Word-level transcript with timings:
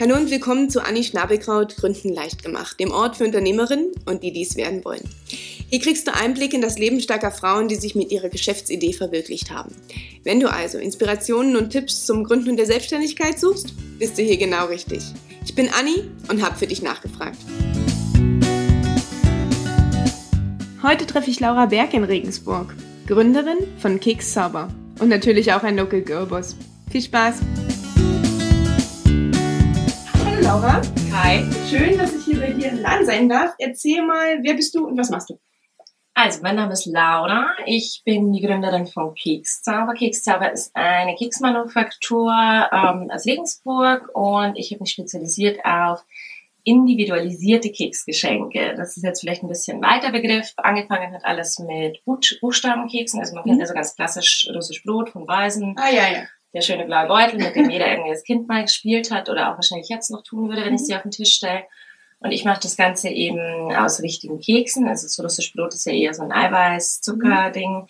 Hallo 0.00 0.16
und 0.16 0.30
willkommen 0.30 0.70
zu 0.70 0.82
Anni 0.82 1.04
Schnabelkraut 1.04 1.76
Gründen 1.76 2.14
leicht 2.14 2.42
gemacht, 2.42 2.80
dem 2.80 2.90
Ort 2.90 3.18
für 3.18 3.24
Unternehmerinnen 3.24 3.92
und 4.06 4.22
die 4.22 4.32
dies 4.32 4.56
werden 4.56 4.82
wollen. 4.82 5.06
Hier 5.68 5.78
kriegst 5.78 6.06
du 6.06 6.14
Einblick 6.14 6.54
in 6.54 6.62
das 6.62 6.78
Leben 6.78 7.02
starker 7.02 7.30
Frauen, 7.30 7.68
die 7.68 7.74
sich 7.74 7.94
mit 7.94 8.10
ihrer 8.10 8.30
Geschäftsidee 8.30 8.94
verwirklicht 8.94 9.50
haben. 9.50 9.76
Wenn 10.24 10.40
du 10.40 10.50
also 10.50 10.78
Inspirationen 10.78 11.54
und 11.54 11.68
Tipps 11.68 12.06
zum 12.06 12.24
Gründen 12.24 12.56
der 12.56 12.64
Selbstständigkeit 12.64 13.38
suchst, 13.38 13.74
bist 13.98 14.16
du 14.16 14.22
hier 14.22 14.38
genau 14.38 14.68
richtig. 14.68 15.02
Ich 15.44 15.54
bin 15.54 15.68
Anni 15.68 16.08
und 16.30 16.42
habe 16.42 16.56
für 16.56 16.66
dich 16.66 16.80
nachgefragt. 16.80 17.36
Heute 20.82 21.04
treffe 21.04 21.28
ich 21.28 21.40
Laura 21.40 21.66
Berg 21.66 21.92
in 21.92 22.04
Regensburg, 22.04 22.74
Gründerin 23.06 23.58
von 23.76 24.00
Keks 24.00 24.32
Sauber 24.32 24.72
und 24.98 25.10
natürlich 25.10 25.52
auch 25.52 25.62
ein 25.62 25.76
Local 25.76 26.00
Girlboss. 26.00 26.56
Viel 26.90 27.02
Spaß! 27.02 27.40
Laura. 30.42 30.80
Hi. 31.12 31.44
Schön, 31.68 31.98
dass 31.98 32.14
ich 32.14 32.24
hier 32.24 32.40
bei 32.40 32.52
dir 32.52 32.70
im 32.70 32.78
Laden 32.78 33.04
sein 33.04 33.28
darf. 33.28 33.54
Erzähl 33.58 34.02
mal, 34.02 34.38
wer 34.42 34.54
bist 34.54 34.74
du 34.74 34.86
und 34.86 34.96
was 34.96 35.10
machst 35.10 35.30
du? 35.30 35.38
Also, 36.14 36.40
mein 36.42 36.56
Name 36.56 36.72
ist 36.72 36.86
Laura. 36.86 37.54
Ich 37.66 38.02
bin 38.04 38.32
die 38.32 38.40
Gründerin 38.40 38.86
von 38.86 39.14
Kekszauber. 39.14 39.94
Kekszauber 39.94 40.52
ist 40.52 40.74
eine 40.74 41.14
Keksmanufaktur 41.14 42.32
ähm, 42.32 43.10
aus 43.10 43.26
Regensburg 43.26 44.10
und 44.14 44.56
ich 44.56 44.70
habe 44.72 44.82
mich 44.82 44.92
spezialisiert 44.92 45.64
auf 45.64 46.04
individualisierte 46.64 47.70
Keksgeschenke. 47.70 48.74
Das 48.76 48.96
ist 48.96 49.02
jetzt 49.02 49.20
vielleicht 49.20 49.42
ein 49.42 49.48
bisschen 49.48 49.82
weiter 49.82 50.10
Begriff. 50.10 50.52
Angefangen 50.56 51.12
hat 51.12 51.24
alles 51.24 51.58
mit 51.58 52.02
Buchstabenkeksen. 52.04 53.20
Also 53.20 53.34
man 53.34 53.44
kennt 53.44 53.56
mhm. 53.56 53.62
also 53.62 53.74
ganz 53.74 53.94
klassisch 53.94 54.48
russisch 54.54 54.82
Brot 54.84 55.10
von 55.10 55.28
Weisen. 55.28 55.74
Ah, 55.78 55.90
ja, 55.90 56.12
ja 56.12 56.22
der 56.52 56.62
schöne 56.62 56.84
blaue 56.84 57.06
Beutel, 57.06 57.38
mit 57.38 57.54
dem 57.54 57.70
jeder 57.70 57.90
irgendwie 57.90 58.10
als 58.10 58.24
Kind 58.24 58.48
mal 58.48 58.62
gespielt 58.62 59.10
hat 59.10 59.28
oder 59.28 59.50
auch 59.50 59.54
wahrscheinlich 59.54 59.88
jetzt 59.88 60.10
noch 60.10 60.22
tun 60.22 60.48
würde, 60.48 60.64
wenn 60.64 60.74
ich 60.74 60.80
mhm. 60.80 60.84
sie 60.84 60.96
auf 60.96 61.02
den 61.02 61.10
Tisch 61.10 61.34
stelle. 61.34 61.64
Und 62.20 62.32
ich 62.32 62.44
mache 62.44 62.60
das 62.62 62.76
Ganze 62.76 63.08
eben 63.08 63.74
aus 63.74 64.02
richtigen 64.02 64.40
Keksen. 64.40 64.88
Also 64.88 65.08
so 65.08 65.22
russisch 65.22 65.52
Brot 65.54 65.74
ist 65.74 65.86
ja 65.86 65.92
eher 65.92 66.12
so 66.12 66.22
ein 66.22 66.32
Eiweiß-Zucker-Ding. 66.32 67.88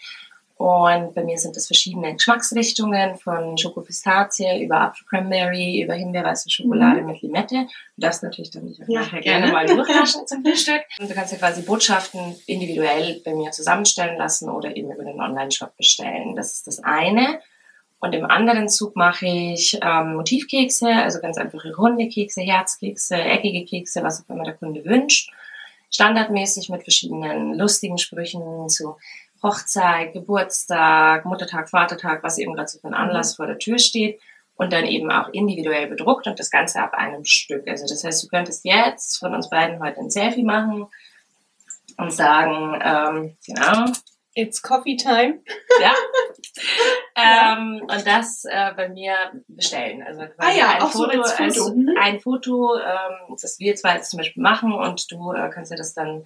Und 0.61 1.15
bei 1.15 1.25
mir 1.25 1.39
sind 1.39 1.57
das 1.57 1.69
verschiedene 1.69 2.13
Geschmacksrichtungen 2.13 3.17
von 3.17 3.57
Schokopistazie 3.57 4.63
über 4.63 4.83
Apfel 4.83 5.07
Cranberry, 5.09 5.83
über 5.83 5.95
Himbeerweiße 5.95 6.51
Schokolade 6.51 7.01
mhm. 7.01 7.07
mit 7.07 7.23
Limette. 7.23 7.67
Du 7.97 8.03
darfst 8.03 8.23
natürlich 8.23 8.51
dann 8.51 8.67
nicht 8.67 8.79
ja, 8.87 9.03
gerne. 9.05 9.21
gerne 9.23 9.53
mal 9.53 9.65
durchlassen 9.65 10.27
zum 10.27 10.45
Frühstück. 10.45 10.83
Und 11.01 11.11
du 11.11 11.15
kannst 11.15 11.33
ja 11.33 11.39
quasi 11.39 11.63
Botschaften 11.63 12.37
individuell 12.47 13.23
bei 13.25 13.35
mir 13.35 13.53
zusammenstellen 13.53 14.19
lassen 14.19 14.51
oder 14.51 14.77
eben 14.77 14.93
über 14.93 15.03
den 15.03 15.19
Online-Shop 15.19 15.75
bestellen. 15.79 16.37
Das 16.37 16.53
ist 16.53 16.67
das 16.67 16.85
eine. 16.85 17.41
Und 18.01 18.15
im 18.15 18.25
anderen 18.25 18.69
Zug 18.69 18.97
mache 18.97 19.27
ich 19.27 19.79
ähm, 19.83 20.15
Motivkekse, 20.15 20.89
also 20.89 21.21
ganz 21.21 21.37
einfache 21.37 21.75
runde 21.77 22.09
Kekse, 22.09 22.41
Herzkekse, 22.41 23.17
eckige 23.17 23.67
Kekse, 23.67 24.03
was 24.03 24.25
auch 24.25 24.35
immer 24.35 24.45
der 24.45 24.55
Kunde 24.55 24.85
wünscht. 24.87 25.31
Standardmäßig 25.91 26.71
mit 26.71 26.83
verschiedenen 26.83 27.59
lustigen 27.59 27.99
Sprüchen 27.99 28.69
zu 28.71 28.97
Hochzeit, 29.43 30.15
Geburtstag, 30.15 31.27
Muttertag, 31.27 31.69
Vatertag, 31.69 32.23
was 32.23 32.39
eben 32.39 32.55
gerade 32.55 32.69
so 32.69 32.79
für 32.79 32.89
ein 32.89 32.95
Anlass 32.95 33.33
mhm. 33.33 33.37
vor 33.37 33.47
der 33.47 33.59
Tür 33.59 33.79
steht. 33.79 34.19
Und 34.57 34.75
dann 34.75 34.85
eben 34.85 35.11
auch 35.11 35.29
individuell 35.33 35.87
bedruckt 35.87 36.27
und 36.27 36.39
das 36.39 36.51
Ganze 36.51 36.83
ab 36.83 36.93
einem 36.93 37.25
Stück. 37.25 37.67
Also 37.67 37.87
das 37.87 38.05
heißt, 38.05 38.23
du 38.23 38.29
könntest 38.29 38.65
jetzt 38.67 39.19
von 39.19 39.35
uns 39.35 39.49
beiden 39.49 39.83
heute 39.83 40.01
ein 40.01 40.11
Selfie 40.11 40.43
machen 40.43 40.87
und 41.97 42.13
sagen, 42.13 42.79
ähm, 42.85 43.37
genau, 43.47 43.91
It's 44.35 44.63
Coffee 44.63 44.97
Time. 44.97 45.41
Ja. 45.81 45.95
ähm, 47.57 47.83
und 47.83 48.07
das 48.07 48.45
äh, 48.45 48.73
bei 48.77 48.89
mir 48.89 49.15
bestellen. 49.49 50.03
Also 50.03 50.23
ah 50.39 50.53
ja, 50.53 50.71
ein 50.71 50.83
auch 50.83 50.91
Foto, 50.91 51.13
so 51.13 51.21
als 51.21 51.33
Foto. 51.33 51.45
Also 51.45 51.77
ein 51.99 52.21
Foto 52.21 52.79
ähm, 52.79 53.37
das 53.41 53.59
wir 53.59 53.75
zwei 53.75 53.97
jetzt 53.97 54.11
zum 54.11 54.19
Beispiel 54.19 54.43
machen 54.43 54.73
und 54.73 55.11
du 55.11 55.33
äh, 55.33 55.51
kannst 55.51 55.73
dir 55.73 55.77
das 55.77 55.95
dann 55.95 56.25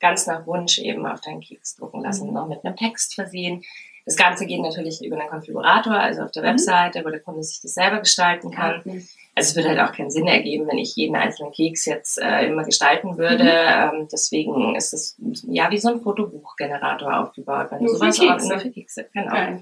ganz 0.00 0.26
nach 0.26 0.46
Wunsch 0.46 0.78
eben 0.78 1.06
auf 1.06 1.20
deinen 1.20 1.40
Keks 1.40 1.76
drucken 1.76 2.02
lassen, 2.02 2.28
mhm. 2.28 2.34
noch 2.34 2.48
mit 2.48 2.64
einem 2.64 2.76
Text 2.76 3.14
versehen. 3.14 3.62
Das 4.04 4.16
Ganze 4.16 4.46
geht 4.46 4.60
natürlich 4.60 5.04
über 5.04 5.18
einen 5.18 5.30
Konfigurator, 5.30 5.94
also 5.94 6.22
auf 6.22 6.32
der 6.32 6.42
mhm. 6.42 6.48
Webseite, 6.48 7.04
wo 7.04 7.10
der 7.10 7.20
Kunde 7.20 7.42
sich 7.42 7.60
das 7.60 7.74
selber 7.74 8.00
gestalten 8.00 8.50
kann. 8.50 8.82
Mhm. 8.84 9.08
Also 9.34 9.50
es 9.50 9.56
würde 9.56 9.70
halt 9.70 9.80
auch 9.80 9.96
keinen 9.96 10.10
Sinn 10.10 10.26
ergeben, 10.26 10.66
wenn 10.68 10.78
ich 10.78 10.94
jeden 10.94 11.16
einzelnen 11.16 11.52
Keks 11.52 11.86
jetzt 11.86 12.20
äh, 12.20 12.46
immer 12.46 12.64
gestalten 12.64 13.16
würde. 13.16 13.44
Mhm. 13.44 14.00
Ähm, 14.00 14.08
deswegen 14.12 14.74
ist 14.74 14.92
es 14.92 15.16
ja 15.48 15.70
wie 15.70 15.78
so 15.78 15.88
ein 15.88 16.00
Fotobuchgenerator 16.02 17.20
aufgebaut. 17.20 17.68
Wenn 17.70 17.84
nur, 17.84 17.96
sowas 17.96 18.18
für 18.18 18.26
Kekse. 18.26 18.48
nur 18.48 18.58
für 18.58 18.70
Kekse. 18.70 19.06
Genau. 19.14 19.34
Ja. 19.34 19.58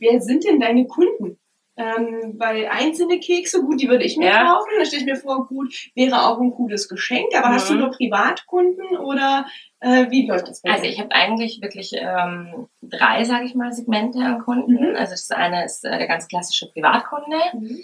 Wer 0.00 0.20
sind 0.20 0.44
denn 0.44 0.58
deine 0.58 0.86
Kunden? 0.86 1.38
Ähm, 1.74 2.34
weil 2.36 2.66
einzelne 2.66 3.18
Kekse, 3.18 3.62
gut, 3.62 3.80
die 3.80 3.88
würde 3.88 4.04
ich 4.04 4.18
mir 4.18 4.26
ja. 4.26 4.44
kaufen. 4.44 4.68
Da 4.78 4.84
stelle 4.84 5.02
ich 5.02 5.06
mir 5.06 5.16
vor, 5.16 5.46
gut, 5.46 5.72
wäre 5.94 6.26
auch 6.26 6.38
ein 6.40 6.50
cooles 6.50 6.88
Geschenk. 6.88 7.34
Aber 7.34 7.48
mhm. 7.48 7.52
hast 7.52 7.70
du 7.70 7.74
mhm. 7.74 7.80
nur 7.80 7.90
Privatkunden 7.92 8.96
oder 8.98 9.46
äh, 9.78 10.10
wie 10.10 10.26
läuft 10.26 10.48
das? 10.48 10.62
Bei 10.62 10.72
also 10.72 10.84
ich 10.84 10.98
habe 10.98 11.12
eigentlich 11.12 11.62
wirklich 11.62 11.92
ähm, 11.94 12.66
drei, 12.82 13.24
sage 13.24 13.44
ich 13.44 13.54
mal, 13.54 13.72
Segmente 13.72 14.18
an 14.18 14.40
Kunden. 14.40 14.90
Mhm. 14.90 14.96
Also 14.96 15.12
das 15.12 15.30
eine 15.30 15.64
ist 15.64 15.84
äh, 15.84 15.96
der 15.96 16.08
ganz 16.08 16.26
klassische 16.26 16.68
Privatkunde. 16.72 17.36
Mhm 17.54 17.82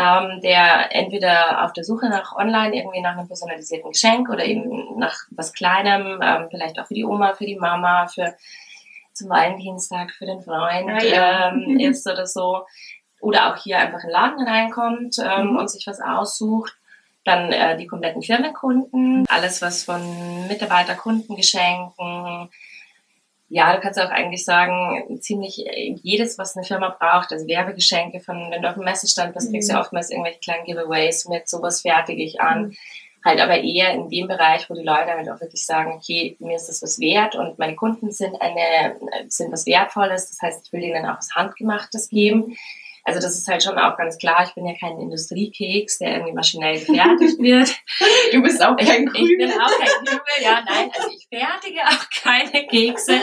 ähm, 0.00 0.40
der 0.40 0.94
entweder 0.94 1.64
auf 1.64 1.74
der 1.74 1.84
Suche 1.84 2.08
nach 2.08 2.34
online 2.34 2.74
irgendwie 2.74 3.02
nach 3.02 3.16
einem 3.16 3.26
personalisierten 3.26 3.92
Geschenk 3.92 4.30
oder 4.30 4.44
eben 4.44 4.98
nach 4.98 5.26
was 5.30 5.52
Kleinem, 5.52 6.20
ähm, 6.22 6.46
vielleicht 6.50 6.80
auch 6.80 6.86
für 6.86 6.94
die 6.94 7.04
Oma, 7.04 7.34
für 7.34 7.44
die 7.44 7.56
Mama, 7.56 8.06
für 8.06 8.34
zum 9.12 9.28
Valentinstag, 9.28 10.12
für 10.12 10.24
den 10.24 10.40
Freund 10.40 11.02
ja, 11.02 11.02
ja. 11.02 11.50
Ähm, 11.50 11.78
ist 11.80 12.06
oder 12.06 12.26
so. 12.26 12.64
Oder 13.20 13.52
auch 13.52 13.62
hier 13.62 13.78
einfach 13.78 14.02
in 14.02 14.08
den 14.08 14.12
Laden 14.12 14.48
reinkommt 14.48 15.18
ähm, 15.18 15.48
mhm. 15.48 15.58
und 15.58 15.70
sich 15.70 15.86
was 15.86 16.00
aussucht. 16.00 16.74
Dann 17.24 17.52
äh, 17.52 17.76
die 17.76 17.86
kompletten 17.86 18.22
Firmenkunden, 18.22 19.26
alles 19.28 19.60
was 19.60 19.84
von 19.84 20.48
Mitarbeiterkundengeschenken, 20.48 22.48
ja, 23.52 23.74
du 23.74 23.80
kannst 23.80 24.00
auch 24.00 24.10
eigentlich 24.10 24.44
sagen, 24.44 25.20
ziemlich 25.20 25.64
jedes, 26.02 26.38
was 26.38 26.56
eine 26.56 26.64
Firma 26.64 26.88
braucht, 26.88 27.32
also 27.32 27.48
Werbegeschenke 27.48 28.20
von, 28.20 28.48
wenn 28.50 28.62
du 28.62 28.68
auf 28.68 28.74
dem 28.74 28.84
Messestand 28.84 29.34
bist, 29.34 29.50
kriegst 29.50 29.68
du 29.68 29.72
ja 29.72 29.80
mhm. 29.80 29.84
oftmals 29.84 30.10
irgendwelche 30.10 30.38
kleinen 30.38 30.64
Giveaways 30.64 31.26
mit, 31.26 31.48
sowas 31.48 31.82
fertige 31.82 32.22
ich 32.22 32.40
an. 32.40 32.68
Mhm. 32.68 32.76
Halt 33.24 33.40
aber 33.40 33.58
eher 33.60 33.90
in 33.90 34.08
dem 34.08 34.28
Bereich, 34.28 34.70
wo 34.70 34.74
die 34.74 34.84
Leute 34.84 35.10
halt 35.10 35.28
auch 35.28 35.40
wirklich 35.40 35.66
sagen, 35.66 35.92
okay, 35.92 36.36
mir 36.38 36.56
ist 36.56 36.68
das 36.68 36.80
was 36.80 37.00
wert 37.00 37.34
und 37.34 37.58
meine 37.58 37.74
Kunden 37.74 38.12
sind 38.12 38.40
eine, 38.40 38.96
sind 39.28 39.52
was 39.52 39.66
Wertvolles. 39.66 40.28
Das 40.28 40.40
heißt, 40.40 40.66
ich 40.66 40.72
will 40.72 40.80
denen 40.80 41.04
auch 41.04 41.18
was 41.18 41.34
Handgemachtes 41.34 42.08
geben. 42.08 42.56
Also 43.10 43.26
das 43.26 43.36
ist 43.36 43.48
halt 43.48 43.60
schon 43.60 43.76
auch 43.76 43.96
ganz 43.96 44.18
klar. 44.18 44.44
Ich 44.46 44.54
bin 44.54 44.64
ja 44.66 44.74
kein 44.78 45.00
Industriekeks, 45.00 45.98
der 45.98 46.12
irgendwie 46.12 46.32
maschinell 46.32 46.78
gefertigt 46.78 47.40
wird. 47.40 47.74
Du 48.32 48.40
bist 48.42 48.62
auch 48.62 48.76
kein 48.76 49.06
Krümel. 49.06 49.32
Ich 49.32 49.38
bin 49.38 49.50
auch 49.50 49.78
kein 49.78 50.04
Krümel, 50.04 50.42
ja, 50.42 50.62
nein. 50.64 50.90
Also 50.96 51.08
ich 51.08 51.26
fertige 51.28 51.80
auch 51.80 52.22
keine 52.22 52.66
Kekse 52.66 53.20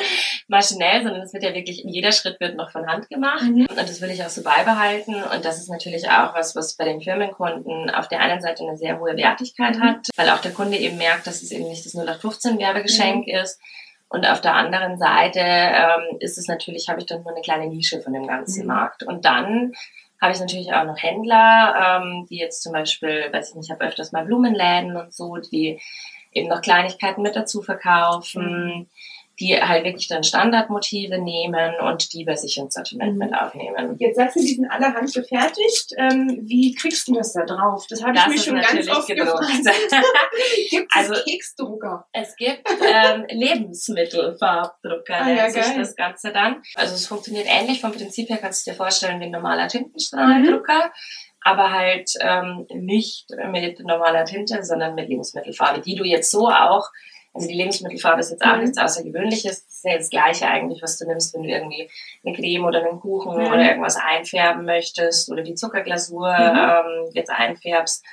maschinell, 0.50 1.04
sondern 1.04 1.22
es 1.22 1.34
wird 1.34 1.44
ja 1.44 1.54
wirklich, 1.54 1.84
jeder 1.86 2.12
Schritt 2.12 2.40
wird 2.42 2.58
noch 2.58 2.72
von 2.72 2.86
Hand 2.86 3.10
gemacht. 3.10 3.44
Mhm. 3.44 3.68
Und 3.70 3.78
das 3.78 4.02
will 4.02 4.10
ich 4.10 4.24
auch 4.24 4.30
so 4.30 4.44
beibehalten. 4.44 5.16
Und 5.16 5.46
das 5.46 5.60
ist 5.60 5.70
natürlich 5.70 6.10
auch 6.10 6.34
was, 6.36 6.56
was 6.56 6.76
bei 6.76 6.84
den 6.84 7.00
Firmenkunden 7.00 7.90
auf 7.90 8.10
der 8.10 8.20
einen 8.20 8.42
Seite 8.42 8.64
eine 8.64 8.76
sehr 8.76 9.00
hohe 9.00 9.16
Wertigkeit 9.16 9.78
mhm. 9.78 9.84
hat, 9.84 10.08
weil 10.18 10.30
auch 10.30 10.42
der 10.42 10.52
Kunde 10.52 10.78
eben 10.78 10.98
merkt, 10.98 11.26
dass 11.28 11.42
es 11.42 11.52
eben 11.52 11.70
nicht 11.70 11.86
das 11.86 11.96
0815 11.96 12.60
Werbegeschenk 12.60 13.28
mhm. 13.28 13.36
ist, 13.36 13.60
und 14.10 14.26
auf 14.30 14.42
der 14.42 14.56
anderen 14.56 14.98
Seite 14.98 15.42
ähm, 15.42 16.18
ist 16.20 16.38
es 16.38 16.48
natürlich, 16.48 16.88
habe 16.88 17.00
ich 17.00 17.06
dann 17.06 17.24
nur 17.24 17.32
eine 17.32 17.42
kleine 17.42 17.68
Nische 17.68 18.02
von 18.02 18.14
dem 18.14 18.28
ganzen 18.28 18.62
mhm. 18.62 18.68
Markt. 18.68 19.04
Und 19.04 19.26
dann 19.26 19.74
habe 20.22 20.32
ich 20.32 20.40
natürlich 20.40 20.74
auch 20.74 20.86
noch 20.86 21.02
Händler, 21.02 22.02
ähm, 22.02 22.26
die 22.30 22.38
jetzt 22.38 22.64
zum 22.64 22.74
Beispiel, 22.74 23.30
weiß 23.32 23.50
ich 23.50 23.56
nicht, 23.56 23.66
ich 23.66 23.72
habe 23.72 23.86
öfters 23.86 24.12
mal 24.12 24.26
Blumenläden 24.26 24.96
und 24.96 25.14
so, 25.14 25.38
die 25.38 25.80
eben 26.32 26.48
noch 26.48 26.62
Kleinigkeiten 26.62 27.22
mit 27.22 27.36
dazu 27.36 27.62
verkaufen. 27.62 28.66
Mhm 28.66 28.88
die 29.40 29.56
halt 29.56 29.86
wirklich 29.86 30.08
dann 30.08 30.24
Standardmotive 30.24 31.20
nehmen 31.20 31.76
und 31.82 32.12
die 32.14 32.24
bei 32.24 32.36
sich 32.36 32.58
ins 32.58 32.74
Sortiment 32.74 33.14
mhm. 33.14 33.20
mit 33.20 33.34
aufnehmen. 33.34 33.96
Jetzt 34.00 34.16
sagst 34.16 34.36
du, 34.36 34.40
die 34.40 34.56
sind 34.56 34.70
allerhand 34.70 35.14
gefertigt. 35.14 35.94
Ähm, 35.98 36.40
wie 36.44 36.74
kriegst 36.74 37.08
du 37.08 37.14
das 37.14 37.34
da 37.34 37.46
drauf? 37.46 37.86
Das 37.90 38.04
habe 38.04 38.18
ich 38.18 38.28
mich 38.28 38.44
schon 38.44 38.60
ganz 38.60 38.90
oft 38.90 39.08
gedruckt. 39.08 39.40
gefragt. 39.40 40.06
gibt 40.72 40.92
es 40.96 40.98
also, 40.98 41.14
Keksdrucker? 41.24 42.08
Es 42.14 42.36
gibt 42.36 42.68
ähm, 42.82 43.26
Lebensmittelfarbdrucker, 43.30 45.16
ah, 45.16 45.26
nennt 45.26 45.38
ja, 45.38 45.50
sich 45.50 45.76
das 45.76 45.96
Ganze 45.96 46.32
dann. 46.32 46.64
Also 46.76 46.96
es 46.96 47.06
funktioniert 47.06 47.48
ähnlich. 47.48 47.82
Vom 47.82 47.92
Prinzip 47.92 48.30
her 48.30 48.38
kannst 48.38 48.66
du 48.66 48.72
dir 48.72 48.78
vorstellen 48.78 49.20
wie 49.20 49.26
ein 49.26 49.32
normaler 49.32 49.68
Tintenstrahldrucker. 49.68 50.88
Mhm 50.88 50.92
aber 51.48 51.72
halt 51.72 52.12
ähm, 52.20 52.66
nicht 52.74 53.30
mit 53.50 53.80
normaler 53.80 54.26
Tinte, 54.26 54.64
sondern 54.64 54.96
mit 54.96 55.08
Lebensmittelfarbe, 55.08 55.80
die 55.80 55.96
du 55.96 56.04
jetzt 56.04 56.30
so 56.30 56.50
auch 56.50 56.90
also 57.38 57.48
die 57.48 57.56
Lebensmittelfarbe 57.56 58.20
ist 58.20 58.32
jetzt 58.32 58.44
auch 58.44 58.56
mhm. 58.56 58.64
nichts 58.64 58.78
Außergewöhnliches. 58.80 59.66
Das 59.66 59.76
ist 59.76 59.86
ja 59.86 59.98
das 59.98 60.10
Gleiche 60.10 60.48
eigentlich, 60.48 60.82
was 60.82 60.98
du 60.98 61.06
nimmst, 61.06 61.36
wenn 61.36 61.44
du 61.44 61.50
irgendwie 61.50 61.90
eine 62.26 62.36
Creme 62.36 62.66
oder 62.66 62.84
einen 62.84 63.00
Kuchen 63.00 63.38
mhm. 63.38 63.48
oder 63.48 63.64
irgendwas 63.64 63.96
einfärben 63.96 64.66
möchtest 64.66 65.30
oder 65.32 65.44
die 65.44 65.54
Zuckerglasur 65.54 66.30
mhm. 66.30 66.58
ähm, 66.58 67.12
jetzt 67.14 67.30
einfärbst. 67.30 68.04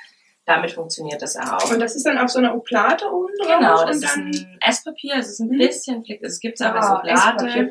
damit 0.45 0.71
funktioniert 0.71 1.23
das 1.23 1.35
auch. 1.37 1.71
Und 1.71 1.79
das 1.79 1.95
ist 1.95 2.05
dann 2.05 2.19
auf 2.19 2.29
so 2.29 2.37
einer 2.37 2.55
Oplate 2.55 3.11
oben 3.11 3.33
drauf? 3.41 3.57
Genau, 3.57 3.85
das 3.87 3.97
ist 3.97 4.15
ein 4.15 4.59
Esspapier, 4.61 5.15
es 5.15 5.29
ist 5.29 5.39
ein 5.39 5.49
bisschen 5.49 6.05
flick, 6.05 6.21
es 6.21 6.39
gibt 6.39 6.59
es 6.59 6.65
auch 6.67 6.73
als 6.75 6.85
ah, 6.85 7.33
Oplate. 7.33 7.63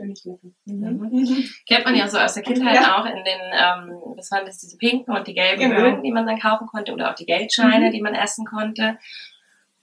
Mhm. 0.65 0.65
Mhm. 0.65 1.45
Kennt 1.69 1.85
man 1.85 1.95
ja 1.95 2.09
so 2.09 2.19
aus 2.19 2.35
der 2.35 2.43
Kindheit 2.43 2.75
ja. 2.75 2.99
auch 2.99 3.07
in 3.07 3.23
den, 3.23 3.41
ähm, 3.53 4.03
was 4.17 4.29
waren 4.33 4.45
das, 4.45 4.59
diese 4.59 4.77
pinken 4.77 5.15
und 5.15 5.29
die 5.29 5.35
gelben 5.35 5.71
genau. 5.71 5.83
Böden, 5.83 6.03
die 6.03 6.11
man 6.11 6.27
dann 6.27 6.41
kaufen 6.41 6.67
konnte 6.67 6.93
oder 6.93 7.11
auch 7.11 7.15
die 7.15 7.27
Geldscheine, 7.27 7.93
die 7.93 8.03
man 8.03 8.15
essen 8.15 8.45
konnte. 8.45 8.99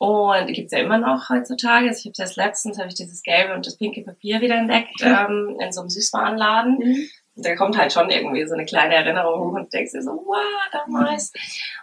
Und 0.02 0.48
die 0.50 0.54
gibt 0.54 0.72
es 0.72 0.72
ja 0.72 0.84
immer 0.84 0.98
noch 0.98 1.30
heutzutage. 1.30 1.88
Also 1.88 2.00
ich 2.00 2.06
habe 2.06 2.16
erst 2.18 2.36
letztens, 2.36 2.80
habe 2.80 2.88
ich 2.88 2.96
dieses 2.96 3.22
gelbe 3.22 3.54
und 3.54 3.68
das 3.68 3.78
pinke 3.78 4.02
Papier 4.02 4.42
wieder 4.42 4.56
entdeckt 4.56 5.00
ähm, 5.04 5.58
in 5.60 5.72
so 5.72 5.82
einem 5.82 5.90
Süßwarenladen. 5.90 6.80
Mhm 6.80 7.08
da 7.36 7.56
kommt 7.56 7.78
halt 7.78 7.94
schon 7.94 8.10
irgendwie 8.10 8.46
so 8.46 8.54
eine 8.54 8.66
kleine 8.66 8.96
Erinnerung 8.96 9.40
hoch 9.40 9.54
und 9.54 9.74
denkst 9.74 9.94
dir 9.94 10.02
so, 10.02 10.12
wow, 10.12 10.70
damals. 10.72 11.32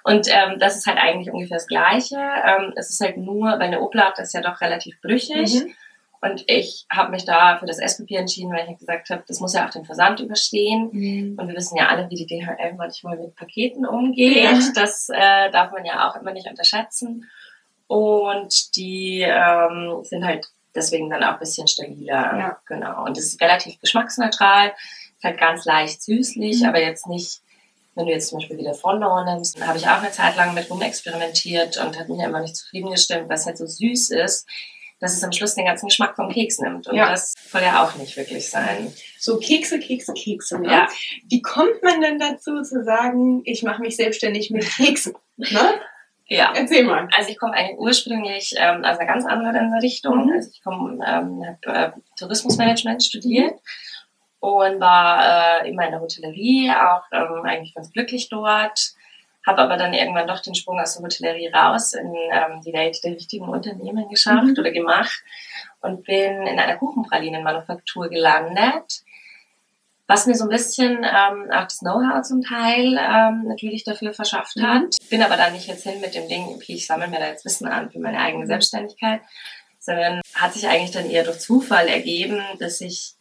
Und 0.05 0.29
ähm, 0.29 0.59
das 0.59 0.77
ist 0.77 0.87
halt 0.87 0.99
eigentlich 0.99 1.33
ungefähr 1.33 1.57
das 1.57 1.67
Gleiche. 1.67 2.17
Ähm, 2.17 2.73
es 2.77 2.91
ist 2.91 3.01
halt 3.01 3.17
nur, 3.17 3.47
weil 3.53 3.63
eine 3.63 3.81
Oblate 3.81 4.23
ist 4.23 4.35
ja 4.35 4.43
doch 4.43 4.61
relativ 4.61 5.01
brüchig. 5.01 5.65
Mhm. 5.65 5.75
Und 6.21 6.45
ich 6.49 6.85
habe 6.91 7.13
mich 7.13 7.25
da 7.25 7.59
für 7.59 7.67
das 7.67 7.79
Esspapier 7.79 8.19
entschieden, 8.19 8.51
weil 8.51 8.63
ich 8.63 8.69
halt 8.69 8.79
gesagt 8.81 9.11
habe, 9.11 9.23
das 9.27 9.41
muss 9.41 9.55
ja 9.55 9.67
auch 9.67 9.71
den 9.71 9.85
Versand 9.85 10.21
überstehen. 10.21 10.91
Mhm. 10.93 11.39
Und 11.39 11.49
wir 11.49 11.55
wissen 11.55 11.77
ja 11.77 11.89
alle, 11.89 12.11
wie 12.11 12.17
die 12.17 12.27
DHL 12.27 12.75
manchmal 12.77 13.17
mit 13.17 13.37
Paketen 13.37 13.87
umgeht. 13.87 14.37
Ja. 14.37 14.59
Das 14.75 15.09
äh, 15.09 15.51
darf 15.51 15.73
man 15.73 15.85
ja 15.85 16.09
auch 16.09 16.17
immer 16.21 16.33
nicht 16.33 16.49
unterschätzen. 16.49 17.31
Und 17.89 18.77
die 18.77 19.23
ähm, 19.27 20.05
sind 20.05 20.25
halt 20.25 20.47
deswegen 20.75 21.11
dann 21.11 21.25
auch 21.25 21.33
ein 21.35 21.39
bisschen 21.41 21.67
stabiler. 21.67 22.39
Ja. 22.39 22.59
Genau. 22.67 23.05
Und 23.05 23.19
es 23.19 23.27
ist 23.27 23.41
relativ 23.41 23.81
geschmacksneutral 23.81 24.73
halt 25.23 25.39
ganz 25.39 25.65
leicht 25.65 26.03
süßlich, 26.03 26.61
mhm. 26.61 26.69
aber 26.69 26.81
jetzt 26.81 27.07
nicht, 27.07 27.41
wenn 27.95 28.07
du 28.07 28.13
jetzt 28.13 28.29
zum 28.29 28.39
Beispiel 28.39 28.59
wieder 28.59 28.75
Fondant 28.75 29.27
nimmst, 29.27 29.65
habe 29.67 29.79
ich 29.79 29.87
auch 29.89 30.01
eine 30.01 30.13
Zeit 30.13 30.37
lang 30.37 30.55
mit 30.55 30.71
rumexperimentiert 30.71 31.77
und 31.79 31.99
hat 31.99 32.09
mich 32.09 32.21
immer 32.21 32.41
nicht 32.41 32.57
zufriedengestellt, 32.57 33.29
weil 33.29 33.37
es 33.37 33.47
halt 33.47 33.59
so 33.59 33.67
süß 33.67 34.11
ist, 34.11 34.47
dass 35.01 35.15
es 35.15 35.23
am 35.23 35.33
Schluss 35.33 35.55
den 35.55 35.65
ganzen 35.65 35.89
Geschmack 35.89 36.17
vom 36.17 36.29
Keks 36.33 36.59
nimmt. 36.59 36.89
Und 36.89 36.97
ja. 36.97 37.11
das 37.11 37.35
soll 37.51 37.63
ja 37.63 37.85
auch 37.85 37.95
nicht 37.97 38.17
wirklich 38.17 38.51
sein. 38.51 38.93
So 39.19 39.39
Kekse, 39.39 39.79
Kekse, 39.79 40.13
Kekse. 40.13 40.59
Ne? 40.59 40.71
Ja. 40.71 40.89
Wie 41.29 41.41
kommt 41.41 41.83
man 41.83 42.01
denn 42.01 42.19
dazu 42.19 42.63
zu 42.63 42.85
sagen, 42.85 43.43
ich 43.45 43.63
mache 43.63 43.81
mich 43.81 43.97
selbstständig 43.97 44.51
mit 44.51 44.69
Keksen? 44.77 45.15
Ne? 45.37 45.81
Ja. 46.29 46.53
Erzähl 46.55 46.85
mal. 46.85 47.09
Also 47.17 47.31
ich 47.31 47.39
komme 47.39 47.55
eigentlich 47.55 47.79
ursprünglich 47.79 48.55
ähm, 48.59 48.85
aus 48.85 48.99
einer 48.99 49.07
ganz 49.07 49.25
anderen 49.25 49.73
Richtung. 49.79 50.27
Mhm. 50.27 50.33
Also 50.33 50.51
ich 50.53 50.63
komme, 50.63 50.99
ähm, 51.07 51.43
habe 51.65 51.79
äh, 51.79 51.91
Tourismusmanagement 52.19 53.03
studiert. 53.03 53.59
Und 54.41 54.79
war 54.79 55.65
äh, 55.65 55.69
immer 55.69 55.87
in 55.87 55.91
der 55.91 56.01
Hotellerie, 56.01 56.71
auch 56.71 57.03
ähm, 57.11 57.43
eigentlich 57.45 57.75
ganz 57.75 57.91
glücklich 57.91 58.29
dort. 58.29 58.93
Habe 59.45 59.63
aber 59.63 59.77
dann 59.77 59.95
irgendwann 59.95 60.29
doch 60.29 60.41
den 60.41 60.55
Sprung 60.55 60.79
aus 60.79 60.95
der 60.95 61.03
Hotellerie 61.03 61.49
raus 61.49 61.95
in 61.95 62.15
ähm, 62.15 62.61
die 62.65 62.73
Welt 62.73 63.03
der 63.03 63.17
richtigen 63.17 63.49
Unternehmen 63.49 64.09
geschafft 64.09 64.45
mhm. 64.45 64.57
oder 64.57 64.71
gemacht 64.71 65.25
und 65.81 66.05
bin 66.05 66.47
in 66.47 66.59
einer 66.59 66.77
Kuchenpralinenmanufaktur 66.77 68.09
gelandet, 68.11 69.03
was 70.09 70.27
mir 70.27 70.35
so 70.35 70.45
ein 70.45 70.51
bisschen 70.51 71.05
ähm, 71.05 71.51
auch 71.53 71.65
das 71.65 71.81
Know-how 71.81 72.23
zum 72.23 72.43
Teil 72.43 72.99
ähm, 72.99 73.45
natürlich 73.47 73.85
dafür 73.85 74.15
verschafft 74.15 74.57
mhm. 74.57 74.63
hat. 74.63 74.97
Bin 75.11 75.23
aber 75.23 75.37
dann 75.37 75.53
nicht 75.53 75.69
jetzt 75.69 75.85
hin 75.85 76.01
mit 76.01 76.15
dem 76.15 76.27
Ding, 76.29 76.47
okay, 76.47 76.73
ich 76.73 76.87
sammle 76.87 77.09
mir 77.09 77.21
da 77.21 77.27
jetzt 77.27 77.45
Wissen 77.45 77.69
an 77.69 77.91
für 77.91 78.01
meine 78.01 78.19
eigene 78.19 78.45
mhm. 78.45 78.49
Selbstständigkeit, 78.49 79.21
sondern 79.79 80.23
hat 80.35 80.55
sich 80.55 80.67
eigentlich 80.67 80.93
dann 80.93 81.09
eher 81.09 81.25
durch 81.25 81.39
Zufall 81.39 81.89
ergeben, 81.89 82.41
dass 82.59 82.81
ich 82.81 83.18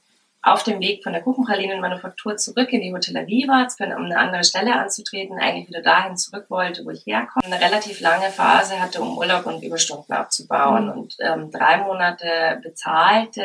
auf 0.54 0.64
dem 0.64 0.80
Weg 0.80 1.04
von 1.04 1.14
der 1.14 1.22
Kuchenpralinenmanufaktur 1.22 2.38
zurück 2.38 2.72
in 2.72 2.82
die 2.82 2.94
Hotellerie 2.94 3.48
war, 3.48 3.68
um 3.98 4.06
eine 4.06 4.18
andere 4.18 4.44
Stelle 4.44 4.74
anzutreten, 4.74 5.38
eigentlich 5.40 5.68
wieder 5.68 5.82
dahin 5.82 6.18
zurück 6.18 6.46
wollte, 6.50 6.86
wo 6.86 6.92
ich 6.92 7.06
herkomme. 7.06 7.46
Eine 7.46 7.62
relativ 7.62 8.00
lange 8.00 8.30
Phase 8.30 8.80
hatte, 8.80 9.02
um 9.02 9.18
Urlaub 9.18 9.46
und 9.46 9.64
Überstunden 9.64 10.14
abzubauen 10.14 10.86
mhm. 10.86 10.92
und 10.92 11.16
ähm, 11.20 11.52
drei 11.52 11.78
Monate 11.78 12.60
bezahlte 12.64 13.44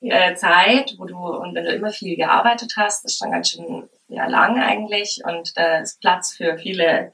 äh, 0.00 0.34
Zeit, 0.34 0.94
wo 0.98 1.04
du, 1.04 1.16
und 1.16 1.54
wenn 1.54 1.64
du 1.64 1.72
immer 1.72 1.90
viel 1.90 2.16
gearbeitet 2.16 2.74
hast, 2.76 3.04
ist 3.04 3.18
schon 3.18 3.30
ganz 3.30 3.50
schön 3.50 3.88
ja, 4.08 4.26
lang 4.26 4.60
eigentlich 4.60 5.22
und 5.24 5.56
da 5.56 5.78
ist 5.78 6.00
Platz 6.00 6.34
für 6.34 6.58
viele 6.58 7.12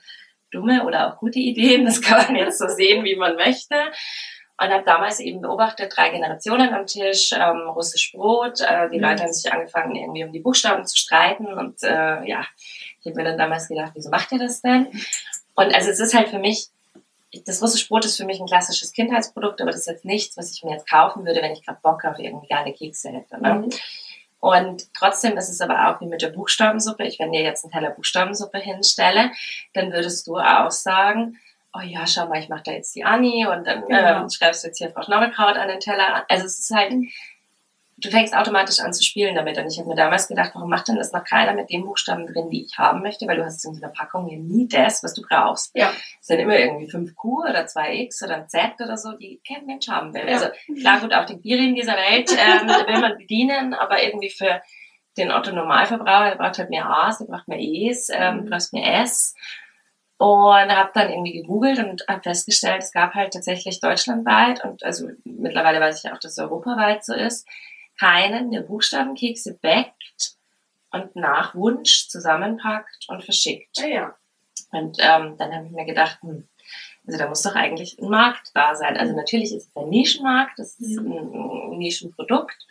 dumme 0.50 0.84
oder 0.84 1.08
auch 1.08 1.18
gute 1.18 1.38
Ideen. 1.38 1.84
Das 1.84 2.02
kann 2.02 2.26
man 2.26 2.36
jetzt 2.36 2.58
so 2.58 2.68
sehen, 2.68 3.04
wie 3.04 3.16
man 3.16 3.36
möchte 3.36 3.76
und 4.60 4.70
habe 4.70 4.84
damals 4.84 5.18
eben 5.20 5.40
beobachtet, 5.40 5.92
drei 5.96 6.10
Generationen 6.10 6.72
am 6.72 6.86
Tisch, 6.86 7.32
ähm, 7.32 7.68
russisch 7.70 8.12
Brot. 8.12 8.60
Äh, 8.60 8.90
die 8.90 8.98
mhm. 8.98 9.04
Leute 9.04 9.22
haben 9.24 9.32
sich 9.32 9.52
angefangen, 9.52 9.96
irgendwie 9.96 10.24
um 10.24 10.32
die 10.32 10.40
Buchstaben 10.40 10.86
zu 10.86 10.96
streiten. 10.96 11.46
Und 11.46 11.82
äh, 11.82 12.24
ja, 12.28 12.44
ich 13.00 13.06
habe 13.06 13.16
mir 13.16 13.24
dann 13.24 13.38
damals 13.38 13.68
gedacht, 13.68 13.92
wieso 13.94 14.10
macht 14.10 14.30
ihr 14.32 14.38
das 14.38 14.60
denn? 14.62 14.88
Und 15.54 15.74
also 15.74 15.90
es 15.90 16.00
ist 16.00 16.14
halt 16.14 16.28
für 16.28 16.38
mich, 16.38 16.68
das 17.46 17.62
russische 17.62 17.88
Brot 17.88 18.04
ist 18.04 18.16
für 18.16 18.26
mich 18.26 18.40
ein 18.40 18.46
klassisches 18.46 18.92
Kindheitsprodukt, 18.92 19.60
aber 19.60 19.70
das 19.70 19.80
ist 19.80 19.86
jetzt 19.86 20.04
nichts, 20.04 20.36
was 20.36 20.52
ich 20.52 20.62
mir 20.62 20.72
jetzt 20.72 20.88
kaufen 20.88 21.24
würde, 21.24 21.42
wenn 21.42 21.52
ich 21.52 21.64
gerade 21.64 21.80
Bock 21.82 22.04
auf 22.04 22.18
irgendwie 22.18 22.48
geile 22.48 22.72
Kekse 22.72 23.10
hätte. 23.10 23.40
Ne? 23.40 23.54
Mhm. 23.54 23.70
Und 24.38 24.92
trotzdem 24.92 25.36
ist 25.36 25.48
es 25.48 25.60
aber 25.60 25.88
auch 25.88 26.00
wie 26.00 26.06
mit 26.06 26.20
der 26.20 26.30
Buchstabensuppe. 26.30 27.04
Ich, 27.04 27.18
wenn 27.20 27.30
dir 27.32 27.42
jetzt 27.42 27.64
einen 27.64 27.72
Teller 27.72 27.90
Buchstabensuppe 27.90 28.58
hinstelle, 28.58 29.30
dann 29.72 29.92
würdest 29.92 30.26
du 30.26 30.36
auch 30.36 30.72
sagen, 30.72 31.38
oh 31.74 31.80
ja, 31.80 32.06
schau 32.06 32.26
mal, 32.26 32.38
ich 32.38 32.48
mache 32.48 32.62
da 32.64 32.72
jetzt 32.72 32.94
die 32.94 33.04
Anni 33.04 33.46
und 33.46 33.66
dann 33.66 33.86
genau. 33.86 34.22
ähm, 34.22 34.30
schreibst 34.30 34.62
du 34.62 34.68
jetzt 34.68 34.78
hier 34.78 34.90
Frau 34.90 35.02
Schnaubelkraut 35.02 35.56
an 35.56 35.68
den 35.68 35.80
Teller. 35.80 36.24
Also 36.28 36.44
es 36.44 36.58
ist 36.58 36.70
halt, 36.70 36.92
du 38.02 38.10
fängst 38.10 38.36
automatisch 38.36 38.80
an 38.80 38.92
zu 38.92 39.02
spielen 39.02 39.34
damit. 39.34 39.58
Und 39.58 39.66
ich 39.66 39.78
habe 39.78 39.88
mir 39.88 39.94
damals 39.94 40.28
gedacht, 40.28 40.50
warum 40.54 40.68
macht 40.68 40.88
denn 40.88 40.96
das 40.96 41.12
noch 41.12 41.24
keiner 41.24 41.54
mit 41.54 41.70
den 41.70 41.84
Buchstaben 41.84 42.26
drin, 42.26 42.50
die 42.50 42.64
ich 42.64 42.76
haben 42.78 43.02
möchte? 43.02 43.26
Weil 43.26 43.36
du 43.36 43.44
hast 43.44 43.64
in 43.64 43.74
so 43.74 43.82
einer 43.82 43.92
Packung 43.92 44.26
hier 44.28 44.38
nie 44.38 44.68
das, 44.68 45.02
was 45.02 45.14
du 45.14 45.22
brauchst. 45.22 45.70
Ja. 45.74 45.92
Es 46.20 46.26
sind 46.26 46.40
immer 46.40 46.58
irgendwie 46.58 46.90
5Q 46.90 47.48
oder 47.48 47.64
2X 47.64 48.24
oder 48.24 48.36
ein 48.36 48.48
Z 48.48 48.74
oder 48.80 48.96
so, 48.96 49.12
die 49.12 49.40
kein 49.46 49.66
Mensch 49.66 49.88
haben 49.88 50.12
will. 50.12 50.26
Ja. 50.26 50.34
Also 50.34 50.46
klar, 50.80 51.00
gut, 51.00 51.14
auch 51.14 51.26
den 51.26 51.40
Kirin 51.40 51.74
dieser 51.74 51.96
Welt 51.96 52.30
ähm, 52.32 52.68
will 52.86 53.00
man 53.00 53.16
bedienen, 53.16 53.74
aber 53.74 54.02
irgendwie 54.02 54.30
für 54.30 54.60
den 55.16 55.30
Otto 55.30 55.52
Normalverbraucher, 55.52 56.30
der 56.30 56.36
braucht 56.36 56.58
halt 56.58 56.70
mehr 56.70 56.88
A's, 56.88 57.18
der 57.18 57.26
braucht 57.26 57.48
mehr 57.48 57.60
E's, 57.60 58.08
ähm, 58.10 58.40
mhm. 58.40 58.50
brauchst 58.50 58.72
mehr 58.72 59.02
S. 59.02 59.34
Und 60.22 60.70
habe 60.70 60.92
dann 60.94 61.10
irgendwie 61.10 61.32
gegoogelt 61.32 61.80
und 61.80 62.04
habe 62.06 62.22
festgestellt, 62.22 62.84
es 62.84 62.92
gab 62.92 63.14
halt 63.14 63.32
tatsächlich 63.32 63.80
deutschlandweit 63.80 64.62
und 64.62 64.84
also 64.84 65.08
mittlerweile 65.24 65.80
weiß 65.80 66.04
ich 66.04 66.12
auch, 66.12 66.18
dass 66.18 66.32
es 66.32 66.38
europaweit 66.38 67.04
so 67.04 67.12
ist, 67.12 67.44
keinen, 67.98 68.52
der 68.52 68.60
Buchstabenkekse 68.60 69.58
backt 69.60 70.36
und 70.92 71.16
nach 71.16 71.56
Wunsch 71.56 72.06
zusammenpackt 72.06 73.06
und 73.08 73.24
verschickt. 73.24 73.78
Ja, 73.78 73.86
ja. 73.88 74.14
Und 74.70 74.98
ähm, 75.00 75.34
dann 75.38 75.52
habe 75.52 75.66
ich 75.66 75.72
mir 75.72 75.86
gedacht, 75.86 76.18
hm, 76.20 76.46
also 77.04 77.18
da 77.18 77.28
muss 77.28 77.42
doch 77.42 77.56
eigentlich 77.56 77.98
ein 77.98 78.08
Markt 78.08 78.52
da 78.54 78.76
sein. 78.76 78.96
Also 78.96 79.16
natürlich 79.16 79.52
ist 79.52 79.70
es 79.70 79.76
ein 79.76 79.88
Nischenmarkt, 79.88 80.56
das 80.56 80.78
ist 80.78 81.00
mhm. 81.00 81.72
ein 81.72 81.78
Nischenprodukt, 81.78 82.64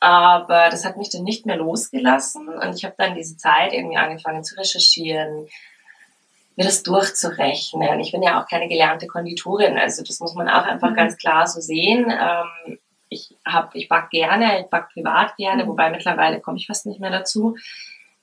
aber 0.00 0.70
das 0.70 0.84
hat 0.84 0.96
mich 0.96 1.10
dann 1.10 1.22
nicht 1.22 1.46
mehr 1.46 1.56
losgelassen 1.56 2.48
und 2.48 2.74
ich 2.74 2.84
habe 2.84 2.96
dann 2.98 3.14
diese 3.14 3.36
Zeit 3.36 3.72
irgendwie 3.72 3.96
angefangen 3.96 4.42
zu 4.42 4.56
recherchieren, 4.56 5.46
mir 6.56 6.64
das 6.64 6.82
durchzurechnen. 6.82 8.00
Ich 8.00 8.12
bin 8.12 8.22
ja 8.22 8.40
auch 8.40 8.48
keine 8.48 8.68
gelernte 8.68 9.06
Konditorin, 9.06 9.78
also 9.78 10.02
das 10.02 10.20
muss 10.20 10.34
man 10.34 10.48
auch 10.48 10.64
einfach 10.64 10.90
mhm. 10.90 10.96
ganz 10.96 11.16
klar 11.16 11.46
so 11.46 11.60
sehen. 11.60 12.10
Ähm, 12.10 12.78
ich 13.08 13.34
hab, 13.46 13.74
ich 13.74 13.88
back 13.88 14.10
gerne, 14.10 14.60
ich 14.60 14.66
back 14.66 14.88
privat 14.92 15.36
gerne, 15.36 15.64
mhm. 15.64 15.68
wobei 15.68 15.90
mittlerweile 15.90 16.40
komme 16.40 16.58
ich 16.58 16.66
fast 16.66 16.86
nicht 16.86 17.00
mehr 17.00 17.10
dazu. 17.10 17.56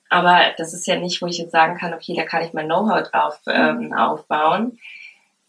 Aber 0.08 0.40
das 0.58 0.74
ist 0.74 0.86
ja 0.86 0.96
nicht, 0.96 1.22
wo 1.22 1.26
ich 1.26 1.38
jetzt 1.38 1.52
sagen 1.52 1.78
kann, 1.78 1.94
okay, 1.94 2.14
da 2.14 2.24
kann 2.24 2.42
ich 2.42 2.52
mein 2.52 2.66
Know-how 2.66 3.08
drauf 3.08 3.40
ähm, 3.46 3.86
mhm. 3.86 3.92
aufbauen. 3.94 4.78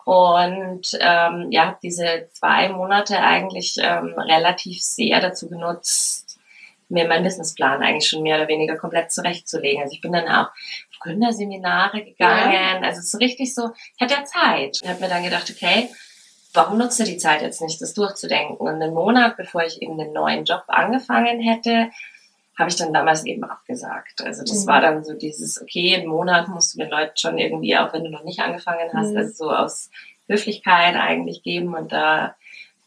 Und 0.06 0.98
ähm, 1.00 1.48
ja, 1.52 1.78
diese 1.82 2.28
zwei 2.34 2.70
Monate 2.70 3.20
eigentlich 3.20 3.76
ähm, 3.82 4.14
relativ 4.18 4.82
sehr 4.82 5.22
dazu 5.22 5.50
genutzt, 5.50 6.40
mir 6.90 7.08
meinen 7.08 7.24
Businessplan 7.24 7.82
eigentlich 7.82 8.08
schon 8.08 8.24
mehr 8.24 8.38
oder 8.38 8.48
weniger 8.48 8.78
komplett 8.78 9.12
zurechtzulegen. 9.12 9.82
Also 9.82 9.94
ich 9.94 10.02
bin 10.02 10.12
dann 10.12 10.28
auch 10.28 10.50
Gründerseminare 11.00 12.04
gegangen. 12.04 12.54
Ja. 12.54 12.88
Also 12.88 13.02
so 13.02 13.18
richtig 13.18 13.54
so, 13.54 13.72
ich 13.96 14.02
hatte 14.02 14.16
ja 14.16 14.26
Zeit. 14.26 14.80
Ich 14.82 14.90
habe 14.90 15.00
mir 15.00 15.10
dann 15.10 15.24
gedacht, 15.24 15.50
okay, 15.50 15.90
warum 16.54 16.78
nutze 16.78 17.04
die 17.04 17.18
Zeit 17.18 17.42
jetzt 17.42 17.62
nicht, 17.62 17.82
das 17.82 17.94
durchzudenken? 17.94 18.58
Und 18.58 18.82
einen 18.82 18.94
Monat, 18.94 19.38
bevor 19.38 19.64
ich 19.64 19.82
eben 19.82 19.98
den 19.98 20.14
neuen 20.14 20.46
Job 20.46 20.64
angefangen 20.68 21.40
hätte, 21.42 21.90
habe 22.58 22.70
ich 22.70 22.76
dann 22.76 22.94
damals 22.94 23.26
eben 23.26 23.44
abgesagt. 23.44 24.22
Also 24.22 24.44
das 24.44 24.64
mhm. 24.64 24.68
war 24.68 24.82
dann 24.82 25.04
so 25.04 25.14
dieses, 25.14 25.62
okay, 25.62 25.96
einen 25.96 26.08
Monat 26.08 26.48
musst 26.48 26.74
du 26.74 26.80
den 26.80 26.90
Leuten 26.90 27.18
schon 27.18 27.38
irgendwie, 27.38 27.76
auch 27.78 27.94
wenn 27.94 28.04
du 28.04 28.12
noch 28.12 28.24
nicht 28.24 28.40
angefangen 28.40 28.92
hast, 28.94 29.12
mhm. 29.12 29.18
also 29.18 29.34
so 29.34 29.52
aus 29.52 29.90
Höflichkeit 30.28 30.96
eigentlich 30.96 31.42
geben. 31.42 31.74
Und 31.74 31.92
da 31.92 32.36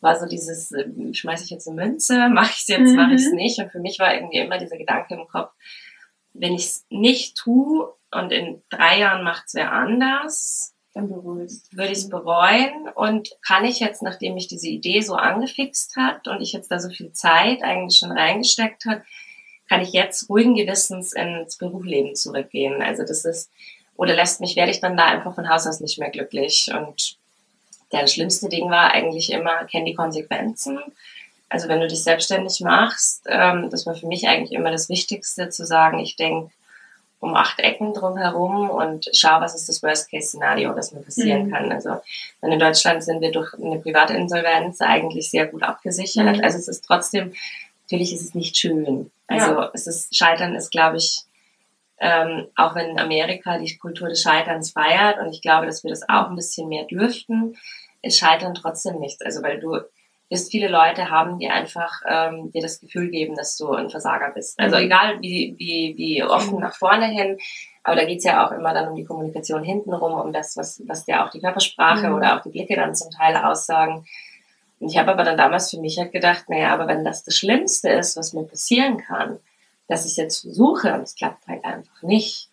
war 0.01 0.19
so 0.19 0.27
dieses, 0.27 0.71
äh, 0.71 0.87
schmeiße 1.13 1.45
ich 1.45 1.51
jetzt 1.51 1.67
eine 1.67 1.83
Münze, 1.83 2.29
mache 2.29 2.51
ich 2.53 2.61
es 2.61 2.69
jetzt, 2.69 2.91
mhm. 2.91 2.97
mache 2.97 3.15
ich 3.15 3.23
es 3.23 3.33
nicht. 3.33 3.59
Und 3.59 3.73
für 3.73 3.81
mich 3.81 3.99
war 3.99 4.15
irgendwie 4.15 4.39
immer 4.39 4.59
dieser 4.59 4.77
Gedanke 4.77 5.15
im 5.15 5.27
Kopf, 5.27 5.51
wenn 6.39 6.55
ich 6.55 6.67
es 6.67 6.87
nicht 6.91 7.37
tue, 7.37 7.93
und 8.13 8.33
in 8.33 8.63
drei 8.71 9.01
Jahren 9.01 9.25
macht 9.25 9.47
es 9.47 9.55
wer 9.55 9.73
anders, 9.73 10.75
dann 10.95 11.09
bereust. 11.09 11.77
würde 11.77 11.93
ich 11.93 11.99
es 11.99 12.09
bereuen 12.09 12.89
und 12.95 13.29
kann 13.47 13.65
ich 13.65 13.81
jetzt, 13.81 14.03
nachdem 14.03 14.35
mich 14.35 14.49
diese 14.49 14.69
Idee 14.69 15.03
so 15.03 15.15
angefixt 15.15 15.97
hat 15.97 16.27
und 16.27 16.41
ich 16.41 16.53
jetzt 16.53 16.71
da 16.71 16.79
so 16.79 16.89
viel 16.89 17.13
Zeit 17.13 17.63
eigentlich 17.63 17.99
schon 17.99 18.13
reingesteckt 18.13 18.87
hat, 18.87 19.03
kann 19.69 19.83
ich 19.83 19.93
jetzt 19.93 20.31
ruhigen 20.31 20.55
Gewissens 20.55 21.13
ins 21.13 21.59
Berufsleben 21.59 22.15
zurückgehen. 22.15 22.81
Also 22.81 23.03
das 23.03 23.25
ist 23.25 23.51
oder 23.97 24.15
lässt 24.15 24.41
mich, 24.41 24.57
werde 24.57 24.71
ich 24.71 24.81
dann 24.81 24.97
da 24.97 25.07
einfach 25.07 25.35
von 25.35 25.49
Haus 25.49 25.67
aus 25.67 25.81
nicht 25.81 25.99
mehr 25.99 26.11
glücklich. 26.11 26.71
Und 26.73 27.19
das 27.91 28.13
schlimmste 28.13 28.49
Ding 28.49 28.71
war 28.71 28.93
eigentlich 28.93 29.31
immer, 29.31 29.65
kenn 29.65 29.85
die 29.85 29.95
Konsequenzen. 29.95 30.79
Also 31.49 31.69
wenn 31.69 31.81
du 31.81 31.87
dich 31.87 32.03
selbstständig 32.03 32.61
machst, 32.61 33.25
ähm, 33.29 33.71
das 33.71 33.87
war 33.87 33.95
für 33.95 34.07
mich 34.07 34.27
eigentlich 34.27 34.53
immer 34.53 34.71
das 34.71 34.89
Wichtigste, 34.89 35.49
zu 35.49 35.65
sagen, 35.65 35.99
ich 36.01 36.17
denke 36.17 36.51
um 37.21 37.35
acht 37.35 37.59
Ecken 37.61 37.95
drumherum 37.95 38.69
und 38.69 39.09
schau, 39.13 39.41
was 39.41 39.55
ist 39.55 39.69
das 39.69 39.83
Worst-Case-Szenario, 39.83 40.73
das 40.75 40.93
mir 40.93 41.01
passieren 41.01 41.47
mhm. 41.47 41.51
kann. 41.51 41.73
Also 41.73 42.01
in 42.43 42.59
Deutschland 42.59 43.03
sind 43.03 43.21
wir 43.21 43.33
durch 43.33 43.55
eine 43.55 43.79
private 43.79 44.15
Insolvenz 44.15 44.81
eigentlich 44.81 45.31
sehr 45.31 45.47
gut 45.47 45.63
abgesichert. 45.63 46.37
Mhm. 46.37 46.45
Also 46.45 46.59
es 46.59 46.69
ist 46.69 46.85
trotzdem, 46.85 47.33
natürlich 47.85 48.13
ist 48.13 48.23
es 48.23 48.35
nicht 48.35 48.57
schön. 48.57 49.11
Also 49.29 49.53
ja. 49.53 49.71
es 49.73 49.87
ist, 49.87 50.15
Scheitern 50.15 50.55
ist, 50.55 50.71
glaube 50.71 50.99
ich, 50.99 51.23
ähm, 51.99 52.49
auch 52.55 52.75
wenn 52.75 52.99
Amerika 52.99 53.59
die 53.59 53.77
Kultur 53.79 54.09
des 54.09 54.21
Scheiterns 54.21 54.73
feiert 54.73 55.19
und 55.19 55.31
ich 55.31 55.41
glaube, 55.41 55.65
dass 55.65 55.83
wir 55.83 55.91
das 55.91 56.07
auch 56.09 56.29
ein 56.29 56.37
bisschen 56.37 56.69
mehr 56.69 56.85
dürften, 56.85 57.57
ist 58.03 58.19
Scheitern 58.19 58.55
trotzdem 58.55 59.01
nichts. 59.01 59.23
Also 59.23 59.43
weil 59.43 59.59
du 59.59 59.81
wirst 60.29 60.51
viele 60.51 60.69
Leute 60.69 61.11
haben, 61.11 61.39
die 61.39 61.49
einfach 61.49 62.03
ähm, 62.09 62.51
dir 62.53 62.63
das 62.63 62.81
Gefühl 62.81 63.11
geben, 63.11 63.37
dass 63.37 63.57
du 63.57 63.73
ein 63.73 63.91
Versager 63.91 64.31
bist. 64.31 64.59
Also 64.59 64.77
mhm. 64.77 64.83
egal 64.83 65.21
wie, 65.21 65.55
wie, 65.59 65.95
wie 65.97 66.25
offen 66.25 66.57
mhm. 66.57 66.61
nach 66.61 66.75
vorne 66.75 67.07
hin, 67.07 67.39
aber 67.85 67.97
da 67.97 68.05
geht's 68.05 68.25
ja 68.25 68.45
auch 68.45 68.51
immer 68.51 68.75
dann 68.75 68.89
um 68.89 68.97
die 68.97 69.05
Kommunikation 69.05 69.63
hintenrum, 69.63 70.15
um 70.15 70.33
das, 70.33 70.57
was, 70.57 70.83
was 70.87 71.07
ja 71.07 71.25
auch 71.25 71.31
die 71.31 71.41
Körpersprache 71.41 72.09
mhm. 72.09 72.17
oder 72.17 72.37
auch 72.37 72.43
die 72.43 72.51
Blicke 72.51 72.75
dann 72.75 72.97
zum 72.97 73.13
Teil 73.13 73.37
aussagen. 73.37 74.05
Und 74.81 74.89
ich 74.91 74.99
habe 74.99 75.13
aber 75.13 75.23
dann 75.23 75.39
damals 75.39 75.71
für 75.71 75.79
mich 75.79 75.97
halt 75.99 76.13
gedacht, 76.13 76.49
naja, 76.49 76.75
aber 76.75 76.89
wenn 76.89 77.05
das 77.05 77.23
das 77.23 77.37
Schlimmste 77.37 77.89
ist, 77.91 78.17
was 78.17 78.33
mir 78.33 78.43
passieren 78.43 78.99
kann, 78.99 79.39
dass 79.89 80.05
ich 80.05 80.17
jetzt 80.17 80.41
versuche 80.41 80.93
und 80.95 81.03
es 81.03 81.15
klappt 81.15 81.47
halt 81.47 81.65
einfach 81.65 82.03
nicht, 82.03 82.49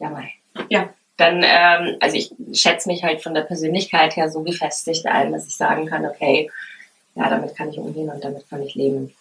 ja 0.00 0.10
mei. 0.10 0.32
Ja. 0.68 0.88
Dann, 1.16 1.44
ähm, 1.44 1.96
also 2.00 2.16
ich 2.16 2.34
schätze 2.52 2.88
mich 2.88 3.04
halt 3.04 3.22
von 3.22 3.34
der 3.34 3.42
Persönlichkeit 3.42 4.16
her 4.16 4.28
so 4.28 4.42
gefestigt 4.42 5.06
ein, 5.06 5.30
dass 5.30 5.46
ich 5.46 5.56
sagen 5.56 5.86
kann, 5.86 6.04
okay, 6.04 6.50
ja, 7.14 7.28
damit 7.28 7.56
kann 7.56 7.70
ich 7.70 7.78
umgehen 7.78 8.10
und 8.10 8.22
damit 8.24 8.48
kann 8.48 8.62
ich 8.62 8.74
leben. 8.74 9.14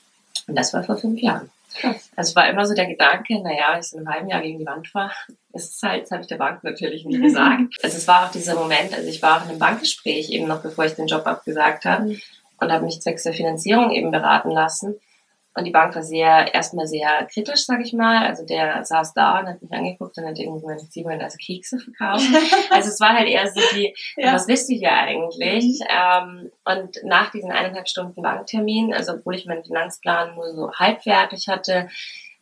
Und 0.47 0.55
das 0.55 0.73
war 0.73 0.83
vor 0.83 0.97
fünf 0.97 1.21
Jahren. 1.21 1.49
Krass. 1.75 2.09
Also 2.15 2.29
es 2.29 2.35
war 2.35 2.49
immer 2.49 2.65
so 2.65 2.75
der 2.75 2.87
Gedanke, 2.87 3.41
naja, 3.41 3.79
ich 3.79 3.91
in 3.93 3.99
einem 3.99 4.09
halben 4.09 4.29
Jahr 4.29 4.41
gegen 4.41 4.59
die 4.59 4.65
Wand 4.65 4.93
war, 4.93 5.11
ist 5.53 5.75
es 5.75 5.83
halt, 5.83 6.03
das 6.03 6.11
habe 6.11 6.21
ich 6.21 6.27
der 6.27 6.37
Bank 6.37 6.63
natürlich 6.63 7.05
nicht 7.05 7.21
gesagt. 7.21 7.61
also 7.81 7.97
es 7.97 8.07
war 8.07 8.25
auch 8.25 8.31
dieser 8.31 8.55
Moment, 8.55 8.93
also 8.93 9.07
ich 9.07 9.21
war 9.21 9.37
auch 9.37 9.43
in 9.45 9.51
einem 9.51 9.59
Bankgespräch 9.59 10.29
eben 10.29 10.47
noch, 10.47 10.61
bevor 10.61 10.85
ich 10.85 10.93
den 10.93 11.07
Job 11.07 11.25
abgesagt 11.25 11.85
habe 11.85 12.05
mhm. 12.05 12.21
und 12.59 12.71
habe 12.71 12.85
mich 12.85 13.01
zwecks 13.01 13.23
der 13.23 13.33
Finanzierung 13.33 13.91
eben 13.91 14.11
beraten 14.11 14.51
lassen. 14.51 14.95
Und 15.55 15.65
die 15.65 15.71
Bank 15.71 15.93
war 15.93 16.01
sehr, 16.01 16.51
erstmal 16.53 16.87
sehr 16.87 17.27
kritisch, 17.31 17.65
sag 17.65 17.79
ich 17.81 17.93
mal. 17.93 18.25
Also 18.25 18.43
der 18.43 18.83
saß 18.83 19.13
da 19.13 19.39
und 19.39 19.47
hat 19.47 19.61
mich 19.61 19.71
angeguckt 19.71 20.17
und 20.17 20.25
hat 20.25 20.39
irgendwie 20.39 20.65
meine 20.65 20.89
Ziehungen 20.89 21.21
also 21.21 21.37
Kekse 21.37 21.77
verkauft. 21.77 22.25
also 22.71 22.89
es 22.89 22.99
war 22.99 23.09
halt 23.09 23.27
eher 23.27 23.47
so 23.47 23.61
die, 23.75 23.93
ja. 24.17 24.33
was 24.33 24.47
wisst 24.47 24.69
ihr 24.71 24.77
hier 24.79 24.93
eigentlich? 24.93 25.79
Mhm. 25.79 25.85
Ähm, 25.89 26.51
und 26.65 27.03
nach 27.03 27.31
diesen 27.31 27.51
eineinhalb 27.51 27.87
Stunden 27.87 28.19
Banktermin, 28.19 28.93
also 28.93 29.13
obwohl 29.13 29.35
ich 29.35 29.45
meinen 29.45 29.63
Finanzplan 29.63 30.33
nur 30.33 30.53
so 30.55 30.71
halb 30.73 31.03
fertig 31.03 31.47
hatte, 31.47 31.87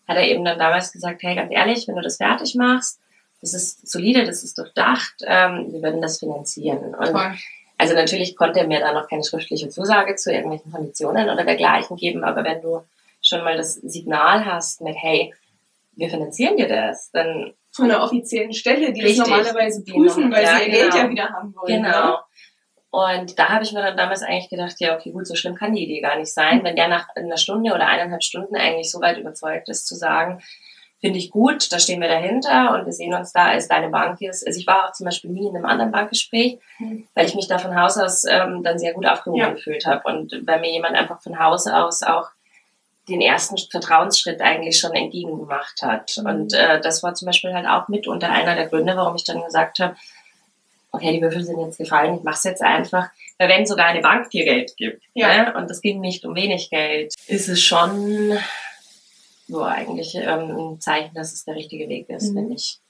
hat 0.08 0.18
er 0.18 0.28
eben 0.28 0.46
dann 0.46 0.58
damals 0.58 0.94
gesagt, 0.94 1.22
hey, 1.22 1.36
ganz 1.36 1.52
ehrlich, 1.52 1.88
wenn 1.88 1.96
du 1.96 2.02
das 2.02 2.18
fertig 2.18 2.56
machst, 2.56 3.00
das 3.42 3.54
ist 3.54 3.90
solide, 3.90 4.24
das 4.24 4.44
ist 4.44 4.58
durchdacht, 4.58 5.16
ähm, 5.26 5.68
wir 5.72 5.82
werden 5.82 6.02
das 6.02 6.20
finanzieren. 6.20 6.96
Und 6.96 7.12
Toll. 7.12 7.34
Also 7.78 7.96
natürlich 7.96 8.36
konnte 8.36 8.60
er 8.60 8.68
mir 8.68 8.80
da 8.80 8.94
noch 8.94 9.10
keine 9.10 9.24
schriftliche 9.24 9.68
Zusage 9.70 10.16
zu 10.16 10.32
irgendwelchen 10.32 10.72
Konditionen 10.72 11.30
oder 11.30 11.44
dergleichen 11.44 11.98
geben, 11.98 12.24
aber 12.24 12.44
wenn 12.44 12.62
du 12.62 12.84
schon 13.32 13.44
mal 13.44 13.58
das 13.58 13.76
Signal 13.76 14.46
hast 14.46 14.82
mit, 14.82 14.96
hey, 14.98 15.34
wir 15.94 16.10
finanzieren 16.10 16.58
dir 16.58 16.68
das, 16.68 17.12
dann 17.12 17.54
von 17.72 17.88
der 17.88 18.04
offiziellen 18.04 18.54
Stelle, 18.54 18.92
die 18.92 19.02
richtig, 19.02 19.20
das 19.20 19.30
normalerweise 19.30 19.84
prüfen, 19.84 20.32
weil 20.32 20.44
ja, 20.44 20.58
sie 20.58 20.66
ihr 20.66 20.72
genau. 20.72 20.82
Geld 20.82 20.94
ja 20.96 21.10
wieder 21.10 21.30
haben 21.30 21.56
wollen. 21.56 21.84
Genau. 21.84 22.10
Ne? 22.10 22.18
Und 22.94 23.40
da 23.40 23.48
habe 23.48 23.64
ich 23.64 23.72
mir 23.72 23.82
dann 23.82 23.96
damals 23.96 24.22
eigentlich 24.22 24.50
gedacht, 24.50 24.76
ja, 24.80 24.96
okay, 24.96 25.12
gut, 25.12 25.26
so 25.26 25.36
schlimm 25.36 25.56
kann 25.56 25.74
die 25.74 25.84
Idee 25.84 26.02
gar 26.02 26.18
nicht 26.18 26.34
sein, 26.34 26.62
wenn 26.64 26.76
der 26.76 26.90
nach 26.90 27.08
einer 27.16 27.38
Stunde 27.38 27.74
oder 27.74 27.88
eineinhalb 27.88 28.22
Stunden 28.22 28.56
eigentlich 28.58 28.92
so 28.92 29.00
weit 29.00 29.18
überzeugt 29.18 29.70
ist, 29.70 29.88
zu 29.88 29.96
sagen, 29.96 30.42
finde 31.00 31.18
ich 31.18 31.32
gut, 31.32 31.72
da 31.72 31.80
stehen 31.80 32.02
wir 32.02 32.10
dahinter 32.10 32.74
und 32.74 32.86
wir 32.86 32.92
sehen 32.92 33.14
uns 33.14 33.32
da 33.32 33.46
als 33.46 33.70
deine 33.70 33.90
Bank 33.90 34.22
ist. 34.22 34.46
Also 34.46 34.60
ich 34.60 34.68
war 34.68 34.90
auch 34.90 34.92
zum 34.92 35.06
Beispiel 35.06 35.32
nie 35.32 35.48
in 35.48 35.56
einem 35.56 35.66
anderen 35.66 35.92
Bankgespräch, 35.92 36.60
mhm. 36.80 37.08
weil 37.16 37.26
ich 37.26 37.36
mich 37.36 37.48
da 37.48 37.58
von 37.58 37.80
Haus 37.80 37.98
aus 37.98 38.26
ähm, 38.26 38.62
dann 38.62 38.78
sehr 38.78 38.94
gut 38.94 39.08
aufgehoben 39.08 39.40
ja. 39.40 39.50
gefühlt 39.52 39.86
habe 39.86 40.04
und 40.08 40.34
weil 40.46 40.60
mir 40.60 40.72
jemand 40.72 40.96
einfach 40.96 41.22
von 41.22 41.40
Haus 41.40 41.68
aus 41.68 42.04
auch 42.04 42.30
den 43.10 43.22
ersten 43.22 43.58
Vertrauensschritt 43.58 44.42
eigentlich 44.42 44.80
schon 44.80 44.94
entgegengemacht 44.94 45.82
hat. 45.82 46.16
Mhm. 46.18 46.26
Und 46.26 46.54
äh, 46.54 46.80
das 46.82 47.04
war 47.04 47.14
zum 47.14 47.28
Beispiel 47.28 47.54
halt 47.54 47.68
auch 47.68 47.88
mitunter 47.88 48.30
einer 48.30 48.56
der 48.56 48.68
Gründe, 48.68 48.96
warum 48.96 49.16
ich 49.16 49.24
dann 49.24 49.44
gesagt 49.44 49.80
habe, 49.80 49.96
okay, 50.92 51.14
die 51.14 51.22
Würfel 51.22 51.44
sind 51.44 51.60
jetzt 51.60 51.78
gefallen, 51.78 52.18
ich 52.18 52.24
mache 52.24 52.36
es 52.36 52.44
jetzt 52.44 52.62
einfach. 52.62 53.10
Weil 53.38 53.50
wenn 53.50 53.66
sogar 53.66 53.88
eine 53.88 54.02
Bank 54.02 54.30
dir 54.30 54.44
Geld 54.44 54.76
gibt, 54.78 55.02
ja. 55.14 55.46
ne, 55.46 55.54
und 55.56 55.70
das 55.70 55.82
ging 55.82 56.00
nicht 56.02 56.26
um 56.26 56.36
wenig 56.36 56.70
Geld, 56.70 57.14
ist 57.28 57.48
es 57.48 57.62
schon 57.62 58.38
so 59.48 59.64
eigentlich 59.64 60.16
ähm, 60.16 60.74
ein 60.74 60.82
Zeichen, 60.82 61.14
dass 61.14 61.34
es 61.34 61.46
der 61.46 61.56
richtige 61.56 61.90
Weg 61.90 62.10
ist, 62.10 62.32
mhm. 62.32 62.38
finde 62.38 62.56
ich. 62.56 62.81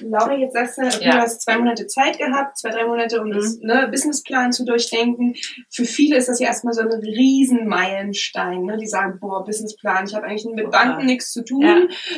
Laura, 0.00 0.34
jetzt 0.34 0.54
sagst 0.54 0.78
du, 0.78 0.82
okay, 0.82 1.04
ja. 1.04 1.12
du 1.12 1.18
hast 1.18 1.42
zwei 1.42 1.58
Monate 1.58 1.86
Zeit 1.86 2.18
gehabt, 2.18 2.58
zwei, 2.58 2.70
drei 2.70 2.86
Monate, 2.86 3.20
um 3.20 3.28
mhm. 3.28 3.32
das 3.32 3.58
ne, 3.60 3.88
Businessplan 3.90 4.52
zu 4.52 4.64
durchdenken. 4.64 5.34
Für 5.68 5.84
viele 5.84 6.16
ist 6.16 6.28
das 6.28 6.40
ja 6.40 6.48
erstmal 6.48 6.74
so 6.74 6.82
ein 6.82 6.92
riesen 6.92 7.66
Meilenstein. 7.66 8.64
Ne? 8.64 8.76
Die 8.78 8.86
sagen, 8.86 9.18
boah, 9.20 9.44
Businessplan, 9.44 10.06
ich 10.06 10.14
habe 10.14 10.26
eigentlich 10.26 10.44
mit 10.44 10.70
Banken 10.70 11.06
nichts 11.06 11.32
zu 11.32 11.44
tun. 11.44 11.62
Ja. 11.62 11.76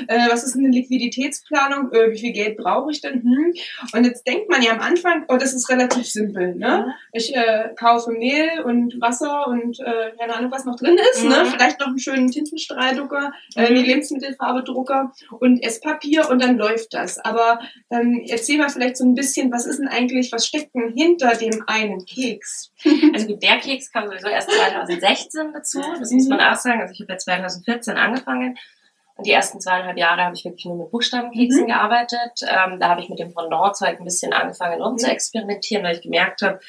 Äh, 0.08 0.30
was 0.30 0.44
ist 0.44 0.56
eine 0.56 0.68
Liquiditätsplanung? 0.68 1.92
Äh, 1.92 2.12
wie 2.12 2.18
viel 2.18 2.32
Geld 2.32 2.56
brauche 2.56 2.90
ich 2.90 3.00
denn? 3.00 3.22
Hm. 3.22 3.54
Und 3.92 4.04
jetzt 4.04 4.26
denkt 4.26 4.50
man 4.50 4.62
ja 4.62 4.72
am 4.72 4.80
Anfang, 4.80 5.24
oh, 5.28 5.36
das 5.36 5.54
ist 5.54 5.68
relativ 5.70 6.06
simpel. 6.06 6.54
Ne? 6.54 6.84
Mhm. 6.86 6.92
Ich 7.12 7.34
äh, 7.34 7.70
kaufe 7.76 8.10
Mehl 8.12 8.62
und 8.64 9.00
Wasser 9.00 9.46
und 9.46 9.80
äh, 9.80 10.12
keine 10.18 10.34
Ahnung, 10.34 10.50
was 10.50 10.64
noch 10.64 10.76
drin 10.76 10.98
ist. 11.12 11.24
Ne? 11.24 11.30
Mhm. 11.30 11.42
Ne? 11.42 11.46
Vielleicht 11.46 11.80
noch 11.80 11.88
einen 11.88 11.98
schönen 11.98 12.30
Tintenstrahldrucker, 12.30 13.32
äh, 13.56 13.70
mhm. 13.70 13.76
Lebensmittelfarbedrucker 13.76 15.12
und 15.40 15.62
Esspapier 15.62 16.28
und 16.30 16.42
dann 16.42 16.56
läuft 16.56 16.94
das. 16.94 17.18
Aber 17.18 17.60
ähm, 17.90 18.24
erzähl 18.28 18.58
mal 18.58 18.68
vielleicht 18.68 18.96
so 18.96 19.04
ein 19.04 19.14
bisschen, 19.14 19.52
was 19.52 19.66
ist 19.66 19.78
denn 19.78 19.88
eigentlich, 19.88 20.32
was 20.32 20.46
steckt 20.46 20.74
denn 20.74 20.92
hinter 20.94 21.34
dem 21.34 21.64
einen 21.66 22.04
Keks? 22.04 22.72
Also 23.14 23.36
der 23.36 23.58
Keks 23.58 23.92
kam 23.92 24.06
sowieso 24.08 24.28
erst 24.28 24.50
2016 24.50 25.52
dazu, 25.52 25.82
das 25.98 26.10
muss 26.10 26.28
man 26.28 26.40
auch 26.40 26.56
sagen. 26.56 26.80
Also 26.80 26.92
ich 26.92 27.00
habe 27.00 27.12
ja 27.12 27.18
2014 27.18 27.96
angefangen. 27.96 28.58
Und 29.14 29.26
die 29.26 29.32
ersten 29.32 29.60
zweieinhalb 29.60 29.98
Jahre 29.98 30.24
habe 30.24 30.34
ich 30.34 30.44
wirklich 30.44 30.64
nur 30.64 30.76
mit 30.76 30.90
Buchstabenkeksen 30.90 31.64
mhm. 31.64 31.66
gearbeitet. 31.66 32.40
Ähm, 32.42 32.80
da 32.80 32.88
habe 32.88 33.02
ich 33.02 33.08
mit 33.08 33.18
dem 33.18 33.32
Fondant-Zeug 33.32 33.98
ein 33.98 34.04
bisschen 34.04 34.32
angefangen 34.32 34.80
rum 34.80 34.96
zu 34.96 35.10
experimentieren, 35.10 35.84
weil 35.84 35.96
ich 35.96 36.02
gemerkt 36.02 36.42
habe, 36.42 36.60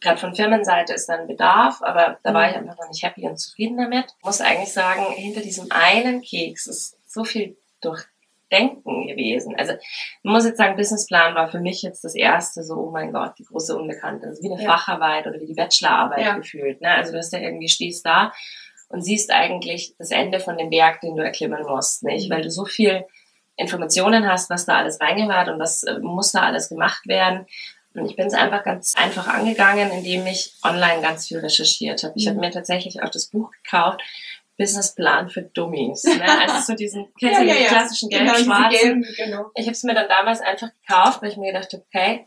gerade 0.00 0.18
von 0.18 0.34
Firmenseite 0.34 0.94
ist 0.94 1.08
dann 1.08 1.26
Bedarf, 1.26 1.82
aber 1.82 2.18
da 2.22 2.34
war 2.34 2.48
ich 2.48 2.56
mhm. 2.56 2.62
einfach 2.62 2.82
noch 2.82 2.88
nicht 2.88 3.02
happy 3.02 3.26
und 3.26 3.38
zufrieden 3.38 3.76
damit. 3.76 4.06
Ich 4.18 4.24
muss 4.24 4.40
eigentlich 4.40 4.72
sagen, 4.72 5.04
hinter 5.12 5.40
diesem 5.40 5.70
einen 5.70 6.22
Keks 6.22 6.66
ist 6.66 6.96
so 7.06 7.24
viel 7.24 7.56
durch 7.80 8.04
Denken 8.52 9.08
gewesen. 9.08 9.54
Also 9.56 9.74
man 10.22 10.34
muss 10.34 10.44
jetzt 10.44 10.58
sagen, 10.58 10.76
Businessplan 10.76 11.34
war 11.34 11.48
für 11.48 11.60
mich 11.60 11.82
jetzt 11.82 12.04
das 12.04 12.14
erste 12.14 12.62
so, 12.62 12.74
oh 12.74 12.90
mein 12.90 13.12
Gott, 13.12 13.32
die 13.38 13.44
große 13.44 13.76
Unbekannte. 13.76 14.28
Also 14.28 14.42
wie 14.42 14.52
eine 14.52 14.62
ja. 14.62 14.70
Facharbeit 14.70 15.26
oder 15.26 15.40
wie 15.40 15.46
die 15.46 15.54
Bachelorarbeit 15.54 16.20
ja. 16.20 16.36
gefühlt. 16.36 16.80
Ne? 16.80 16.90
Also 16.90 17.12
du 17.12 17.18
hast 17.18 17.32
ja 17.32 17.40
irgendwie 17.40 17.68
stehst 17.68 18.06
da 18.06 18.32
und 18.88 19.02
siehst 19.02 19.32
eigentlich 19.32 19.94
das 19.98 20.10
Ende 20.10 20.38
von 20.38 20.56
dem 20.56 20.70
Berg, 20.70 21.00
den 21.00 21.16
du 21.16 21.24
erklimmen 21.24 21.64
musst, 21.64 22.04
nicht? 22.04 22.28
Mhm. 22.28 22.34
Weil 22.34 22.42
du 22.42 22.50
so 22.50 22.64
viel 22.64 23.04
Informationen 23.56 24.30
hast, 24.30 24.50
was 24.50 24.66
da 24.66 24.76
alles 24.76 25.00
reingehört 25.00 25.48
und 25.48 25.58
was 25.58 25.82
äh, 25.82 25.98
muss 25.98 26.32
da 26.32 26.42
alles 26.42 26.68
gemacht 26.68 27.06
werden. 27.06 27.46
Und 27.94 28.06
ich 28.06 28.16
bin 28.16 28.26
es 28.26 28.34
einfach 28.34 28.62
ganz 28.62 28.94
einfach 28.96 29.26
angegangen, 29.26 29.90
indem 29.90 30.26
ich 30.26 30.54
online 30.62 31.00
ganz 31.00 31.26
viel 31.26 31.38
recherchiert 31.38 32.02
habe. 32.04 32.12
Ich 32.16 32.26
mhm. 32.26 32.30
habe 32.30 32.40
mir 32.40 32.50
tatsächlich 32.50 33.02
auch 33.02 33.08
das 33.08 33.26
Buch 33.26 33.50
gekauft 33.62 34.02
Businessplan 34.58 35.28
für 35.28 35.42
Dummies. 35.42 36.04
Ne? 36.04 36.24
Also 36.40 36.72
so 36.72 36.74
diesen, 36.74 37.08
kennst 37.18 37.40
ja, 37.40 37.46
ja, 37.46 37.54
ja. 37.54 37.68
klassischen 37.68 38.08
genau, 38.08 38.32
gelb-schwarzen? 38.32 39.02
Genau, 39.02 39.12
genau. 39.16 39.50
Ich 39.54 39.66
habe 39.66 39.72
es 39.72 39.82
mir 39.82 39.94
dann 39.94 40.08
damals 40.08 40.40
einfach 40.40 40.70
gekauft, 40.80 41.22
weil 41.22 41.30
ich 41.30 41.36
mir 41.36 41.52
gedacht 41.52 41.72
habe, 41.72 41.84
okay, 41.86 42.26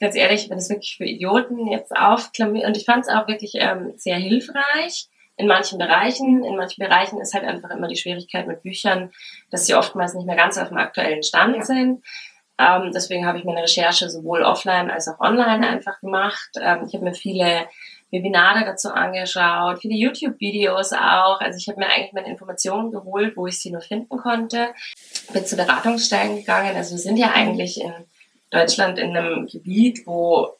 ganz 0.00 0.14
ehrlich, 0.14 0.50
wenn 0.50 0.58
es 0.58 0.68
wirklich 0.68 0.96
für 0.96 1.04
Idioten 1.04 1.68
jetzt 1.68 1.96
aufklammiert, 1.96 2.66
und 2.66 2.76
ich 2.76 2.84
fand 2.84 3.04
es 3.04 3.08
auch 3.08 3.28
wirklich 3.28 3.52
ähm, 3.54 3.94
sehr 3.96 4.16
hilfreich 4.16 5.08
in 5.36 5.46
manchen 5.46 5.78
Bereichen. 5.78 6.44
In 6.44 6.56
manchen 6.56 6.84
Bereichen 6.84 7.20
ist 7.20 7.34
halt 7.34 7.44
einfach 7.44 7.70
immer 7.70 7.88
die 7.88 7.96
Schwierigkeit 7.96 8.46
mit 8.46 8.62
Büchern, 8.62 9.12
dass 9.50 9.66
sie 9.66 9.74
oftmals 9.74 10.14
nicht 10.14 10.26
mehr 10.26 10.36
ganz 10.36 10.58
auf 10.58 10.68
dem 10.68 10.78
aktuellen 10.78 11.22
Stand 11.22 11.56
ja. 11.56 11.64
sind. 11.64 12.02
Ähm, 12.58 12.90
deswegen 12.94 13.26
habe 13.26 13.38
ich 13.38 13.44
meine 13.44 13.62
Recherche 13.62 14.08
sowohl 14.08 14.42
offline 14.42 14.90
als 14.90 15.08
auch 15.08 15.20
online 15.20 15.68
einfach 15.68 16.00
gemacht. 16.00 16.50
Ähm, 16.58 16.84
ich 16.86 16.94
habe 16.94 17.04
mir 17.04 17.14
viele 17.14 17.68
Webinare 18.10 18.64
dazu 18.64 18.90
angeschaut, 18.90 19.80
viele 19.80 19.94
YouTube-Videos 19.94 20.92
auch. 20.92 21.40
Also 21.40 21.58
ich 21.58 21.68
habe 21.68 21.80
mir 21.80 21.90
eigentlich 21.90 22.12
meine 22.12 22.30
Informationen 22.30 22.92
geholt, 22.92 23.36
wo 23.36 23.46
ich 23.46 23.58
sie 23.58 23.70
nur 23.70 23.80
finden 23.80 24.16
konnte. 24.16 24.68
Bin 25.32 25.44
zu 25.44 25.56
Beratungsstellen 25.56 26.36
gegangen. 26.36 26.76
Also 26.76 26.92
wir 26.92 27.00
sind 27.00 27.16
ja 27.16 27.32
eigentlich 27.32 27.80
in 27.80 27.92
Deutschland 28.50 28.98
in 28.98 29.16
einem 29.16 29.46
Gebiet, 29.46 30.06
wo 30.06 30.52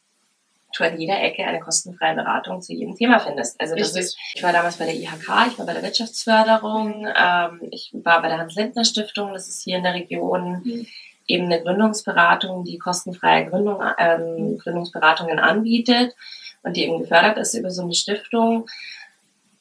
du 0.76 0.84
an 0.84 1.00
jeder 1.00 1.22
Ecke 1.22 1.44
eine 1.44 1.60
kostenfreie 1.60 2.16
Beratung 2.16 2.60
zu 2.60 2.72
jedem 2.72 2.96
Thema 2.96 3.20
findest. 3.20 3.60
Also 3.60 3.76
das 3.76 3.94
ist, 3.94 4.18
ich 4.34 4.42
war 4.42 4.52
damals 4.52 4.76
bei 4.76 4.84
der 4.84 4.94
IHK, 4.94 5.46
ich 5.48 5.58
war 5.58 5.66
bei 5.66 5.72
der 5.72 5.82
Wirtschaftsförderung, 5.82 7.06
ähm, 7.06 7.60
ich 7.70 7.92
war 7.94 8.20
bei 8.20 8.28
der 8.28 8.38
Hans-Lindner-Stiftung, 8.38 9.32
das 9.32 9.48
ist 9.48 9.62
hier 9.62 9.78
in 9.78 9.84
der 9.84 9.94
Region. 9.94 10.62
Mhm 10.64 10.86
eben 11.28 11.46
eine 11.46 11.60
Gründungsberatung, 11.60 12.64
die 12.64 12.78
kostenfreie 12.78 13.46
Gründung, 13.46 13.82
ähm, 13.98 14.58
Gründungsberatungen 14.58 15.40
anbietet 15.40 16.14
und 16.66 16.76
die 16.76 16.84
eben 16.84 16.98
gefördert 16.98 17.38
ist 17.38 17.54
über 17.54 17.70
so 17.70 17.82
eine 17.82 17.94
Stiftung. 17.94 18.68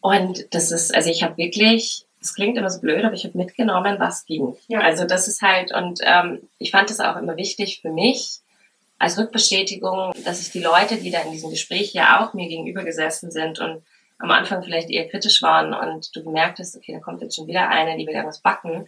Und 0.01 0.53
das 0.53 0.71
ist, 0.71 0.93
also 0.93 1.09
ich 1.09 1.23
habe 1.23 1.37
wirklich, 1.37 2.05
das 2.19 2.33
klingt 2.33 2.57
immer 2.57 2.69
so 2.69 2.81
blöd, 2.81 3.05
aber 3.05 3.13
ich 3.13 3.25
habe 3.25 3.37
mitgenommen, 3.37 3.99
was 3.99 4.25
ging. 4.25 4.55
Ja. 4.67 4.79
Also 4.79 5.05
das 5.05 5.27
ist 5.27 5.43
halt, 5.43 5.71
und 5.71 5.99
ähm, 6.03 6.41
ich 6.57 6.71
fand 6.71 6.89
das 6.89 6.99
auch 6.99 7.15
immer 7.15 7.37
wichtig 7.37 7.79
für 7.81 7.91
mich, 7.91 8.39
als 8.97 9.19
Rückbestätigung, 9.19 10.13
dass 10.23 10.41
ich 10.41 10.51
die 10.51 10.63
Leute, 10.63 10.97
die 10.97 11.11
da 11.11 11.21
in 11.21 11.31
diesem 11.31 11.51
Gespräch 11.51 11.93
ja 11.93 12.23
auch 12.25 12.33
mir 12.33 12.47
gegenüber 12.47 12.83
gesessen 12.83 13.29
sind 13.29 13.59
und 13.59 13.83
am 14.17 14.31
Anfang 14.31 14.63
vielleicht 14.63 14.89
eher 14.89 15.07
kritisch 15.07 15.41
waren 15.43 15.73
und 15.73 16.15
du 16.15 16.23
gemerkt 16.23 16.57
hast, 16.57 16.75
okay, 16.75 16.93
da 16.93 16.99
kommt 16.99 17.21
jetzt 17.21 17.35
schon 17.35 17.47
wieder 17.47 17.69
eine, 17.69 17.97
die 17.97 18.07
will 18.07 18.15
ja 18.15 18.25
was 18.25 18.39
backen, 18.39 18.87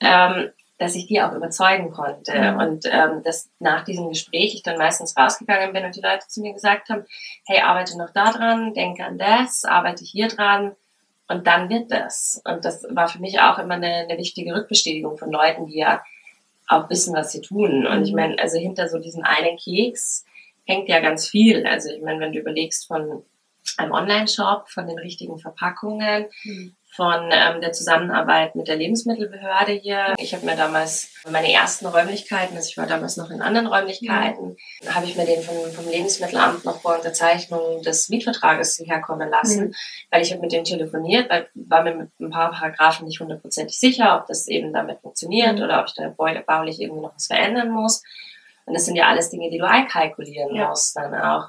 ähm, 0.00 0.50
dass 0.82 0.96
ich 0.96 1.06
die 1.06 1.22
auch 1.22 1.32
überzeugen 1.32 1.92
konnte. 1.92 2.36
Mhm. 2.36 2.58
Und 2.58 2.84
ähm, 2.90 3.22
dass 3.22 3.48
nach 3.60 3.84
diesem 3.84 4.08
Gespräch 4.08 4.54
ich 4.54 4.64
dann 4.64 4.78
meistens 4.78 5.16
rausgegangen 5.16 5.72
bin 5.72 5.84
und 5.84 5.94
die 5.94 6.00
Leute 6.00 6.26
zu 6.26 6.40
mir 6.40 6.52
gesagt 6.52 6.88
haben, 6.88 7.04
hey, 7.46 7.60
arbeite 7.60 7.96
noch 7.96 8.10
da 8.10 8.32
dran, 8.32 8.74
denke 8.74 9.04
an 9.04 9.16
das, 9.16 9.64
arbeite 9.64 10.04
hier 10.04 10.26
dran 10.26 10.72
und 11.28 11.46
dann 11.46 11.70
wird 11.70 11.92
das. 11.92 12.42
Und 12.44 12.64
das 12.64 12.84
war 12.90 13.06
für 13.06 13.20
mich 13.20 13.38
auch 13.38 13.60
immer 13.60 13.74
eine, 13.74 14.08
eine 14.08 14.18
wichtige 14.18 14.54
Rückbestätigung 14.56 15.18
von 15.18 15.30
Leuten, 15.30 15.68
die 15.68 15.78
ja 15.78 16.02
auch 16.66 16.90
wissen, 16.90 17.14
was 17.14 17.30
sie 17.30 17.42
tun. 17.42 17.86
Und 17.86 18.02
ich 18.02 18.10
mhm. 18.10 18.16
meine, 18.16 18.38
also 18.40 18.58
hinter 18.58 18.88
so 18.88 18.98
diesem 18.98 19.22
einen 19.22 19.56
Keks 19.56 20.24
hängt 20.64 20.88
ja 20.88 20.98
ganz 20.98 21.28
viel. 21.28 21.64
Also 21.64 21.90
ich 21.90 22.02
meine, 22.02 22.18
wenn 22.18 22.32
du 22.32 22.40
überlegst 22.40 22.88
von 22.88 23.22
einem 23.76 23.92
Online-Shop, 23.92 24.68
von 24.68 24.88
den 24.88 24.98
richtigen 24.98 25.38
Verpackungen, 25.38 26.26
mhm 26.42 26.74
von 26.94 27.30
ähm, 27.32 27.62
der 27.62 27.72
Zusammenarbeit 27.72 28.54
mit 28.54 28.68
der 28.68 28.76
Lebensmittelbehörde 28.76 29.72
hier. 29.72 30.12
Ich 30.18 30.34
habe 30.34 30.44
mir 30.44 30.56
damals 30.56 31.08
meine 31.30 31.50
ersten 31.50 31.86
Räumlichkeiten, 31.86 32.54
also 32.54 32.68
ich 32.68 32.76
war 32.76 32.86
damals 32.86 33.16
noch 33.16 33.30
in 33.30 33.40
anderen 33.40 33.66
Räumlichkeiten, 33.66 34.56
mhm. 34.82 34.94
habe 34.94 35.06
ich 35.06 35.16
mir 35.16 35.24
den 35.24 35.42
vom, 35.42 35.56
vom 35.72 35.88
Lebensmittelamt 35.88 36.66
noch 36.66 36.82
vor 36.82 36.96
Unterzeichnung 36.96 37.80
des 37.82 38.10
Mietvertrages 38.10 38.78
herkommen 38.84 39.30
lassen, 39.30 39.68
mhm. 39.68 39.74
weil 40.10 40.20
ich 40.20 40.32
habe 40.32 40.42
mit 40.42 40.52
denen 40.52 40.66
telefoniert, 40.66 41.30
weil 41.30 41.48
war 41.54 41.82
mir 41.82 41.94
mit 41.94 42.20
ein 42.20 42.30
paar 42.30 42.50
Paragraphen 42.50 43.06
nicht 43.06 43.20
hundertprozentig 43.20 43.78
sicher, 43.78 44.18
ob 44.20 44.26
das 44.26 44.46
eben 44.46 44.74
damit 44.74 45.00
funktioniert 45.00 45.56
mhm. 45.58 45.64
oder 45.64 45.80
ob 45.80 45.86
ich 45.86 45.94
da 45.94 46.08
baulich 46.46 46.78
irgendwie 46.78 47.02
noch 47.02 47.14
was 47.14 47.26
verändern 47.26 47.70
muss. 47.70 48.02
Und 48.66 48.74
das 48.74 48.84
sind 48.84 48.96
ja 48.96 49.08
alles 49.08 49.30
Dinge, 49.30 49.50
die 49.50 49.58
du 49.58 49.66
einkalkulieren 49.66 50.54
ja. 50.54 50.68
musst 50.68 50.94
dann 50.96 51.14
auch. 51.14 51.48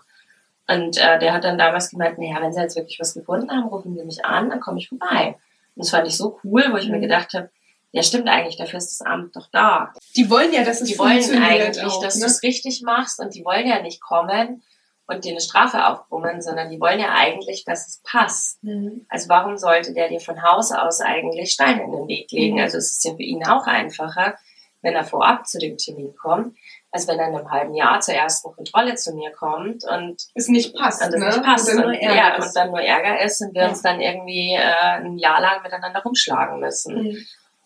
Und 0.67 0.97
äh, 0.97 1.19
der 1.19 1.33
hat 1.33 1.43
dann 1.43 1.57
damals 1.57 1.89
gemeint, 1.89 2.17
naja, 2.17 2.41
wenn 2.41 2.53
Sie 2.53 2.61
jetzt 2.61 2.77
wirklich 2.77 2.99
was 2.99 3.13
gefunden 3.13 3.51
haben, 3.51 3.67
rufen 3.67 3.95
Sie 3.97 4.03
mich 4.03 4.23
an, 4.23 4.49
dann 4.49 4.61
komme 4.61 4.79
ich 4.79 4.89
vorbei. 4.89 5.35
Und 5.75 5.83
das 5.83 5.89
fand 5.89 6.07
ich 6.07 6.15
so 6.15 6.39
cool, 6.43 6.65
wo 6.71 6.77
ich 6.77 6.87
mir 6.87 6.97
mhm. 6.97 7.01
gedacht 7.01 7.33
habe, 7.33 7.49
ja 7.91 8.01
stimmt 8.01 8.27
eigentlich, 8.27 8.57
dafür 8.57 8.77
ist 8.77 8.99
das 8.99 9.05
Amt 9.05 9.35
doch 9.35 9.47
da. 9.51 9.93
Die 10.15 10.29
wollen 10.29 10.51
ja, 10.51 10.63
dass 10.63 10.81
es 10.81 10.89
Die 10.89 10.97
wollen 10.97 11.43
eigentlich, 11.43 11.83
auch, 11.83 12.01
dass 12.01 12.15
ne? 12.15 12.21
du 12.21 12.27
es 12.27 12.43
richtig 12.43 12.81
machst 12.81 13.19
und 13.19 13.35
die 13.35 13.45
wollen 13.45 13.67
ja 13.67 13.81
nicht 13.81 14.01
kommen 14.01 14.63
und 15.05 15.25
dir 15.25 15.31
eine 15.31 15.41
Strafe 15.41 15.85
aufbrummen, 15.85 16.41
sondern 16.41 16.69
die 16.69 16.79
wollen 16.79 16.99
ja 16.99 17.13
eigentlich, 17.13 17.65
dass 17.65 17.87
es 17.87 18.01
passt. 18.03 18.63
Mhm. 18.63 19.05
Also 19.09 19.29
warum 19.29 19.57
sollte 19.57 19.93
der 19.93 20.09
dir 20.09 20.19
von 20.19 20.41
Haus 20.41 20.71
aus 20.71 21.01
eigentlich 21.01 21.51
Steine 21.51 21.83
in 21.83 21.91
den 21.91 22.07
Weg 22.07 22.31
legen? 22.31 22.55
Mhm. 22.55 22.61
Also 22.61 22.77
es 22.77 22.91
ist 22.91 23.05
ja 23.05 23.13
für 23.13 23.23
ihn 23.23 23.45
auch 23.45 23.67
einfacher, 23.67 24.35
wenn 24.81 24.95
er 24.95 25.03
vorab 25.03 25.47
zu 25.47 25.59
dem 25.59 25.77
Termin 25.77 26.15
kommt, 26.15 26.57
als 26.93 27.07
wenn 27.07 27.17
er 27.17 27.27
in 27.27 27.35
einem 27.35 27.49
halben 27.49 27.73
Jahr 27.73 27.99
zur 28.01 28.13
ersten 28.13 28.53
Kontrolle 28.53 28.93
zu 28.95 29.15
mir 29.15 29.31
kommt 29.31 29.83
und 29.83 30.27
es 30.35 30.47
nicht 30.47 30.75
passt, 30.75 31.01
und 31.01 31.13
es 31.13 31.19
ne? 31.19 31.25
nicht 31.25 31.43
passt 31.43 31.69
und, 31.69 31.77
dann, 31.77 31.87
und, 31.87 32.01
ja, 32.01 32.35
und 32.35 32.55
dann 32.55 32.69
nur 32.69 32.81
Ärger 32.81 33.19
ist 33.19 33.41
und 33.41 33.55
wir 33.55 33.63
ja. 33.63 33.69
uns 33.69 33.81
dann 33.81 33.99
irgendwie 33.99 34.53
äh, 34.53 35.01
ein 35.01 35.17
Jahr 35.17 35.41
lang 35.41 35.63
miteinander 35.63 36.03
rumschlagen 36.03 36.59
müssen. 36.59 36.95
Mhm. 36.95 37.25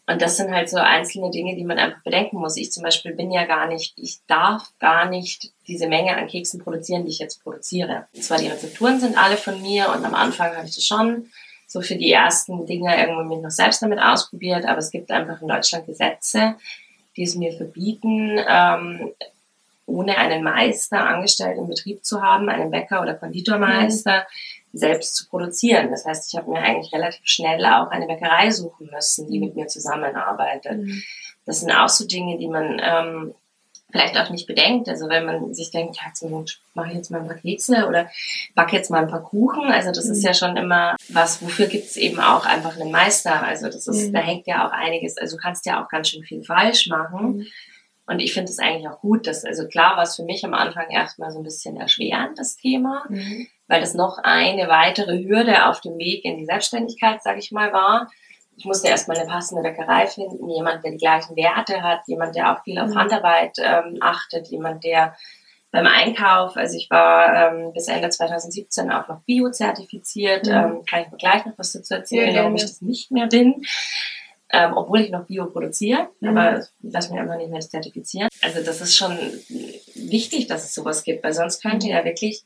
Und 0.10 0.22
das 0.22 0.38
sind 0.38 0.51
halt 0.51 0.69
so 0.69 0.77
einzelne 0.77 1.29
Dinge, 1.29 1.57
die 1.57 1.65
man 1.65 1.77
einfach 1.77 2.01
bedenken 2.03 2.38
muss. 2.38 2.55
Ich 2.55 2.72
zum 2.72 2.84
Beispiel 2.84 3.13
bin 3.13 3.29
ja 3.29 3.43
gar 3.43 3.67
nicht, 3.67 3.93
ich 3.98 4.19
darf 4.27 4.72
gar 4.79 5.10
nicht 5.10 5.51
diese 5.67 5.89
Menge 5.89 6.15
an 6.15 6.27
Keksen 6.27 6.62
produzieren, 6.62 7.03
die 7.03 7.12
ich 7.12 7.19
jetzt 7.19 7.43
produziere. 7.43 8.07
Und 8.15 8.24
zwar 8.24 8.38
die 8.38 8.48
Rezepturen 8.48 9.01
sind 9.01 9.17
alle 9.17 9.36
von 9.36 9.62
mir 9.62 9.89
und 9.89 10.05
am 10.05 10.15
Anfang 10.15 10.55
habe 10.55 10.65
ich 10.65 10.75
das 10.75 10.86
schon 10.86 11.29
so 11.67 11.81
für 11.81 11.98
die 11.98 12.13
ersten 12.13 12.65
Dinge 12.65 12.98
irgendwie 12.98 13.36
mich 13.36 13.43
noch 13.43 13.51
selbst 13.51 13.81
damit 13.81 14.00
ausprobiert, 14.00 14.65
aber 14.65 14.77
es 14.77 14.89
gibt 14.89 15.12
einfach 15.12 15.41
in 15.41 15.50
Deutschland 15.50 15.86
Gesetze, 15.86 16.55
die 17.17 17.24
es 17.24 17.36
mir 17.36 17.51
verbieten, 17.51 18.39
ähm, 18.47 19.12
ohne 19.88 20.17
einen 20.17 20.43
Meister 20.43 21.05
angestellt 21.05 21.57
im 21.57 21.67
Betrieb 21.67 22.06
zu 22.06 22.21
haben, 22.21 22.49
einen 22.49 22.71
Bäcker 22.71 23.01
oder 23.01 23.15
Konditormeister, 23.15 24.19
mhm. 24.71 24.77
selbst 24.77 25.15
zu 25.15 25.27
produzieren. 25.27 25.89
Das 25.89 26.06
heißt, 26.06 26.32
ich 26.32 26.38
habe 26.38 26.51
mir 26.51 26.60
eigentlich 26.60 26.93
relativ 26.93 27.25
schnell 27.25 27.65
auch 27.65 27.89
eine 27.89 28.06
Bäckerei 28.06 28.51
suchen 28.51 28.89
müssen, 28.93 29.30
die 29.30 29.39
mit 29.39 29.56
mir 29.56 29.67
zusammenarbeitet. 29.67 30.77
Mhm. 30.77 31.03
Das 31.45 31.62
sind 31.62 31.71
auch 31.71 31.89
so 31.89 32.06
Dinge, 32.06 32.38
die 32.38 32.47
man 32.47 32.82
ähm, 32.84 33.34
vielleicht 33.91 34.17
auch 34.17 34.30
nicht 34.30 34.47
bedenkt. 34.47 34.89
Also 34.89 35.08
wenn 35.08 35.26
man 35.26 35.54
sich 35.54 35.71
denkt, 35.71 35.97
ja, 35.97 36.04
jetzt 36.08 36.26
mache 36.73 36.89
ich 36.89 36.95
jetzt 36.95 37.10
mal 37.10 37.21
ein 37.21 37.28
paar 37.28 37.38
Kekse 37.38 37.88
oder 37.88 38.10
backe 38.54 38.76
jetzt 38.76 38.91
mal 38.91 39.04
ein 39.04 39.10
paar 39.10 39.23
Kuchen. 39.23 39.71
Also 39.71 39.91
das 39.91 40.06
mhm. 40.06 40.12
ist 40.12 40.23
ja 40.23 40.34
schon 40.34 40.58
immer 40.58 40.95
was, 41.10 41.41
wofür 41.41 41.67
gibt 41.67 41.86
es 41.86 41.97
eben 41.97 42.19
auch 42.19 42.45
einfach 42.45 42.80
einen 42.80 42.91
Meister. 42.91 43.43
Also 43.43 43.67
das 43.67 43.88
ist, 43.88 44.10
mhm. 44.10 44.13
da 44.13 44.19
hängt 44.19 44.47
ja 44.47 44.67
auch 44.67 44.71
einiges, 44.71 45.17
also 45.17 45.38
du 45.38 45.41
kannst 45.41 45.65
ja 45.65 45.84
auch 45.84 45.89
ganz 45.89 46.10
schön 46.10 46.23
viel 46.23 46.43
falsch 46.43 46.88
machen. 46.88 47.38
Mhm. 47.38 47.47
Und 48.10 48.19
ich 48.19 48.34
finde 48.34 48.50
es 48.50 48.60
eigentlich 48.60 48.88
auch 48.88 49.02
gut, 49.02 49.28
dass, 49.28 49.43
also 49.43 49.67
klar 49.67 49.97
war 49.97 50.04
es 50.04 50.15
für 50.15 50.23
mich 50.23 50.45
am 50.45 50.54
Anfang 50.54 50.89
erstmal 50.89 51.30
so 51.32 51.39
ein 51.39 51.43
bisschen 51.43 51.76
erschwerend, 51.76 52.39
das 52.39 52.56
Thema, 52.56 53.04
mhm. 53.10 53.47
weil 53.67 53.82
das 53.82 53.95
noch 53.95 54.17
eine 54.23 54.69
weitere 54.69 55.21
Hürde 55.23 55.65
auf 55.67 55.82
dem 55.82 55.97
Weg 55.97 56.23
in 56.23 56.38
die 56.38 56.45
Selbstständigkeit, 56.45 57.21
sage 57.21 57.39
ich 57.39 57.52
mal, 57.52 57.73
war 57.73 58.10
ich 58.58 58.65
musste 58.65 58.88
erstmal 58.88 59.17
eine 59.17 59.28
passende 59.30 59.62
Bäckerei 59.62 60.08
finden, 60.08 60.50
jemand, 60.50 60.84
der 60.84 60.91
die 60.91 60.98
gleichen 60.98 61.36
Werte 61.36 61.84
hat, 61.84 62.02
jemand, 62.08 62.36
der 62.36 62.52
auch 62.52 62.63
viel 62.63 62.80
auf 62.80 62.89
mhm. 62.89 62.96
Handarbeit 62.96 63.58
ähm, 63.60 63.98
achtet, 64.02 64.48
jemand, 64.48 64.84
der 64.84 65.15
beim 65.70 65.86
Einkauf, 65.86 66.58
also 66.58 66.76
ich 66.76 66.89
war 66.89 67.54
ähm, 67.54 67.74
bis 67.74 67.88
Ende 67.88 68.10
2017 68.10 68.89
auch 68.89 69.08
noch 69.08 69.22
Bio-zertifiziert, 69.22 70.48
mhm. 70.48 70.52
ähm, 70.52 70.86
kann 70.89 71.02
ich 71.04 71.12
mir 71.12 71.17
gleich 71.17 71.46
noch 71.46 71.54
was 71.58 71.74
dazu 71.74 71.93
erzählen, 71.93 72.34
ja, 72.34 72.41
warum 72.41 72.56
ich 72.56 72.63
das 72.63 72.82
nicht 72.82 73.12
mehr 73.12 73.28
bin. 73.28 73.63
Ähm, 74.50 74.72
obwohl 74.76 75.02
ich 75.02 75.12
noch 75.12 75.26
Bio 75.26 75.46
produziere, 75.48 76.08
mhm. 76.22 76.30
aber 76.30 76.65
lass 76.82 77.10
mich 77.12 77.20
einfach 77.20 77.38
nicht 77.38 77.52
mehr 77.52 77.60
zertifizieren. 77.60 78.30
Also 78.41 78.63
das 78.63 78.80
ist 78.80 78.96
schon 78.96 79.17
wichtig, 79.93 80.48
dass 80.48 80.63
es 80.63 80.74
sowas 80.74 81.04
gibt, 81.04 81.24
weil 81.24 81.34
sonst 81.34 81.62
könnte 81.62 81.88
mhm. 81.88 81.93
ja 81.93 82.06
wirklich 82.06 82.43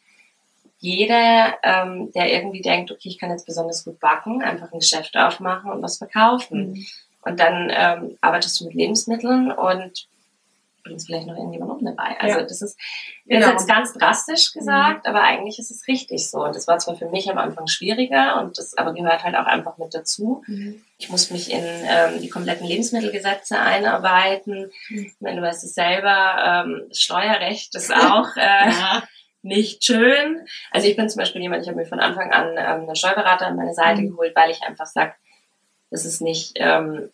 jeder, 0.82 1.58
ähm, 1.62 2.12
der 2.14 2.34
irgendwie 2.34 2.62
denkt, 2.62 2.92
okay, 2.92 3.08
ich 3.08 3.20
kann 3.20 3.30
jetzt 3.30 3.46
besonders 3.46 3.86
gut 3.86 4.00
backen, 4.00 4.42
einfach 4.42 4.74
ein 4.74 4.80
Geschäft 4.80 5.16
aufmachen 5.16 5.72
und 5.72 5.82
was 5.84 6.00
verkaufen. 6.00 6.72
Mhm. 6.72 6.86
Und 7.22 7.40
dann 7.40 7.72
ähm, 7.72 8.18
arbeitest 8.20 8.60
du 8.60 8.66
mit 8.66 8.74
Lebensmitteln 8.74 9.52
und 9.52 10.08
bringst 10.84 11.06
vielleicht 11.06 11.28
noch 11.28 11.38
irgendjemand 11.38 11.72
um 11.72 11.86
dabei. 11.86 12.20
Also 12.20 12.40
ja. 12.40 12.44
das 12.44 12.64
ist, 12.64 12.80
genau. 13.28 13.52
jetzt 13.52 13.68
ganz 13.68 13.94
drastisch 13.94 14.54
gesagt, 14.54 15.06
mhm. 15.06 15.10
aber 15.12 15.22
eigentlich 15.22 15.60
ist 15.60 15.70
es 15.70 15.88
richtig 15.88 16.28
so. 16.28 16.44
Und 16.44 16.56
das 16.56 16.68
war 16.68 16.80
zwar 16.80 16.96
für 16.96 17.10
mich 17.10 17.30
am 17.30 17.38
Anfang 17.38 17.68
schwieriger 17.68 18.42
und 18.42 18.58
das 18.58 18.76
aber 18.76 18.96
gehört 18.96 19.24
halt 19.24 19.36
auch 19.36 19.46
einfach 19.46 19.78
mit 19.78 19.94
dazu. 19.94 20.42
Mhm. 20.48 20.82
Ich 20.98 21.10
muss 21.10 21.30
mich 21.30 21.52
in 21.52 21.64
ähm, 21.64 22.22
die 22.22 22.30
kompletten 22.30 22.66
Lebensmittelgesetze 22.66 23.60
einarbeiten. 23.60 24.72
Mhm. 24.90 24.98
Ich 24.98 25.22
meine, 25.22 25.42
du 25.42 25.48
weißt 25.48 25.64
es 25.64 25.76
selber, 25.76 26.66
ähm, 26.66 26.88
Steuerrecht 26.92 27.76
ist 27.76 27.94
auch 27.94 28.36
äh, 28.36 28.72
ja 28.72 29.04
nicht 29.44 29.84
schön. 29.84 30.46
Also 30.72 30.88
ich 30.88 30.96
bin 30.96 31.10
zum 31.10 31.20
Beispiel 31.20 31.42
jemand, 31.42 31.64
ich 31.64 31.70
habe 31.70 31.80
mir 31.80 31.86
von 31.86 32.00
Anfang 32.00 32.32
an 32.32 32.52
ähm, 32.52 32.88
einen 32.88 32.96
Steuerberater 32.96 33.48
an 33.48 33.56
meine 33.56 33.74
Seite 33.74 34.02
mhm. 34.02 34.12
geholt, 34.12 34.36
weil 34.36 34.52
ich 34.52 34.62
einfach 34.64 34.86
sage, 34.86 35.14
das 35.90 36.06
ist 36.06 36.22
nicht, 36.22 36.54
ähm, 36.56 37.10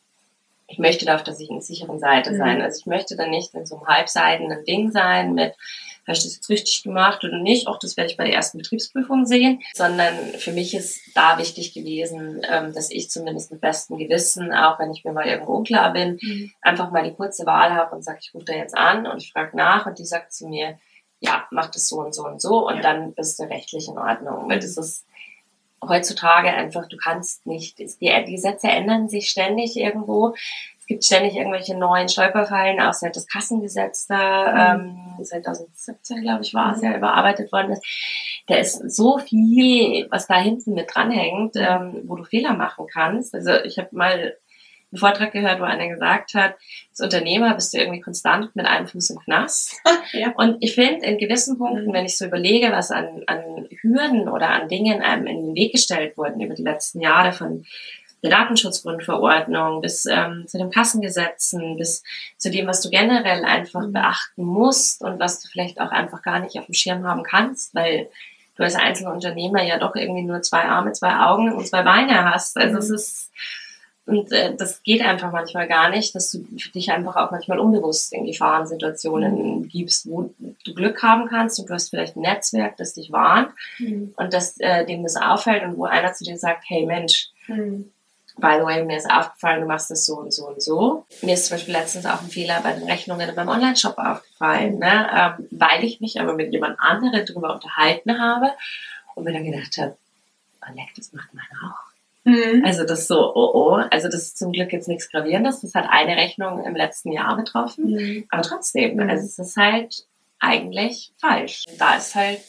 ich 0.68 0.78
möchte 0.78 1.06
da 1.06 1.16
auf 1.16 1.24
der 1.24 1.34
sicheren 1.34 2.00
Seite 2.00 2.32
mhm. 2.32 2.38
sein. 2.38 2.62
Also 2.62 2.80
ich 2.80 2.86
möchte 2.86 3.16
dann 3.16 3.30
nicht 3.30 3.54
in 3.54 3.66
so 3.66 3.78
einem 3.78 3.88
halbseidenen 3.88 4.66
Ding 4.66 4.92
sein 4.92 5.34
mit, 5.34 5.54
hast 6.08 6.24
du 6.24 6.28
das 6.28 6.36
jetzt 6.36 6.50
richtig 6.50 6.84
gemacht 6.84 7.24
oder 7.24 7.38
nicht? 7.38 7.68
Auch 7.68 7.80
das 7.80 7.98
werde 7.98 8.10
ich 8.10 8.18
bei 8.18 8.24
der 8.24 8.34
ersten 8.34 8.58
Betriebsprüfung 8.58 9.26
sehen. 9.26 9.62
Sondern 9.74 10.14
für 10.38 10.52
mich 10.52 10.74
ist 10.74 11.00
da 11.16 11.38
wichtig 11.38 11.74
gewesen, 11.74 12.42
ähm, 12.50 12.74
dass 12.74 12.92
ich 12.92 13.10
zumindest 13.10 13.52
mit 13.52 13.62
bestem 13.62 13.98
Gewissen, 13.98 14.54
auch 14.54 14.80
wenn 14.80 14.92
ich 14.92 15.04
mir 15.04 15.12
mal 15.12 15.28
irgendwo 15.28 15.54
unklar 15.54 15.92
bin, 15.94 16.20
mhm. 16.22 16.52
einfach 16.62 16.92
mal 16.92 17.04
die 17.04 17.16
kurze 17.16 17.46
Wahl 17.46 17.74
habe 17.74 17.96
und 17.96 18.04
sage, 18.04 18.20
ich 18.22 18.34
rufe 18.34 18.46
da 18.46 18.54
jetzt 18.54 18.78
an 18.78 19.06
und 19.06 19.22
ich 19.22 19.32
frage 19.32 19.56
nach 19.56 19.86
und 19.86 20.00
die 20.00 20.06
sagt 20.06 20.34
zu 20.34 20.48
mir, 20.48 20.78
ja, 21.20 21.46
mach 21.52 21.72
das 21.72 21.88
so 21.88 22.00
und 22.00 22.14
so 22.14 22.26
und 22.26 22.42
so 22.42 22.68
und 22.68 22.78
ja. 22.78 22.82
dann 22.82 23.14
bist 23.14 23.40
du 23.40 23.44
rechtlich 23.44 23.88
in 23.88 23.98
Ordnung. 23.98 24.50
Weil 24.50 24.60
das 24.60 24.78
ist 24.78 25.06
heutzutage 25.86 26.50
einfach, 26.50 26.88
du 26.88 26.98
kannst 26.98 27.46
nicht, 27.46 27.80
die, 27.80 27.88
die 28.02 28.32
Gesetze 28.32 28.68
ändern 28.68 29.10
sich 29.10 29.30
ständig 29.30 29.78
irgendwo. 29.78 30.34
Es 30.80 30.86
gibt 30.88 31.06
ständig 31.06 31.36
irgendwelche 31.36 31.76
neuen 31.78 32.08
Stolperfallen, 32.08 32.80
auch 32.80 32.94
seit 32.94 33.16
das 33.16 33.28
Kassengesetz 33.28 34.08
da, 34.08 34.78
mhm. 34.78 35.18
ähm, 35.20 35.26
2017, 35.26 36.22
glaube 36.22 36.44
ich, 36.44 36.54
war 36.54 36.76
es 36.76 36.82
ja 36.82 36.96
überarbeitet 36.96 37.52
worden 37.52 37.74
ist. 37.74 37.84
Da 38.48 38.56
ist 38.56 38.90
so 38.96 39.18
viel, 39.18 40.08
was 40.10 40.28
da 40.28 40.36
hinten 40.36 40.74
mit 40.74 40.94
dranhängt, 40.94 41.56
mhm. 41.56 41.62
ähm, 41.62 42.04
wo 42.06 42.16
du 42.16 42.24
Fehler 42.24 42.54
machen 42.54 42.88
kannst. 42.92 43.36
Also 43.36 43.52
ich 43.64 43.78
habe 43.78 43.90
mal 43.92 44.38
einen 44.92 45.00
Vortrag 45.00 45.34
gehört, 45.34 45.60
wo 45.60 45.66
einer 45.66 45.88
gesagt 45.88 46.34
hat, 46.34 46.56
als 46.90 47.02
Unternehmer 47.02 47.54
bist 47.56 47.74
du 47.74 47.78
irgendwie 47.78 48.00
konstant 48.00 48.56
mit 48.56 48.66
einem 48.66 48.88
Fuß 48.88 49.10
im 49.10 49.20
Knast. 49.20 49.76
ja. 50.14 50.34
Und 50.38 50.58
ich 50.62 50.76
finde, 50.76 51.06
in 51.06 51.18
gewissen 51.18 51.58
Punkten, 51.58 51.88
mhm. 51.88 51.94
wenn 51.94 52.06
ich 52.06 52.18
so 52.18 52.26
überlege, 52.26 52.72
was 52.72 52.92
an, 52.92 53.24
an 53.28 53.68
Hürden 53.82 54.30
oder 54.30 54.50
an 54.50 54.70
Dingen 54.70 55.02
einem 55.02 55.28
in 55.28 55.48
den 55.48 55.56
Weg 55.56 55.74
gestellt 55.74 56.18
wurden 56.18 56.40
über 56.40 56.56
die 56.56 56.64
letzten 56.64 57.02
Jahre 57.02 57.34
von 57.34 57.66
der 58.24 58.32
Datenschutzgrundverordnung 58.32 59.82
bis 59.82 60.06
ähm, 60.06 60.46
zu 60.48 60.58
den 60.58 60.72
Kassengesetzen, 60.72 61.78
bis 61.78 62.04
zu 62.38 62.50
dem, 62.50 62.66
was 62.66 62.82
du 62.82 62.90
generell 62.90 63.44
einfach 63.46 63.82
mhm. 63.82 63.94
beachten 63.94 64.44
musst 64.44 65.02
und 65.02 65.20
was 65.20 65.42
du 65.42 65.50
vielleicht 65.50 65.80
auch 65.82 65.92
einfach 65.92 66.22
gar 66.22 66.40
nicht 66.40 66.58
auf 66.58 66.66
dem 66.66 66.74
Schirm 66.74 67.06
haben 67.06 67.24
kannst, 67.24 67.76
weil 67.76 68.10
du 68.56 68.64
als 68.64 68.76
einzelner 68.76 69.14
Unternehmer 69.14 69.64
ja 69.64 69.78
doch 69.78 69.96
irgendwie 69.96 70.24
nur 70.24 70.42
zwei 70.42 70.64
Arme, 70.64 70.94
zwei 70.94 71.20
Augen 71.20 71.54
und 71.54 71.68
zwei 71.68 71.84
Beine 71.84 72.26
hast. 72.26 72.58
Also 72.58 72.74
mhm. 72.74 72.80
es 72.80 72.90
ist 72.90 73.32
und 74.08 74.32
äh, 74.32 74.56
das 74.56 74.84
geht 74.84 75.02
einfach 75.02 75.34
manchmal 75.34 75.68
gar 75.68 75.90
nicht, 75.90 76.16
dass 76.16 76.32
du 76.32 76.40
dich 76.74 76.92
einfach 76.92 77.18
auch 77.18 77.30
manchmal 77.30 77.60
unbewusst 77.60 78.14
in 78.14 78.26
Gefahrensituationen 78.26 79.68
gibst, 79.68 80.10
wo 80.10 80.34
du 80.40 80.74
Glück 80.74 81.04
haben 81.04 81.28
kannst 81.28 81.60
und 81.60 81.70
du 81.70 81.74
hast 81.74 81.90
vielleicht 81.90 82.16
ein 82.16 82.22
Netzwerk, 82.22 82.78
das 82.78 82.94
dich 82.94 83.12
warnt 83.12 83.50
mhm. 83.80 84.14
und 84.16 84.34
das, 84.34 84.58
äh, 84.60 84.86
dem 84.86 85.04
das 85.04 85.18
auffällt 85.18 85.64
und 85.64 85.78
wo 85.78 85.84
einer 85.84 86.14
zu 86.14 86.24
dir 86.24 86.38
sagt, 86.38 86.64
hey 86.68 86.86
Mensch, 86.86 87.28
mhm. 87.48 87.92
by 88.38 88.56
the 88.60 88.66
way, 88.66 88.82
mir 88.86 88.96
ist 88.96 89.12
aufgefallen, 89.12 89.60
du 89.60 89.68
machst 89.68 89.92
das 89.92 90.06
so 90.06 90.20
und 90.20 90.34
so 90.34 90.48
und 90.48 90.62
so. 90.62 91.06
Mir 91.22 91.34
ist 91.34 91.48
zum 91.48 91.58
Beispiel 91.58 91.74
letztens 91.74 92.06
auch 92.06 92.22
ein 92.22 92.30
Fehler 92.30 92.62
bei 92.62 92.72
den 92.72 92.90
Rechnungen 92.90 93.36
beim 93.36 93.50
Online-Shop 93.50 93.98
aufgefallen, 93.98 94.80
ne? 94.80 95.10
ähm, 95.14 95.48
weil 95.52 95.84
ich 95.84 96.00
mich 96.00 96.22
aber 96.22 96.34
mit 96.34 96.54
jemand 96.54 96.80
anderem 96.80 97.26
darüber 97.26 97.54
unterhalten 97.54 98.18
habe 98.22 98.52
und 99.16 99.26
mir 99.26 99.34
dann 99.34 99.44
gedacht 99.44 99.76
habe, 99.78 99.98
oh 100.62 100.74
leck, 100.74 100.94
das 100.96 101.12
macht 101.12 101.34
man 101.34 101.44
auch. 101.62 101.87
Mhm. 102.28 102.66
Also 102.66 102.84
das 102.84 103.02
ist 103.02 103.08
so, 103.08 103.34
oh 103.34 103.52
oh. 103.54 103.82
Also 103.90 104.10
das 104.10 104.24
ist 104.24 104.38
zum 104.38 104.52
Glück 104.52 104.74
jetzt 104.74 104.90
nichts 104.90 105.10
Gravierendes. 105.10 105.62
Das 105.62 105.74
hat 105.74 105.86
eine 105.90 106.18
Rechnung 106.18 106.64
im 106.66 106.76
letzten 106.76 107.14
Jahr 107.14 107.38
betroffen. 107.38 107.92
Mhm. 107.92 108.26
Aber 108.30 108.42
trotzdem, 108.42 108.96
mhm. 108.96 109.10
also 109.10 109.26
es 109.26 109.40
ist 109.40 109.56
halt 109.56 110.06
eigentlich 110.40 111.14
falsch. 111.20 111.64
Da 111.80 111.96
ist 111.96 112.16
halt 112.16 112.42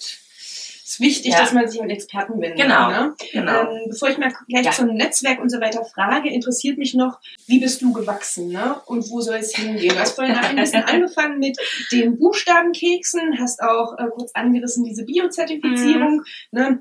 es 0.89 0.95
ist 0.95 1.01
wichtig, 1.01 1.33
ja. 1.33 1.41
dass 1.41 1.53
man 1.53 1.69
sich 1.69 1.83
an 1.83 1.91
Experten 1.91 2.41
wendet. 2.41 2.61
Genau. 2.63 2.91
Ne? 2.91 3.15
genau. 3.31 3.71
Ähm, 3.71 3.91
bevor 3.91 4.09
ich 4.09 4.17
mal 4.17 4.33
gleich 4.49 4.65
ja. 4.65 4.73
zum 4.73 4.89
Netzwerk 4.95 5.39
und 5.39 5.51
so 5.51 5.61
weiter 5.61 5.85
frage, 5.85 6.31
interessiert 6.31 6.79
mich 6.79 6.95
noch, 6.95 7.21
wie 7.47 7.61
bist 7.61 7.83
du 7.83 7.93
gewachsen 7.93 8.49
ne? 8.49 8.77
und 8.87 9.09
wo 9.11 9.21
soll 9.21 9.37
es 9.37 9.55
hingehen? 9.55 9.95
Du 9.95 10.01
hast 10.01 10.15
vorhin 10.15 10.35
ein 10.35 10.57
bisschen 10.57 10.83
angefangen 10.87 11.39
mit 11.39 11.59
den 11.93 12.19
Buchstabenkeksen, 12.19 13.39
hast 13.39 13.63
auch 13.63 13.99
äh, 13.99 14.07
kurz 14.11 14.33
angerissen 14.33 14.83
diese 14.83 15.05
Biozertifizierung. 15.05 16.25
Mhm. 16.53 16.59
Ne? 16.59 16.81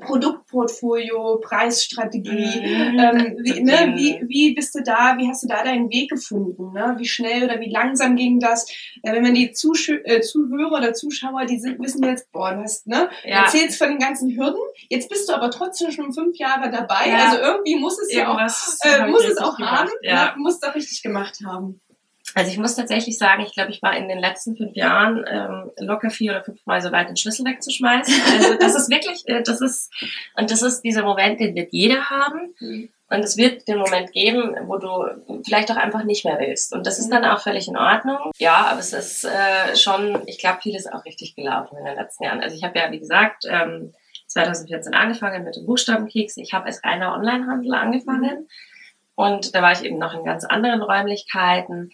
Produktportfolio, 0.00 1.38
Preisstrategie, 1.42 2.60
mhm. 2.60 2.98
ähm, 2.98 3.36
wie, 3.42 3.62
ne, 3.62 3.94
wie, 3.96 4.22
wie 4.26 4.54
bist 4.54 4.74
du 4.74 4.82
da, 4.82 5.16
wie 5.18 5.28
hast 5.28 5.42
du 5.42 5.48
da 5.48 5.62
deinen 5.64 5.90
Weg 5.90 6.10
gefunden? 6.10 6.72
Ne? 6.72 6.94
Wie 6.98 7.06
schnell 7.06 7.44
oder 7.44 7.60
wie 7.60 7.70
langsam 7.70 8.16
ging 8.16 8.38
das? 8.38 8.68
Äh, 9.02 9.12
wenn 9.12 9.22
man 9.22 9.34
die 9.34 9.52
Zusch 9.52 9.88
äh, 9.88 10.20
Zuhörer 10.20 10.78
oder 10.78 10.94
Zuschauer, 10.94 11.46
die 11.46 11.58
sind, 11.58 11.80
wissen 11.80 12.02
jetzt, 12.04 12.30
boah, 12.32 12.54
du 12.54 12.62
hast, 12.62 12.86
ne, 12.86 13.10
ja. 13.24 13.42
erzählst 13.42 13.78
von 13.78 13.88
den 13.88 13.98
ganzen 13.98 14.36
Hürden, 14.36 14.60
jetzt 14.88 15.08
bist 15.08 15.28
du 15.28 15.34
aber 15.34 15.50
trotzdem 15.50 15.90
schon 15.90 16.12
fünf 16.12 16.36
Jahre 16.38 16.70
dabei, 16.70 17.08
ja. 17.08 17.24
also 17.26 17.38
irgendwie 17.38 17.76
muss 17.76 18.00
es 18.00 18.12
ja, 18.12 18.28
auch, 18.28 18.38
äh, 18.38 19.06
muss 19.08 19.24
es 19.24 19.38
auch 19.38 19.58
haben, 19.58 19.90
ja. 20.02 20.26
ne? 20.26 20.32
muss 20.36 20.58
es 20.60 20.74
richtig 20.74 21.02
gemacht 21.02 21.38
haben. 21.44 21.80
Also 22.34 22.50
ich 22.50 22.58
muss 22.58 22.76
tatsächlich 22.76 23.18
sagen, 23.18 23.42
ich 23.42 23.52
glaube, 23.52 23.70
ich 23.70 23.82
war 23.82 23.96
in 23.96 24.08
den 24.08 24.18
letzten 24.18 24.56
fünf 24.56 24.74
Jahren 24.74 25.24
ähm, 25.28 25.70
locker 25.78 26.10
vier 26.10 26.32
oder 26.32 26.42
fünf 26.42 26.64
Mal 26.66 26.80
so 26.80 26.92
weit, 26.92 27.08
den 27.08 27.16
Schlüssel 27.16 27.44
wegzuschmeißen. 27.44 28.14
Also 28.32 28.54
das 28.54 28.74
ist 28.74 28.90
wirklich, 28.90 29.22
äh, 29.26 29.42
das 29.42 29.60
ist, 29.60 29.92
und 30.36 30.50
das 30.50 30.62
ist 30.62 30.82
dieser 30.82 31.02
Moment, 31.02 31.40
den 31.40 31.54
wird 31.54 31.72
jeder 31.72 32.10
haben. 32.10 32.54
Mhm. 32.60 32.88
Und 33.10 33.20
es 33.20 33.36
wird 33.36 33.68
den 33.68 33.78
Moment 33.78 34.12
geben, 34.12 34.56
wo 34.66 34.78
du 34.78 35.42
vielleicht 35.44 35.70
auch 35.70 35.76
einfach 35.76 36.02
nicht 36.04 36.24
mehr 36.24 36.38
willst. 36.38 36.72
Und 36.72 36.86
das 36.86 36.98
ist 36.98 37.10
dann 37.10 37.26
auch 37.26 37.42
völlig 37.42 37.68
in 37.68 37.76
Ordnung. 37.76 38.18
Ja, 38.38 38.68
aber 38.70 38.80
es 38.80 38.94
ist 38.94 39.26
äh, 39.26 39.76
schon, 39.76 40.22
ich 40.26 40.38
glaube, 40.38 40.60
vieles 40.62 40.86
auch 40.86 41.04
richtig 41.04 41.36
gelaufen 41.36 41.76
in 41.76 41.84
den 41.84 41.96
letzten 41.96 42.24
Jahren. 42.24 42.40
Also 42.40 42.56
ich 42.56 42.64
habe 42.64 42.78
ja, 42.78 42.90
wie 42.90 43.00
gesagt, 43.00 43.44
ähm, 43.46 43.92
2014 44.28 44.94
angefangen 44.94 45.44
mit 45.44 45.56
dem 45.56 45.66
Buchstabenkeks. 45.66 46.38
Ich 46.38 46.54
habe 46.54 46.64
als 46.64 46.82
reiner 46.82 47.12
Onlinehandel 47.12 47.74
angefangen. 47.74 48.40
Mhm. 48.40 48.48
Und 49.14 49.54
da 49.54 49.60
war 49.60 49.72
ich 49.72 49.84
eben 49.84 49.98
noch 49.98 50.14
in 50.14 50.24
ganz 50.24 50.44
anderen 50.44 50.82
Räumlichkeiten. 50.82 51.92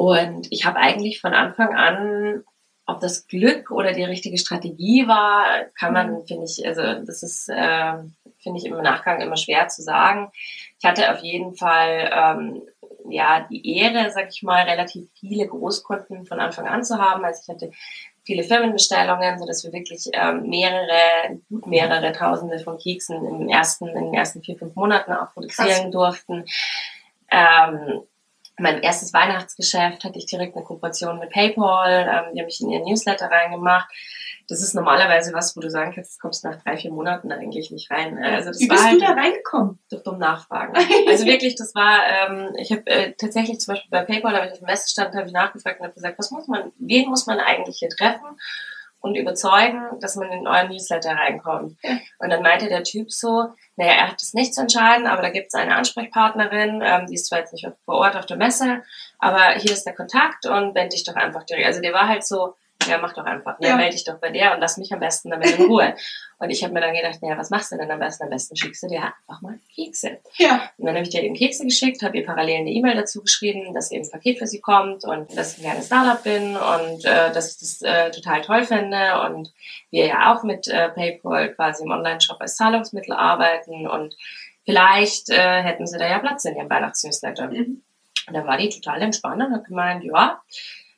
Und 0.00 0.46
ich 0.48 0.64
habe 0.64 0.78
eigentlich 0.78 1.20
von 1.20 1.34
Anfang 1.34 1.74
an, 1.74 2.42
ob 2.86 3.00
das 3.00 3.26
Glück 3.26 3.70
oder 3.70 3.92
die 3.92 4.02
richtige 4.02 4.38
Strategie 4.38 5.06
war, 5.06 5.44
kann 5.78 5.92
man, 5.92 6.20
mhm. 6.20 6.26
finde 6.26 6.46
ich, 6.46 6.66
also 6.66 7.04
das 7.04 7.22
ist, 7.22 7.50
äh, 7.50 7.98
finde 8.38 8.58
ich 8.58 8.64
im 8.64 8.78
Nachgang 8.78 9.20
immer 9.20 9.36
schwer 9.36 9.68
zu 9.68 9.82
sagen. 9.82 10.32
Ich 10.78 10.88
hatte 10.88 11.12
auf 11.12 11.18
jeden 11.18 11.54
Fall 11.54 12.10
ähm, 12.14 12.62
ja 13.10 13.46
die 13.50 13.76
Ehre, 13.76 14.10
sag 14.10 14.30
ich 14.30 14.42
mal, 14.42 14.64
relativ 14.64 15.06
viele 15.20 15.46
Großkunden 15.46 16.24
von 16.24 16.40
Anfang 16.40 16.66
an 16.66 16.82
zu 16.82 16.96
haben. 16.96 17.22
Also 17.22 17.42
ich 17.44 17.54
hatte 17.54 17.70
viele 18.24 18.42
Firmenbestellungen, 18.42 19.38
so 19.38 19.44
dass 19.44 19.64
wir 19.64 19.72
wirklich 19.74 20.08
ähm, 20.14 20.48
mehrere, 20.48 21.38
gut 21.50 21.66
mehrere 21.66 22.12
Tausende 22.12 22.58
von 22.58 22.78
Keksen 22.78 23.22
im 23.26 23.50
ersten, 23.50 23.86
in 23.88 24.04
den 24.06 24.14
ersten 24.14 24.40
vier, 24.40 24.56
fünf 24.56 24.74
Monaten 24.76 25.12
auch 25.12 25.34
produzieren 25.34 25.68
Krass. 25.68 25.90
durften. 25.90 26.46
Ähm, 27.30 28.00
mein 28.58 28.82
erstes 28.82 29.12
Weihnachtsgeschäft 29.12 30.04
hatte 30.04 30.18
ich 30.18 30.26
direkt 30.26 30.56
eine 30.56 30.64
Kooperation 30.64 31.18
mit 31.18 31.30
PayPal. 31.30 32.02
Ähm, 32.02 32.34
die 32.34 32.40
haben 32.40 32.46
mich 32.46 32.60
in 32.60 32.70
ihren 32.70 32.84
Newsletter 32.84 33.26
reingemacht. 33.30 33.88
Das 34.48 34.62
ist 34.62 34.74
normalerweise 34.74 35.32
was, 35.32 35.56
wo 35.56 35.60
du 35.60 35.70
sagen 35.70 35.92
kannst, 35.94 36.20
kommst 36.20 36.44
nach 36.44 36.60
drei, 36.62 36.76
vier 36.76 36.90
Monaten 36.90 37.30
eigentlich 37.30 37.70
nicht 37.70 37.88
rein. 37.90 38.18
Also 38.18 38.48
das 38.48 38.58
Wie 38.58 38.66
bist 38.66 38.82
war 38.82 38.92
du 38.92 39.06
halt 39.06 39.16
da 39.16 39.20
reingekommen? 39.20 39.78
Durch 39.88 40.02
dumm 40.02 40.18
Nachfragen. 40.18 40.74
also 41.08 41.24
wirklich, 41.24 41.54
das 41.54 41.72
war, 41.76 42.00
ähm, 42.04 42.52
ich 42.58 42.72
habe 42.72 42.84
äh, 42.86 43.12
tatsächlich 43.12 43.60
zum 43.60 43.74
Beispiel 43.74 43.90
bei 43.90 44.04
PayPal, 44.04 44.32
da 44.32 44.38
habe 44.38 44.46
ich 44.48 44.52
auf 44.52 44.58
dem 44.58 44.66
Messestand 44.66 45.14
habe 45.14 45.28
ich 45.28 45.32
nachgefragt 45.32 45.78
und 45.78 45.84
habe 45.84 45.94
gesagt, 45.94 46.18
was 46.18 46.32
muss 46.32 46.48
man, 46.48 46.72
wen 46.78 47.08
muss 47.08 47.26
man 47.26 47.38
eigentlich 47.38 47.78
hier 47.78 47.90
treffen? 47.90 48.26
Und 49.00 49.14
überzeugen, 49.14 49.82
dass 50.00 50.16
man 50.16 50.30
in 50.30 50.46
euren 50.46 50.68
Newsletter 50.68 51.12
reinkommt. 51.12 51.76
Ja. 51.82 51.98
Und 52.18 52.30
dann 52.30 52.42
meinte 52.42 52.68
der 52.68 52.84
Typ 52.84 53.10
so, 53.10 53.48
naja, 53.76 53.92
er 53.92 54.08
hat 54.08 54.20
das 54.20 54.34
nicht 54.34 54.54
zu 54.54 54.60
entscheiden, 54.60 55.06
aber 55.06 55.22
da 55.22 55.30
gibt 55.30 55.48
es 55.48 55.54
eine 55.54 55.74
Ansprechpartnerin, 55.74 56.82
ähm, 56.84 57.06
die 57.06 57.14
ist 57.14 57.26
zwar 57.26 57.38
jetzt 57.38 57.52
nicht 57.52 57.66
vor 57.84 57.96
Ort 57.96 58.16
auf 58.16 58.26
der 58.26 58.36
Messe, 58.36 58.82
aber 59.18 59.54
hier 59.54 59.72
ist 59.72 59.84
der 59.84 59.94
Kontakt 59.94 60.46
und 60.46 60.74
wende 60.74 60.90
dich 60.90 61.04
doch 61.04 61.16
einfach 61.16 61.44
direkt. 61.44 61.66
Also 61.66 61.80
der 61.80 61.94
war 61.94 62.08
halt 62.08 62.24
so, 62.24 62.54
ja, 62.90 62.98
mach 62.98 63.14
doch 63.14 63.24
einfach, 63.24 63.58
ne? 63.58 63.68
Ja. 63.68 63.76
melde 63.76 63.92
dich 63.92 64.04
doch 64.04 64.18
bei 64.18 64.30
der 64.30 64.54
und 64.54 64.60
lass 64.60 64.76
mich 64.76 64.92
am 64.92 65.00
besten 65.00 65.30
damit 65.30 65.58
in 65.58 65.66
Ruhe. 65.66 65.94
und 66.38 66.50
ich 66.50 66.62
habe 66.62 66.72
mir 66.72 66.80
dann 66.80 66.94
gedacht, 66.94 67.22
naja, 67.22 67.38
was 67.38 67.50
machst 67.50 67.72
du 67.72 67.76
denn 67.76 67.90
am 67.90 67.98
besten? 67.98 68.24
Am 68.24 68.30
besten 68.30 68.56
schickst 68.56 68.82
du 68.82 68.88
dir 68.88 69.02
einfach 69.02 69.40
mal 69.40 69.58
Kekse. 69.74 70.18
Ja. 70.36 70.70
Und 70.78 70.86
dann 70.86 70.94
habe 70.94 71.04
ich 71.04 71.10
dir 71.10 71.22
eben 71.22 71.34
Kekse 71.34 71.64
geschickt, 71.64 72.02
habe 72.02 72.18
ihr 72.18 72.26
parallel 72.26 72.60
eine 72.60 72.70
E-Mail 72.70 72.96
dazu 72.96 73.22
geschrieben, 73.22 73.72
dass 73.74 73.90
eben 73.90 74.04
ein 74.04 74.10
Paket 74.10 74.38
für 74.38 74.46
sie 74.46 74.60
kommt 74.60 75.04
und 75.04 75.36
dass 75.36 75.52
ich 75.52 75.58
ein 75.58 75.70
kleines 75.70 75.86
Startup 75.86 76.22
bin 76.22 76.56
und 76.56 77.04
äh, 77.04 77.32
dass 77.32 77.52
ich 77.52 77.58
das 77.60 77.82
äh, 77.82 78.10
total 78.10 78.42
toll 78.42 78.64
finde 78.64 79.22
und 79.26 79.52
wir 79.90 80.06
ja 80.06 80.34
auch 80.34 80.42
mit 80.42 80.68
äh, 80.68 80.88
PayPal 80.88 81.54
quasi 81.54 81.84
im 81.84 81.90
Online-Shop 81.90 82.40
als 82.40 82.56
Zahlungsmittel 82.56 83.14
arbeiten 83.14 83.86
und 83.86 84.16
vielleicht 84.64 85.30
äh, 85.30 85.62
hätten 85.62 85.86
sie 85.86 85.98
da 85.98 86.08
ja 86.08 86.18
Platz 86.18 86.44
in 86.44 86.56
ihrem 86.56 86.70
Weihnachtsnewsletter. 86.70 87.48
Mhm. 87.48 87.82
Und 88.26 88.34
dann 88.34 88.46
war 88.46 88.56
die 88.56 88.68
total 88.68 89.02
entspannt 89.02 89.42
und 89.42 89.52
hat 89.52 89.64
gemeint, 89.64 90.04
ja, 90.04 90.40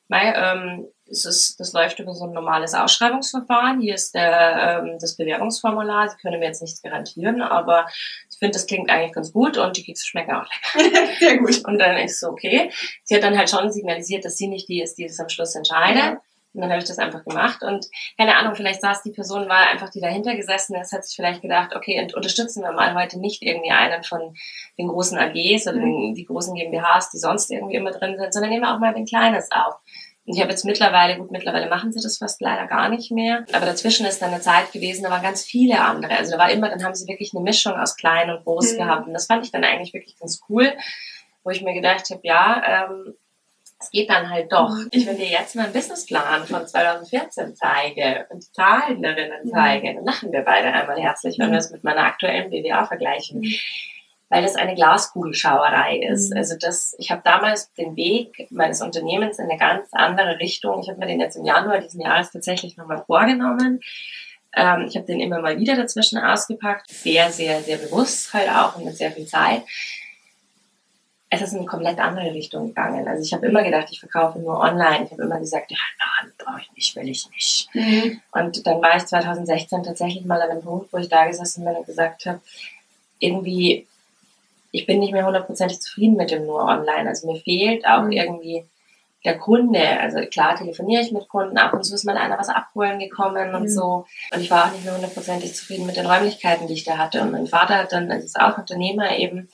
mei, 0.08 0.34
ähm, 0.36 0.86
es 1.12 1.24
ist, 1.26 1.60
das 1.60 1.72
läuft 1.72 1.98
über 2.00 2.14
so 2.14 2.24
ein 2.24 2.32
normales 2.32 2.74
Ausschreibungsverfahren. 2.74 3.80
Hier 3.80 3.94
ist 3.94 4.14
der, 4.14 4.82
ähm, 4.82 4.98
das 4.98 5.16
Bewerbungsformular. 5.16 6.08
Sie 6.08 6.16
können 6.16 6.40
mir 6.40 6.46
jetzt 6.46 6.62
nichts 6.62 6.82
garantieren, 6.82 7.42
aber 7.42 7.86
ich 8.30 8.38
finde, 8.38 8.54
das 8.54 8.66
klingt 8.66 8.90
eigentlich 8.90 9.12
ganz 9.12 9.32
gut 9.32 9.58
und 9.58 9.76
die 9.76 9.84
Kekse 9.84 10.06
schmecken 10.06 10.32
auch 10.32 10.46
lecker. 10.74 11.06
Sehr 11.20 11.38
gut. 11.38 11.64
Und 11.66 11.78
dann 11.78 11.96
ist 11.98 12.18
so, 12.18 12.28
okay. 12.28 12.70
Sie 13.04 13.14
hat 13.14 13.22
dann 13.22 13.36
halt 13.36 13.50
schon 13.50 13.70
signalisiert, 13.70 14.24
dass 14.24 14.36
sie 14.36 14.48
nicht 14.48 14.68
die 14.68 14.82
ist, 14.82 14.96
die 14.96 15.06
das 15.06 15.20
am 15.20 15.28
Schluss 15.28 15.54
entscheidet. 15.54 16.02
Ja. 16.02 16.20
Und 16.54 16.60
dann 16.60 16.70
habe 16.70 16.80
ich 16.80 16.88
das 16.88 16.98
einfach 16.98 17.24
gemacht. 17.24 17.62
Und 17.62 17.86
keine 18.18 18.36
Ahnung, 18.36 18.54
vielleicht 18.54 18.82
saß 18.82 19.02
die 19.02 19.12
Person, 19.12 19.48
war 19.48 19.68
einfach 19.68 19.88
die 19.88 20.00
dahinter 20.00 20.36
gesessen 20.36 20.74
ist, 20.76 20.92
hat 20.92 21.04
sich 21.04 21.16
vielleicht 21.16 21.40
gedacht, 21.40 21.74
okay, 21.74 22.06
unterstützen 22.14 22.62
wir 22.62 22.72
mal 22.72 22.94
heute 22.94 23.18
nicht 23.18 23.42
irgendwie 23.42 23.70
einen 23.70 24.02
von 24.02 24.34
den 24.76 24.88
großen 24.88 25.18
AGs 25.18 25.66
oder 25.66 25.78
mhm. 25.78 26.14
die 26.14 26.26
großen 26.26 26.54
GmbHs, 26.54 27.10
die 27.10 27.18
sonst 27.18 27.50
irgendwie 27.50 27.76
immer 27.76 27.90
drin 27.90 28.18
sind, 28.18 28.34
sondern 28.34 28.50
nehmen 28.50 28.64
wir 28.64 28.74
auch 28.74 28.80
mal 28.80 28.92
den 28.92 29.06
Kleines 29.06 29.50
auf. 29.50 29.76
Ich 30.24 30.40
habe 30.40 30.50
jetzt 30.50 30.64
mittlerweile, 30.64 31.16
gut, 31.18 31.32
mittlerweile 31.32 31.68
machen 31.68 31.92
sie 31.92 32.00
das 32.00 32.18
fast 32.18 32.40
leider 32.40 32.68
gar 32.68 32.88
nicht 32.88 33.10
mehr. 33.10 33.44
Aber 33.52 33.66
dazwischen 33.66 34.06
ist 34.06 34.22
dann 34.22 34.32
eine 34.32 34.40
Zeit 34.40 34.70
gewesen, 34.70 35.02
da 35.02 35.10
waren 35.10 35.22
ganz 35.22 35.42
viele 35.42 35.80
andere. 35.80 36.16
Also 36.16 36.32
da 36.32 36.38
war 36.38 36.50
immer, 36.50 36.68
dann 36.68 36.84
haben 36.84 36.94
sie 36.94 37.08
wirklich 37.08 37.34
eine 37.34 37.42
Mischung 37.42 37.72
aus 37.72 37.96
klein 37.96 38.30
und 38.30 38.44
groß 38.44 38.74
mhm. 38.74 38.76
gehabt. 38.78 39.06
Und 39.08 39.14
das 39.14 39.26
fand 39.26 39.44
ich 39.44 39.50
dann 39.50 39.64
eigentlich 39.64 39.92
wirklich 39.92 40.16
ganz 40.18 40.40
cool, 40.48 40.72
wo 41.42 41.50
ich 41.50 41.62
mir 41.62 41.74
gedacht 41.74 42.08
habe, 42.10 42.20
ja, 42.22 42.86
ähm, 42.88 43.14
es 43.80 43.90
geht 43.90 44.10
dann 44.10 44.30
halt 44.30 44.52
doch. 44.52 44.70
Mhm. 44.70 44.88
Ich, 44.92 45.06
wenn 45.06 45.16
dir 45.16 45.26
jetzt 45.26 45.56
meinen 45.56 45.72
Businessplan 45.72 46.46
von 46.46 46.68
2014 46.68 47.56
zeige 47.56 48.26
und 48.30 48.44
die 48.44 48.52
Zahlen 48.52 49.02
darin 49.02 49.32
zeige, 49.50 49.90
mhm. 49.90 49.96
dann 49.96 50.04
lachen 50.04 50.32
wir 50.32 50.42
beide 50.42 50.68
einmal 50.72 51.00
herzlich, 51.00 51.36
wenn 51.40 51.50
wir 51.50 51.58
es 51.58 51.70
mit 51.70 51.82
meiner 51.82 52.04
aktuellen 52.04 52.50
BWA 52.50 52.86
vergleichen. 52.86 53.42
Weil 54.32 54.44
das 54.44 54.56
eine 54.56 54.74
Glaskugelschauerei 54.74 55.98
ist. 55.98 56.30
Mhm. 56.30 56.38
Also 56.38 56.54
das, 56.58 56.96
ich 56.98 57.10
habe 57.10 57.20
damals 57.22 57.70
den 57.74 57.96
Weg 57.96 58.46
meines 58.50 58.80
Unternehmens 58.80 59.38
in 59.38 59.44
eine 59.44 59.58
ganz 59.58 59.88
andere 59.92 60.38
Richtung. 60.38 60.80
Ich 60.80 60.88
habe 60.88 60.98
mir 60.98 61.06
den 61.06 61.20
jetzt 61.20 61.36
im 61.36 61.44
Januar 61.44 61.80
diesen 61.80 62.00
Jahres 62.00 62.30
tatsächlich 62.30 62.78
nochmal 62.78 63.04
vorgenommen. 63.06 63.80
Ähm, 64.54 64.86
ich 64.88 64.96
habe 64.96 65.04
den 65.04 65.20
immer 65.20 65.42
mal 65.42 65.58
wieder 65.58 65.76
dazwischen 65.76 66.16
ausgepackt, 66.16 66.90
sehr, 66.90 67.30
sehr, 67.30 67.60
sehr 67.60 67.76
bewusst 67.76 68.32
halt 68.32 68.48
auch 68.48 68.76
und 68.76 68.86
mit 68.86 68.96
sehr 68.96 69.12
viel 69.12 69.26
Zeit. 69.26 69.64
Es 71.28 71.42
ist 71.42 71.52
in 71.52 71.58
eine 71.58 71.66
komplett 71.66 71.98
andere 71.98 72.32
Richtung 72.32 72.68
gegangen. 72.68 73.06
Also 73.06 73.22
ich 73.22 73.34
habe 73.34 73.44
immer 73.44 73.62
gedacht, 73.62 73.88
ich 73.90 74.00
verkaufe 74.00 74.38
nur 74.38 74.58
online. 74.60 75.04
Ich 75.04 75.10
habe 75.10 75.24
immer 75.24 75.40
gesagt, 75.40 75.70
ja, 75.70 75.78
nein, 75.98 76.32
brauche 76.38 76.62
ich 76.62 76.72
nicht, 76.72 76.96
will 76.96 77.08
ich 77.10 77.28
nicht. 77.28 77.68
Mhm. 77.74 78.22
Und 78.32 78.66
dann 78.66 78.80
war 78.80 78.96
ich 78.96 79.04
2016 79.04 79.82
tatsächlich 79.82 80.24
mal 80.24 80.40
an 80.40 80.52
einem 80.52 80.62
Punkt, 80.62 80.90
wo 80.90 80.96
ich 80.96 81.10
da 81.10 81.26
gesessen 81.26 81.66
bin 81.66 81.76
und 81.76 81.84
gesagt 81.84 82.24
habe, 82.24 82.40
irgendwie 83.18 83.86
ich 84.72 84.86
bin 84.86 84.98
nicht 84.98 85.12
mehr 85.12 85.26
hundertprozentig 85.26 85.80
zufrieden 85.80 86.16
mit 86.16 86.30
dem 86.30 86.46
nur 86.46 86.64
online. 86.64 87.08
Also 87.08 87.30
mir 87.30 87.38
fehlt 87.38 87.86
auch 87.86 88.02
mhm. 88.02 88.12
irgendwie 88.12 88.64
der 89.24 89.38
Kunde. 89.38 90.00
Also 90.00 90.20
klar 90.26 90.56
telefoniere 90.56 91.02
ich 91.02 91.12
mit 91.12 91.28
Kunden, 91.28 91.58
ab 91.58 91.72
und 91.74 91.84
zu 91.84 91.94
ist 91.94 92.04
mal 92.04 92.16
einer 92.16 92.38
was 92.38 92.48
abholen 92.48 92.98
gekommen 92.98 93.54
und 93.54 93.62
mhm. 93.64 93.68
so. 93.68 94.06
Und 94.32 94.40
ich 94.40 94.50
war 94.50 94.66
auch 94.66 94.72
nicht 94.72 94.84
mehr 94.84 94.94
hundertprozentig 94.94 95.54
zufrieden 95.54 95.86
mit 95.86 95.96
den 95.96 96.06
Räumlichkeiten, 96.06 96.66
die 96.66 96.74
ich 96.74 96.84
da 96.84 96.96
hatte. 96.98 97.20
Und 97.20 97.32
mein 97.32 97.46
Vater 97.46 97.76
hat 97.76 97.92
dann, 97.92 98.10
also 98.10 98.24
ist 98.24 98.40
auch 98.40 98.58
Unternehmer 98.58 99.16
eben, 99.16 99.48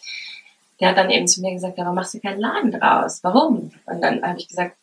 der 0.80 0.90
hat 0.90 0.96
dann 0.96 1.10
eben 1.10 1.26
zu 1.26 1.40
mir 1.40 1.52
gesagt, 1.52 1.76
warum 1.76 1.96
machst 1.96 2.14
du 2.14 2.20
keinen 2.20 2.40
Laden 2.40 2.70
draus? 2.70 3.18
Warum? 3.22 3.72
Und 3.86 4.00
dann 4.00 4.22
habe 4.22 4.38
ich 4.38 4.48
gesagt, 4.48 4.76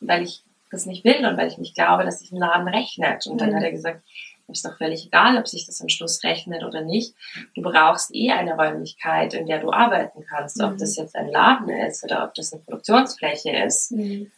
weil 0.00 0.22
ich 0.22 0.42
das 0.70 0.86
nicht 0.86 1.04
will 1.04 1.26
und 1.26 1.36
weil 1.36 1.48
ich 1.48 1.58
nicht 1.58 1.74
glaube, 1.74 2.04
dass 2.04 2.20
sich 2.20 2.30
ein 2.30 2.38
Laden 2.38 2.68
rechnet. 2.68 3.26
Und 3.26 3.40
dann 3.40 3.50
mhm. 3.50 3.56
hat 3.56 3.64
er 3.64 3.72
gesagt, 3.72 4.02
ist 4.52 4.64
doch 4.64 4.76
völlig 4.76 5.06
egal, 5.06 5.36
ob 5.38 5.48
sich 5.48 5.66
das 5.66 5.80
am 5.80 5.88
Schluss 5.88 6.22
rechnet 6.24 6.64
oder 6.64 6.82
nicht. 6.82 7.14
Du 7.54 7.62
brauchst 7.62 8.14
eh 8.14 8.30
eine 8.30 8.54
Räumlichkeit, 8.54 9.34
in 9.34 9.46
der 9.46 9.60
du 9.60 9.72
arbeiten 9.72 10.24
kannst. 10.28 10.58
Mhm. 10.58 10.64
Ob 10.64 10.78
das 10.78 10.96
jetzt 10.96 11.16
ein 11.16 11.28
Laden 11.28 11.68
ist 11.68 12.04
oder 12.04 12.24
ob 12.24 12.34
das 12.34 12.52
eine 12.52 12.62
Produktionsfläche 12.62 13.50
ist. 13.50 13.92
Mhm. 13.92 14.30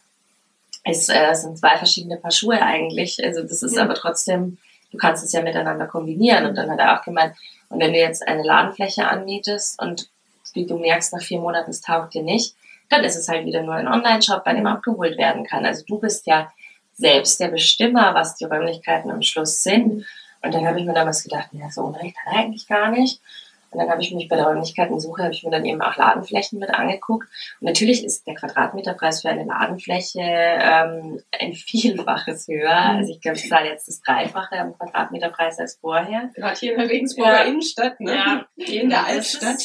Es 0.83 1.09
äh, 1.09 1.33
sind 1.33 1.57
zwei 1.57 1.77
verschiedene 1.77 2.17
Paar 2.17 2.31
Schuhe 2.31 2.61
eigentlich. 2.61 3.23
Also 3.23 3.41
das 3.43 3.63
ist 3.63 3.75
ja. 3.75 3.83
aber 3.83 3.95
trotzdem, 3.95 4.57
du 4.91 4.97
kannst 4.97 5.23
es 5.23 5.31
ja 5.31 5.41
miteinander 5.41 5.87
kombinieren. 5.87 6.45
Und 6.45 6.55
dann 6.55 6.69
hat 6.69 6.79
er 6.79 6.99
auch 6.99 7.03
gemeint, 7.03 7.35
und 7.69 7.79
wenn 7.79 7.93
du 7.93 7.99
jetzt 7.99 8.27
eine 8.27 8.43
Ladenfläche 8.43 9.07
anmietest 9.07 9.81
und 9.81 10.09
du 10.55 10.77
merkst 10.77 11.13
nach 11.13 11.21
vier 11.21 11.39
Monaten, 11.39 11.71
es 11.71 11.81
taugt 11.81 12.13
dir 12.13 12.23
nicht, 12.23 12.55
dann 12.89 13.03
ist 13.03 13.15
es 13.15 13.27
halt 13.27 13.45
wieder 13.45 13.63
nur 13.63 13.73
ein 13.73 13.87
Online-Shop, 13.87 14.43
bei 14.43 14.53
dem 14.53 14.67
abgeholt 14.67 15.17
werden 15.17 15.45
kann. 15.45 15.65
Also 15.65 15.83
du 15.87 15.99
bist 15.99 16.27
ja 16.27 16.51
selbst 16.95 17.39
der 17.39 17.49
Bestimmer, 17.49 18.13
was 18.13 18.35
die 18.35 18.45
Räumlichkeiten 18.45 19.11
am 19.11 19.21
Schluss 19.21 19.63
sind. 19.63 20.05
Und 20.41 20.53
dann 20.53 20.67
habe 20.67 20.79
ich 20.79 20.85
mir 20.85 20.93
damals 20.93 21.23
gedacht, 21.23 21.49
ja, 21.53 21.69
so 21.69 21.81
Unrecht 21.81 22.17
hat 22.17 22.33
er 22.33 22.39
eigentlich 22.39 22.67
gar 22.67 22.91
nicht. 22.91 23.21
Und 23.73 23.79
dann 23.79 23.89
habe 23.89 24.01
ich 24.01 24.13
mich 24.13 24.27
bei 24.27 24.35
der 24.35 24.45
Räumlichkeitensuche, 24.45 25.23
habe 25.23 25.33
ich 25.33 25.43
mir 25.43 25.49
dann 25.49 25.65
eben 25.65 25.81
auch 25.81 25.97
Ladenflächen 25.97 26.59
mit 26.59 26.69
angeguckt. 26.69 27.27
Und 27.59 27.67
natürlich 27.67 28.05
ist 28.05 28.27
der 28.27 28.35
Quadratmeterpreis 28.35 29.21
für 29.21 29.29
eine 29.29 29.45
Ladenfläche 29.45 30.21
ähm, 30.21 31.21
ein 31.39 31.53
Vielfaches 31.53 32.47
höher. 32.47 32.69
Mhm. 32.69 32.97
Also 32.99 33.13
ich 33.13 33.21
glaube, 33.21 33.37
ich 33.37 33.49
zahle 33.49 33.69
jetzt 33.69 33.87
das 33.87 34.01
Dreifache 34.01 34.59
am 34.59 34.77
Quadratmeterpreis 34.77 35.59
als 35.59 35.75
vorher. 35.81 36.29
Gerade 36.35 36.59
hier 36.59 36.73
in 36.73 36.79
der 36.79 36.89
Regensburger 36.89 37.43
ja. 37.43 37.43
Innenstadt, 37.43 37.99
ne? 37.99 38.13
Ja, 38.13 38.45
in 38.57 38.89
der 38.89 39.07
Altstadt. 39.07 39.63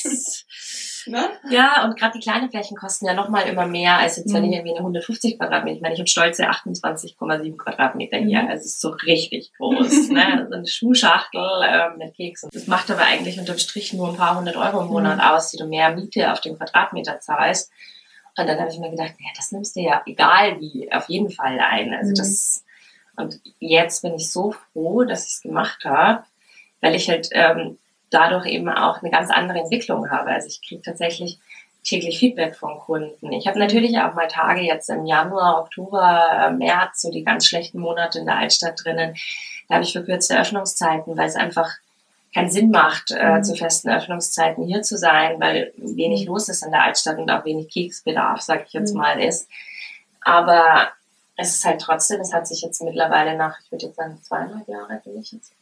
Ne? 1.08 1.28
Ja, 1.50 1.84
und 1.84 1.98
gerade 1.98 2.18
die 2.18 2.22
kleinen 2.22 2.50
Flächen 2.50 2.76
kosten 2.76 3.06
ja 3.06 3.14
nochmal 3.14 3.48
immer 3.48 3.66
mehr, 3.66 3.98
als 3.98 4.16
jetzt, 4.16 4.32
wenn 4.32 4.44
ich 4.44 4.50
mhm. 4.50 4.56
irgendwie 4.56 4.72
eine 4.72 4.80
150 4.80 5.38
Quadratmeter, 5.38 5.76
ich 5.76 5.82
meine, 5.82 5.94
ich 5.94 6.00
habe 6.00 6.08
stolze 6.08 6.48
28,7 6.48 7.56
Quadratmeter 7.56 8.18
hier, 8.18 8.42
mhm. 8.42 8.48
also 8.48 8.60
es 8.60 8.66
ist 8.66 8.80
so 8.80 8.90
richtig 8.90 9.52
groß, 9.56 10.08
ne? 10.10 10.46
So 10.48 10.56
eine 10.56 10.66
Schuhschachtel 10.66 11.62
äh, 11.62 11.96
mit 11.96 12.14
Keksen. 12.14 12.50
Das 12.52 12.66
macht 12.66 12.90
aber 12.90 13.02
eigentlich 13.02 13.38
unterm 13.38 13.58
Strich 13.58 13.92
nur 13.92 14.08
ein 14.08 14.16
paar 14.16 14.38
hundert 14.38 14.56
Euro 14.56 14.82
im 14.82 14.88
Monat 14.88 15.16
mhm. 15.16 15.22
aus, 15.22 15.50
die 15.50 15.56
du 15.56 15.66
mehr 15.66 15.94
Miete 15.94 16.32
auf 16.32 16.40
den 16.40 16.56
Quadratmeter 16.56 17.20
zahlst. 17.20 17.70
Und 18.36 18.46
dann 18.46 18.58
habe 18.60 18.70
ich 18.70 18.78
mir 18.78 18.90
gedacht, 18.90 19.14
ja, 19.18 19.30
das 19.36 19.50
nimmst 19.50 19.74
du 19.74 19.80
ja 19.80 20.02
egal 20.06 20.60
wie, 20.60 20.90
auf 20.92 21.08
jeden 21.08 21.30
Fall 21.30 21.58
ein. 21.58 21.92
Also 21.92 22.10
mhm. 22.10 22.14
das, 22.14 22.64
und 23.16 23.40
jetzt 23.58 24.02
bin 24.02 24.14
ich 24.14 24.30
so 24.30 24.54
froh, 24.72 25.04
dass 25.04 25.26
ich 25.26 25.32
es 25.32 25.42
gemacht 25.42 25.84
habe, 25.84 26.22
weil 26.80 26.94
ich 26.94 27.08
halt 27.08 27.28
ähm, 27.32 27.78
dadurch 28.10 28.46
eben 28.46 28.68
auch 28.68 29.02
eine 29.02 29.10
ganz 29.10 29.30
andere 29.30 29.58
Entwicklung 29.58 30.10
habe. 30.10 30.30
Also 30.30 30.48
ich 30.48 30.60
kriege 30.66 30.82
tatsächlich 30.82 31.38
täglich 31.84 32.18
Feedback 32.18 32.56
von 32.56 32.78
Kunden. 32.78 33.32
Ich 33.32 33.46
habe 33.46 33.58
natürlich 33.58 33.98
auch 33.98 34.14
mal 34.14 34.28
Tage 34.28 34.60
jetzt 34.60 34.90
im 34.90 35.06
Januar, 35.06 35.60
Oktober, 35.60 36.54
März, 36.56 37.02
so 37.02 37.10
die 37.10 37.24
ganz 37.24 37.46
schlechten 37.46 37.78
Monate 37.80 38.18
in 38.18 38.26
der 38.26 38.36
Altstadt 38.36 38.82
drinnen. 38.84 39.16
Da 39.68 39.76
habe 39.76 39.84
ich 39.84 39.92
verkürzte 39.92 40.38
Öffnungszeiten, 40.38 41.16
weil 41.16 41.28
es 41.28 41.36
einfach 41.36 41.70
keinen 42.34 42.50
Sinn 42.50 42.70
macht, 42.70 43.10
äh, 43.10 43.36
mhm. 43.36 43.44
zu 43.44 43.54
festen 43.54 43.88
Öffnungszeiten 43.88 44.64
hier 44.64 44.82
zu 44.82 44.98
sein, 44.98 45.40
weil 45.40 45.72
wenig 45.76 46.22
mhm. 46.22 46.28
los 46.28 46.48
ist 46.48 46.62
in 46.62 46.72
der 46.72 46.84
Altstadt 46.84 47.18
und 47.18 47.30
auch 47.30 47.44
wenig 47.44 47.70
Keksbedarf, 47.70 48.42
sage 48.42 48.64
ich 48.66 48.72
jetzt 48.74 48.92
mhm. 48.92 49.00
mal, 49.00 49.22
ist. 49.22 49.48
Aber 50.20 50.88
es 51.36 51.54
ist 51.54 51.64
halt 51.64 51.80
trotzdem, 51.80 52.20
es 52.20 52.34
hat 52.34 52.46
sich 52.46 52.60
jetzt 52.60 52.82
mittlerweile 52.82 53.36
nach, 53.36 53.58
ich 53.64 53.72
würde 53.72 53.86
jetzt 53.86 53.96
sagen, 53.96 54.18
zweieinhalb 54.22 54.68
Jahre 54.68 55.00
bin 55.04 55.18
ich 55.18 55.32
jetzt 55.32 55.52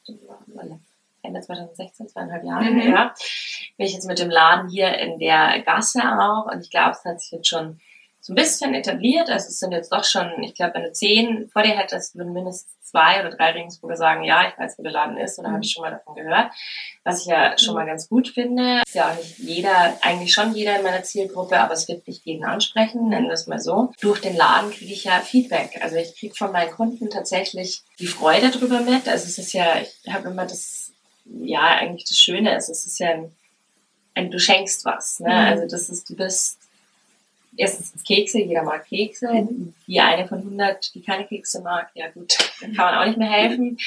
Ende 1.26 1.40
2016, 1.40 2.08
zweieinhalb 2.08 2.44
Jahre, 2.44 2.64
mhm. 2.64 2.80
ja, 2.80 3.14
bin 3.76 3.86
ich 3.86 3.92
jetzt 3.92 4.08
mit 4.08 4.18
dem 4.18 4.30
Laden 4.30 4.68
hier 4.68 4.96
in 4.98 5.18
der 5.18 5.60
Gasse 5.62 6.00
auch 6.02 6.46
und 6.52 6.60
ich 6.60 6.70
glaube, 6.70 6.92
es 6.92 7.04
hat 7.04 7.20
sich 7.20 7.32
jetzt 7.32 7.48
schon 7.48 7.80
so 8.26 8.32
ein 8.32 8.36
bisschen 8.36 8.74
etabliert. 8.74 9.30
Also 9.30 9.48
es 9.48 9.60
sind 9.60 9.70
jetzt 9.70 9.92
doch 9.92 10.02
schon, 10.02 10.42
ich 10.42 10.54
glaube, 10.54 10.74
wenn 10.74 10.82
du 10.82 10.92
zehn 10.92 11.48
vor 11.52 11.62
dir 11.62 11.78
hättest, 11.78 12.16
würden 12.16 12.32
mindestens 12.32 12.74
zwei 12.82 13.20
oder 13.20 13.30
drei 13.30 13.52
Regensburger 13.52 13.96
sagen, 13.96 14.24
ja, 14.24 14.48
ich 14.48 14.58
weiß, 14.58 14.78
wo 14.78 14.82
der 14.82 14.90
Laden 14.90 15.16
ist 15.16 15.38
oder 15.38 15.48
mhm. 15.48 15.52
habe 15.54 15.64
ich 15.64 15.70
schon 15.70 15.82
mal 15.82 15.92
davon 15.92 16.16
gehört. 16.16 16.50
Was 17.04 17.20
ich 17.20 17.26
ja 17.26 17.56
schon 17.56 17.74
mhm. 17.74 17.80
mal 17.80 17.86
ganz 17.86 18.08
gut 18.08 18.28
finde. 18.28 18.82
Ist 18.84 18.96
ja 18.96 19.10
auch 19.10 19.16
nicht 19.16 19.38
jeder, 19.38 19.96
eigentlich 20.02 20.34
schon 20.34 20.54
jeder 20.54 20.76
in 20.76 20.82
meiner 20.82 21.04
Zielgruppe, 21.04 21.56
aber 21.60 21.74
es 21.74 21.86
wird 21.86 22.08
nicht 22.08 22.26
jeden 22.26 22.44
ansprechen, 22.44 23.08
nennen 23.08 23.26
wir 23.26 23.34
es 23.34 23.46
mal 23.46 23.60
so. 23.60 23.92
Durch 24.00 24.20
den 24.20 24.36
Laden 24.36 24.72
kriege 24.72 24.92
ich 24.92 25.04
ja 25.04 25.20
Feedback. 25.20 25.78
Also 25.82 25.94
ich 25.94 26.18
kriege 26.18 26.34
von 26.34 26.50
meinen 26.50 26.72
Kunden 26.72 27.10
tatsächlich 27.10 27.82
die 28.00 28.08
Freude 28.08 28.50
drüber 28.50 28.80
mit. 28.80 29.06
Also 29.08 29.26
es 29.26 29.38
ist 29.38 29.52
ja, 29.52 29.76
ich 29.80 30.12
habe 30.12 30.30
immer 30.30 30.46
das 30.46 30.85
ja 31.28 31.62
eigentlich 31.62 32.08
das 32.08 32.18
Schöne 32.18 32.56
ist. 32.56 32.68
Es 32.68 32.86
ist 32.86 32.98
ja 32.98 33.10
ein, 33.10 33.32
ein 34.14 34.30
du 34.30 34.38
schenkst 34.38 34.84
was. 34.84 35.20
Ne? 35.20 35.28
Mhm. 35.28 35.34
Also 35.34 35.66
das 35.68 35.88
ist, 35.88 36.08
du 36.08 36.16
bist 36.16 36.58
erstens 37.56 38.04
Kekse, 38.04 38.40
jeder 38.40 38.62
mag 38.62 38.86
Kekse. 38.88 39.28
Mhm. 39.32 39.74
Die 39.86 40.00
eine 40.00 40.26
von 40.26 40.38
100, 40.38 40.94
die 40.94 41.02
keine 41.02 41.26
Kekse 41.26 41.60
mag, 41.62 41.90
ja 41.94 42.10
gut, 42.10 42.36
dann 42.60 42.74
kann 42.74 42.92
man 42.92 42.94
auch 42.94 43.06
nicht 43.06 43.18
mehr 43.18 43.30
helfen. 43.30 43.78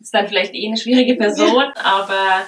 Ist 0.00 0.14
dann 0.14 0.28
vielleicht 0.28 0.54
eh 0.54 0.66
eine 0.66 0.76
schwierige 0.76 1.16
Person, 1.16 1.64
aber 1.76 2.46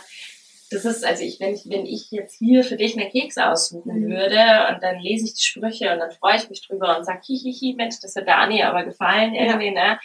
das 0.71 0.85
ist, 0.85 1.05
also 1.05 1.23
ich, 1.23 1.39
wenn 1.41 1.55
ich, 1.55 1.69
wenn 1.69 1.87
ich 1.87 2.11
jetzt 2.11 2.39
hier 2.39 2.65
für 2.65 2.77
dich 2.77 2.99
einen 2.99 3.11
Keks 3.11 3.39
aussuchen 3.39 4.01
mhm. 4.01 4.11
würde 4.11 4.75
und 4.75 4.83
dann 4.83 4.99
lese 5.01 5.27
ich 5.27 5.35
die 5.35 5.45
Sprüche 5.45 5.93
und 5.93 6.01
dann 6.01 6.11
freue 6.11 6.37
ich 6.37 6.51
mich 6.51 6.67
drüber 6.67 6.99
und 6.99 7.05
sage, 7.05 7.21
hihihi, 7.25 7.75
Mensch, 7.75 8.01
das 8.01 8.17
wird 8.17 8.27
der 8.27 8.39
Anni 8.39 8.63
aber 8.63 8.85
gefallen 8.85 9.35
irgendwie, 9.35 9.73
ja. 9.75 9.93
ne? 9.93 10.01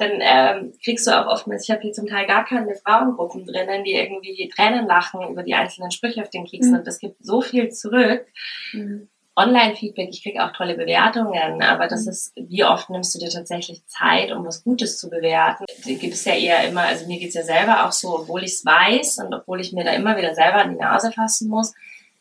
Dann 0.00 0.20
ähm, 0.20 0.72
kriegst 0.82 1.06
du 1.06 1.10
auch 1.10 1.26
oftmals, 1.26 1.64
ich 1.64 1.70
habe 1.70 1.82
hier 1.82 1.92
zum 1.92 2.06
Teil 2.06 2.26
gar 2.26 2.44
keine 2.44 2.74
Frauengruppen 2.74 3.46
drinnen, 3.46 3.84
die 3.84 3.94
irgendwie 3.94 4.48
Tränen 4.48 4.86
lachen 4.86 5.20
über 5.28 5.42
die 5.42 5.54
einzelnen 5.54 5.90
Sprüche 5.90 6.22
auf 6.22 6.30
den 6.30 6.46
Keksen 6.46 6.72
mhm. 6.72 6.78
und 6.78 6.86
das 6.86 6.98
gibt 6.98 7.24
so 7.24 7.40
viel 7.40 7.70
zurück. 7.70 8.26
Mhm. 8.72 9.08
Online-Feedback, 9.36 10.08
ich 10.10 10.22
kriege 10.22 10.44
auch 10.44 10.52
tolle 10.52 10.74
Bewertungen, 10.74 11.62
aber 11.62 11.86
das 11.86 12.04
mhm. 12.04 12.10
ist, 12.10 12.32
wie 12.36 12.64
oft 12.64 12.90
nimmst 12.90 13.14
du 13.14 13.18
dir 13.18 13.30
tatsächlich 13.30 13.86
Zeit, 13.86 14.32
um 14.32 14.44
was 14.44 14.64
Gutes 14.64 14.98
zu 14.98 15.08
bewerten? 15.08 15.64
Gibt 15.84 16.14
es 16.14 16.24
ja 16.24 16.34
eher 16.34 16.68
immer, 16.68 16.82
also 16.82 17.06
mir 17.06 17.18
geht's 17.18 17.34
ja 17.34 17.42
selber 17.42 17.86
auch 17.86 17.92
so, 17.92 18.20
obwohl 18.20 18.44
ich 18.44 18.52
es 18.52 18.64
weiß 18.64 19.18
und 19.18 19.32
obwohl 19.32 19.60
ich 19.60 19.72
mir 19.72 19.84
da 19.84 19.92
immer 19.92 20.16
wieder 20.16 20.34
selber 20.34 20.56
an 20.56 20.72
die 20.72 20.80
Nase 20.80 21.12
fassen 21.12 21.48
muss, 21.48 21.72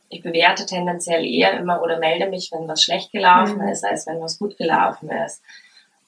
ich 0.10 0.24
bewerte 0.24 0.66
tendenziell 0.66 1.26
eher 1.26 1.60
immer 1.60 1.82
oder 1.82 2.00
melde 2.00 2.28
mich, 2.28 2.52
wenn 2.52 2.68
was 2.68 2.84
schlecht 2.84 3.12
gelaufen 3.12 3.62
mhm. 3.62 3.70
ist, 3.70 3.86
als 3.86 4.08
wenn 4.08 4.22
was 4.22 4.40
gut 4.40 4.58
gelaufen 4.58 5.10
ist. 5.10 5.42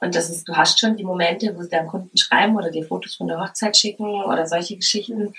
Und 0.01 0.15
das 0.15 0.29
ist, 0.29 0.47
du 0.47 0.57
hast 0.57 0.79
schon 0.79 0.97
die 0.97 1.03
Momente, 1.03 1.55
wo 1.55 1.61
sie 1.61 1.69
deinem 1.69 1.87
Kunden 1.87 2.17
schreiben 2.17 2.55
oder 2.55 2.71
dir 2.71 2.85
Fotos 2.85 3.15
von 3.15 3.27
der 3.27 3.39
Hochzeit 3.39 3.77
schicken 3.77 4.23
oder 4.23 4.47
solche 4.47 4.75
Geschichten, 4.75 5.33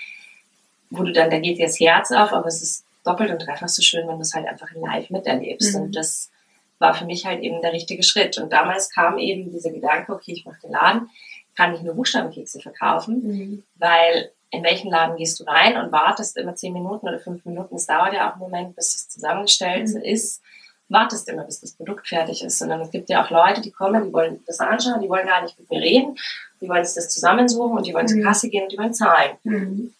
wo 0.89 1.03
du 1.03 1.11
dann, 1.11 1.29
da 1.29 1.37
geht 1.37 1.57
dir 1.57 1.67
das 1.67 1.79
Herz 1.79 2.11
auf, 2.11 2.31
aber 2.31 2.47
es 2.47 2.63
ist 2.63 2.85
doppelt 3.03 3.29
und 3.29 3.45
dreifach 3.45 3.67
so 3.67 3.81
schön, 3.81 4.07
wenn 4.07 4.15
du 4.15 4.21
es 4.21 4.33
halt 4.33 4.47
einfach 4.47 4.71
live 4.73 5.09
miterlebst. 5.09 5.75
Mhm. 5.75 5.81
Und 5.81 5.95
das 5.95 6.31
war 6.79 6.93
für 6.93 7.05
mich 7.05 7.25
halt 7.25 7.43
eben 7.43 7.61
der 7.61 7.73
richtige 7.73 8.03
Schritt. 8.03 8.37
Und 8.37 8.53
damals 8.53 8.89
kam 8.89 9.17
eben 9.17 9.51
dieser 9.51 9.71
Gedanke, 9.71 10.13
okay, 10.13 10.31
ich 10.31 10.45
mache 10.45 10.61
den 10.61 10.71
Laden, 10.71 11.09
kann 11.57 11.73
nicht 11.73 11.83
nur 11.83 11.95
Buchstabenkekse 11.95 12.61
verkaufen, 12.61 13.21
mhm. 13.21 13.63
weil 13.75 14.31
in 14.49 14.63
welchen 14.63 14.89
Laden 14.89 15.17
gehst 15.17 15.39
du 15.41 15.43
rein 15.43 15.75
und 15.75 15.91
wartest 15.91 16.37
immer 16.37 16.55
zehn 16.55 16.71
Minuten 16.71 17.07
oder 17.07 17.19
fünf 17.19 17.43
Minuten, 17.43 17.75
es 17.75 17.87
dauert 17.87 18.13
ja 18.13 18.29
auch 18.29 18.33
einen 18.33 18.43
Moment, 18.43 18.75
bis 18.75 18.95
es 18.95 19.09
zusammengestellt 19.09 19.89
mhm. 19.89 20.01
ist 20.01 20.41
wartest 20.89 21.27
immer, 21.29 21.43
bis 21.43 21.61
das 21.61 21.73
Produkt 21.73 22.07
fertig 22.07 22.43
ist, 22.43 22.59
sondern 22.59 22.81
es 22.81 22.91
gibt 22.91 23.09
ja 23.09 23.23
auch 23.23 23.29
Leute, 23.29 23.61
die 23.61 23.71
kommen, 23.71 24.05
die 24.05 24.13
wollen 24.13 24.43
das 24.45 24.59
anschauen, 24.59 25.01
die 25.01 25.09
wollen 25.09 25.27
gar 25.27 25.41
nicht 25.41 25.57
mit 25.57 25.69
mir 25.69 25.81
reden, 25.81 26.17
die 26.61 26.69
wollen 26.69 26.85
sich 26.85 26.95
das 26.95 27.09
zusammensuchen 27.09 27.77
und 27.77 27.87
die 27.87 27.93
wollen 27.93 28.05
mhm. 28.05 28.09
zur 28.09 28.23
Kasse 28.23 28.49
gehen 28.49 28.63
und 28.63 28.71
die 28.71 28.77
wollen 28.77 28.93
zahlen. 28.93 29.31
Mhm. 29.43 29.93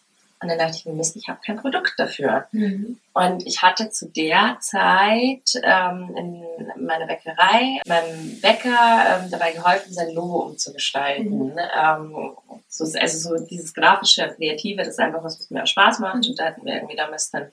Und 0.43 0.49
dann 0.49 0.57
dachte 0.59 0.75
ich 0.75 0.85
mir, 0.85 0.93
Mist, 0.93 1.15
ich 1.15 1.29
habe 1.29 1.39
kein 1.43 1.55
Produkt 1.55 1.93
dafür. 1.97 2.47
Mhm. 2.51 2.99
Und 3.13 3.47
ich 3.47 3.61
hatte 3.61 3.89
zu 3.91 4.09
der 4.09 4.57
Zeit 4.59 5.53
ähm, 5.63 6.13
in 6.17 6.85
meiner 6.85 7.07
Bäckerei 7.07 7.79
meinem 7.87 8.41
Bäcker 8.41 9.21
ähm, 9.23 9.31
dabei 9.31 9.53
geholfen, 9.53 9.93
sein 9.93 10.13
Logo 10.13 10.39
umzugestalten. 10.39 11.53
Mhm. 11.53 11.57
Ähm, 11.57 12.31
so, 12.67 12.83
also 12.99 13.37
so 13.37 13.45
dieses 13.45 13.73
grafische, 13.73 14.33
kreative, 14.35 14.79
das 14.79 14.89
ist 14.89 14.99
einfach 14.99 15.23
was, 15.23 15.39
was 15.39 15.49
mir 15.49 15.63
auch 15.63 15.67
Spaß 15.67 15.99
macht. 15.99 16.25
Mhm. 16.25 16.31
Und 16.31 16.39
da 16.39 16.45
hatten 16.47 16.65
wir 16.65 16.73
irgendwie 16.73 16.97
damals 16.97 17.31
dann 17.31 17.49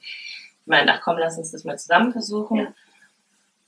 gemeint, 0.64 0.90
ach 0.92 1.00
komm, 1.00 1.18
lass 1.18 1.38
uns 1.38 1.52
das 1.52 1.62
mal 1.62 1.78
zusammen 1.78 2.10
versuchen. 2.10 2.56
Ja. 2.58 2.74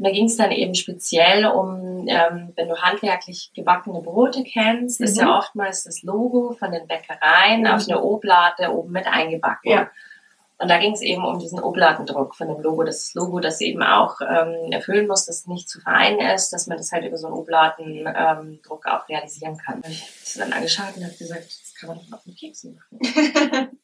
Und 0.03 0.09
da 0.09 0.15
ging 0.15 0.25
es 0.25 0.37
dann 0.37 0.51
eben 0.51 0.75
speziell 0.75 1.47
um, 1.47 2.09
ähm, 2.09 2.53
wenn 2.57 2.69
du 2.69 2.77
handwerklich 2.77 3.53
gebackene 3.55 4.01
Brote 4.01 4.43
kennst, 4.43 4.99
mhm. 4.99 5.07
ist 5.07 5.17
ja 5.17 5.27
mhm. 5.27 5.31
oftmals 5.31 5.85
das 5.85 6.03
Logo 6.03 6.57
von 6.59 6.73
den 6.73 6.89
Bäckereien 6.89 7.61
mhm. 7.61 7.67
auf 7.69 7.89
einer 7.89 8.03
Oblate 8.03 8.73
oben 8.75 8.91
mit 8.91 9.07
eingebacken. 9.07 9.71
Ja. 9.71 9.91
Und 10.59 10.69
da 10.69 10.79
ging 10.79 10.93
es 10.93 11.03
eben 11.03 11.25
um 11.25 11.39
diesen 11.39 11.61
Oblatendruck 11.61 12.35
von 12.35 12.49
dem 12.49 12.61
Logo. 12.61 12.83
Das 12.83 13.15
Logo, 13.15 13.39
das 13.39 13.61
eben 13.61 13.85
auch 13.85 14.21
ähm, 14.23 14.73
erfüllen 14.73 15.07
muss, 15.07 15.27
dass 15.27 15.43
es 15.43 15.47
nicht 15.47 15.69
zu 15.69 15.81
fein 15.81 16.19
ist, 16.19 16.53
dass 16.53 16.67
man 16.67 16.79
das 16.79 16.91
halt 16.91 17.05
über 17.05 17.17
so 17.17 17.29
einen 17.29 17.37
Oblatendruck 17.37 18.85
ähm, 18.85 18.93
auch 18.93 19.09
realisieren 19.09 19.57
kann. 19.57 19.83
Ich 19.89 20.03
habe 20.03 20.11
es 20.25 20.35
dann 20.35 20.53
angeschaut 20.53 20.97
und 20.97 21.05
habe 21.05 21.15
gesagt, 21.15 21.45
das 21.45 21.75
kann 21.79 21.91
man 21.91 21.99
doch 21.99 22.19
auch 22.19 22.27
mit 22.27 22.37
Keksen 22.37 22.75
machen. 22.75 23.79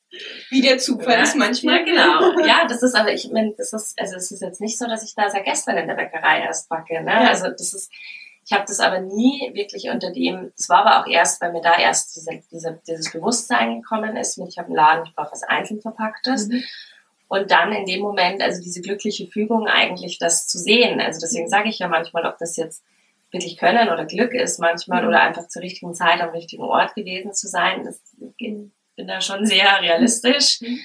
Wie 0.51 0.63
der 0.63 0.79
Zufall 0.79 1.15
ja, 1.15 1.23
ist 1.23 1.37
manchmal. 1.37 1.79
Ja, 1.79 1.85
genau. 1.85 2.47
Ja, 2.47 2.67
das 2.67 2.83
ist 2.83 2.95
aber, 2.95 3.13
ich 3.13 3.31
meine, 3.31 3.53
das 3.57 3.73
ist, 3.73 4.01
also 4.01 4.17
es 4.17 4.31
ist 4.31 4.41
jetzt 4.41 4.61
nicht 4.61 4.79
so, 4.79 4.87
dass 4.87 5.05
ich 5.05 5.15
da 5.15 5.29
seit 5.29 5.45
gestern 5.45 5.77
in 5.77 5.87
der 5.87 5.95
Bäckerei 5.95 6.41
erst 6.41 6.69
backe. 6.69 7.03
Ne? 7.03 7.13
Ja. 7.13 7.29
Also 7.29 7.49
das 7.49 7.75
ist, 7.75 7.91
ich 8.45 8.53
habe 8.53 8.65
das 8.67 8.81
aber 8.81 9.01
nie 9.01 9.51
wirklich 9.53 9.91
unter 9.91 10.11
dem, 10.11 10.53
es 10.57 10.69
war 10.71 10.87
aber 10.87 11.03
auch 11.03 11.11
erst, 11.11 11.41
weil 11.43 11.53
mir 11.53 11.61
da 11.61 11.79
erst 11.79 12.17
diese, 12.17 12.41
diese, 12.51 12.81
dieses 12.87 13.13
Bewusstsein 13.13 13.83
gekommen 13.83 14.17
ist, 14.17 14.39
mit 14.39 14.49
ich 14.49 14.59
habe 14.59 14.69
einen 14.69 14.77
Laden, 14.77 15.05
ich 15.07 15.15
brauche 15.15 15.33
was 15.33 15.43
einzeln 15.43 15.83
verpacktes. 15.83 16.49
Mhm. 16.49 16.65
Und 17.29 17.51
dann 17.51 17.73
in 17.73 17.85
dem 17.85 18.01
Moment, 18.01 18.41
also 18.41 18.63
diese 18.63 18.81
glückliche 18.81 19.27
Fügung 19.27 19.67
eigentlich, 19.67 20.19
das 20.19 20.49
zu 20.49 20.57
sehen. 20.57 20.99
Also 20.99 21.21
deswegen 21.21 21.45
mhm. 21.45 21.51
sage 21.51 21.69
ich 21.69 21.79
ja 21.79 21.89
manchmal, 21.89 22.25
ob 22.25 22.39
das 22.39 22.57
jetzt 22.57 22.83
wirklich 23.31 23.59
Können 23.59 23.91
oder 23.91 24.07
Glück 24.07 24.33
ist 24.33 24.59
manchmal 24.59 25.03
mhm. 25.03 25.09
oder 25.09 25.21
einfach 25.21 25.47
zur 25.49 25.61
richtigen 25.61 25.95
Zeit 25.95 26.23
am 26.23 26.31
richtigen 26.31 26.63
Ort 26.63 26.95
gewesen 26.95 27.35
zu 27.35 27.49
sein. 27.49 27.85
Das, 27.85 28.01
bin 28.99 29.07
da 29.07 29.21
schon 29.23 29.47
sehr 29.47 29.81
realistisch. 29.81 30.61
Mhm. 30.61 30.81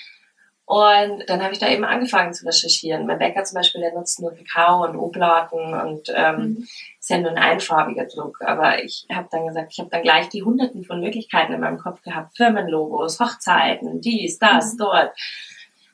Und 0.66 1.24
dann 1.28 1.44
habe 1.44 1.52
ich 1.52 1.60
da 1.60 1.68
eben 1.68 1.84
angefangen 1.84 2.34
zu 2.34 2.46
recherchieren. 2.46 3.06
Mein 3.06 3.20
Bäcker 3.20 3.44
zum 3.44 3.58
Beispiel, 3.58 3.82
der 3.82 3.94
nutzt 3.94 4.22
nur 4.22 4.34
Kakao 4.34 4.86
und 4.86 4.96
Oblaten 4.96 5.74
und 5.74 6.10
ähm, 6.16 6.38
mhm. 6.38 6.68
ist 7.00 7.10
ja 7.10 7.18
nur 7.18 7.32
ein 7.32 7.38
einfarbiger 7.38 8.06
Druck. 8.06 8.42
Aber 8.42 8.82
ich 8.82 9.06
habe 9.14 9.28
dann 9.30 9.46
gesagt, 9.46 9.74
ich 9.74 9.80
habe 9.80 9.90
dann 9.90 10.04
gleich 10.04 10.30
die 10.30 10.44
hunderten 10.44 10.86
von 10.86 11.02
Möglichkeiten 11.02 11.52
in 11.52 11.60
meinem 11.60 11.80
Kopf 11.80 12.02
gehabt. 12.02 12.38
Firmenlogos, 12.38 13.20
Hochzeiten, 13.20 14.00
dies, 14.00 14.40
das, 14.40 14.74
mhm. 14.74 14.78
dort. 14.78 15.12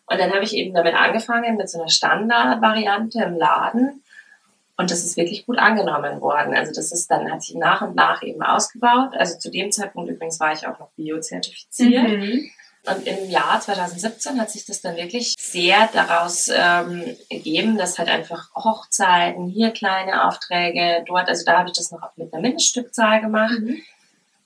Und 0.06 0.20
dann 0.20 0.32
habe 0.32 0.44
ich 0.44 0.54
eben 0.54 0.76
damit 0.76 0.94
angefangen 0.94 1.56
mit 1.56 1.70
so 1.70 1.80
einer 1.80 1.90
Standardvariante 1.90 3.24
im 3.24 3.38
Laden. 3.38 4.04
Und 4.80 4.92
das 4.92 5.04
ist 5.04 5.18
wirklich 5.18 5.46
gut 5.46 5.60
angenommen 5.60 6.22
worden. 6.22 6.56
Also 6.56 6.72
das 6.74 6.94
ist 6.94 7.12
dann, 7.12 7.30
hat 7.30 7.44
sich 7.44 7.54
nach 7.54 7.82
und 7.82 7.98
nach 7.98 8.24
eben 8.24 8.42
ausgebaut. 8.42 9.10
Also 9.12 9.38
zu 9.38 9.52
dem 9.52 9.74
Zeitpunkt 9.74 10.10
übrigens 10.10 10.40
war 10.40 10.54
ich 10.54 10.66
auch 10.66 10.80
noch 10.80 10.88
biozertifiziert. 10.92 12.08
Mhm. 12.08 12.50
Und 12.86 13.06
im 13.06 13.30
Jahr 13.30 13.60
2017 13.60 14.40
hat 14.40 14.50
sich 14.50 14.66
das 14.66 14.80
dann 14.80 14.96
wirklich 14.96 15.36
sehr 15.38 15.90
daraus 15.92 16.48
ähm, 16.48 17.04
ergeben, 17.30 17.78
dass 17.78 18.00
halt 18.00 18.08
einfach 18.08 18.56
Hochzeiten, 18.56 19.50
hier 19.50 19.72
kleine 19.72 20.26
Aufträge, 20.26 21.04
dort, 21.06 21.28
also 21.28 21.44
da 21.44 21.60
habe 21.60 21.68
ich 21.68 21.76
das 21.76 21.92
noch 21.92 22.00
mit 22.16 22.34
einer 22.34 22.42
Mindeststückzahl 22.42 23.20
gemacht. 23.20 23.60
Mhm. 23.60 23.82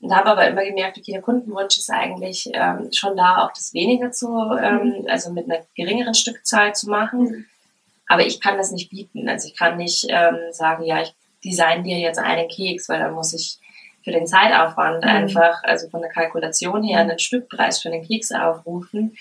Und 0.02 0.16
habe 0.16 0.32
aber 0.32 0.48
immer 0.48 0.66
gemerkt, 0.66 0.98
okay, 0.98 1.12
der 1.12 1.22
Kundenwunsch 1.22 1.78
ist 1.78 1.92
eigentlich 1.92 2.50
ähm, 2.56 2.90
schon 2.92 3.16
da, 3.16 3.46
auch 3.46 3.54
das 3.54 3.76
weniger 3.76 4.12
zu, 4.12 4.36
ähm, 4.60 5.02
mhm. 5.02 5.08
also 5.08 5.32
mit 5.32 5.46
einer 5.46 5.64
geringeren 5.76 6.16
Stückzahl 6.16 6.74
zu 6.74 6.90
machen. 6.90 7.20
Mhm. 7.22 7.46
Aber 8.14 8.28
ich 8.28 8.40
kann 8.40 8.58
das 8.58 8.72
nicht 8.72 8.92
bieten. 8.92 9.28
Also 9.28 9.48
ich 9.48 9.58
kann 9.58 9.76
nicht 9.76 10.06
ähm, 10.08 10.38
sagen, 10.52 10.84
ja, 10.84 11.02
ich 11.02 11.16
design 11.44 11.84
dir 11.84 11.98
jetzt 11.98 12.20
einen 12.20 12.48
Keks, 12.48 12.88
weil 12.88 13.00
dann 13.00 13.16
muss 13.16 13.34
ich 13.34 13.58
für 14.04 14.12
den 14.12 14.28
Zeitaufwand 14.28 15.04
mhm. 15.04 15.10
einfach, 15.10 15.64
also 15.64 15.90
von 15.90 16.02
der 16.02 16.12
Kalkulation 16.12 16.84
her, 16.84 17.00
einen 17.00 17.18
Stückpreis 17.18 17.82
für 17.82 17.90
den 17.90 18.06
Keks 18.06 18.32
aufrufen. 18.32 19.18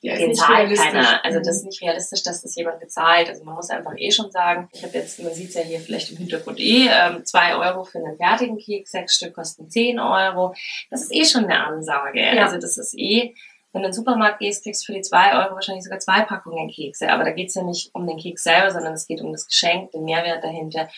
Ja, 0.00 0.16
den 0.16 0.34
zahlt 0.34 0.74
keiner. 0.74 1.22
Also 1.22 1.40
das 1.40 1.58
ist 1.58 1.64
nicht 1.66 1.82
realistisch, 1.82 2.22
dass 2.22 2.40
das 2.40 2.54
jemand 2.54 2.80
bezahlt. 2.80 3.28
Also 3.28 3.44
man 3.44 3.56
muss 3.56 3.68
einfach 3.68 3.92
eh 3.98 4.10
schon 4.10 4.30
sagen, 4.30 4.70
ich 4.72 4.82
habe 4.82 4.96
jetzt, 4.96 5.22
man 5.22 5.34
sieht 5.34 5.50
es 5.50 5.54
ja 5.56 5.60
hier 5.60 5.80
vielleicht 5.80 6.10
im 6.10 6.16
Hintergrund 6.16 6.58
eh, 6.60 6.88
ähm, 6.88 7.26
zwei 7.26 7.56
Euro 7.56 7.84
für 7.84 7.98
einen 7.98 8.16
fertigen 8.16 8.56
Keks, 8.56 8.92
sechs 8.92 9.16
Stück 9.16 9.34
kosten 9.34 9.68
zehn 9.68 10.00
Euro. 10.00 10.54
Das 10.88 11.02
ist 11.02 11.12
eh 11.12 11.26
schon 11.26 11.44
eine 11.44 11.62
Ansage. 11.62 12.22
Ja. 12.22 12.46
Also 12.46 12.56
das 12.56 12.78
ist 12.78 12.94
eh, 12.96 13.34
wenn 13.72 13.82
du 13.82 13.88
in 13.88 13.92
den 13.92 13.96
Supermarkt 13.96 14.38
gehst, 14.38 14.62
kriegst 14.62 14.82
du 14.82 14.86
für 14.86 14.98
die 14.98 15.02
zwei 15.02 15.34
Euro 15.34 15.54
wahrscheinlich 15.54 15.84
sogar 15.84 15.98
zwei 15.98 16.22
Packungen 16.22 16.70
Kekse. 16.70 17.10
Aber 17.10 17.24
da 17.24 17.32
geht 17.32 17.48
es 17.48 17.54
ja 17.54 17.62
nicht 17.62 17.94
um 17.94 18.06
den 18.06 18.16
Keks 18.16 18.44
selber, 18.44 18.70
sondern 18.70 18.94
es 18.94 19.06
geht 19.06 19.20
um 19.20 19.32
das 19.32 19.46
Geschenk, 19.46 19.92
den 19.92 20.04
Mehrwert 20.04 20.42
dahinter. 20.42 20.88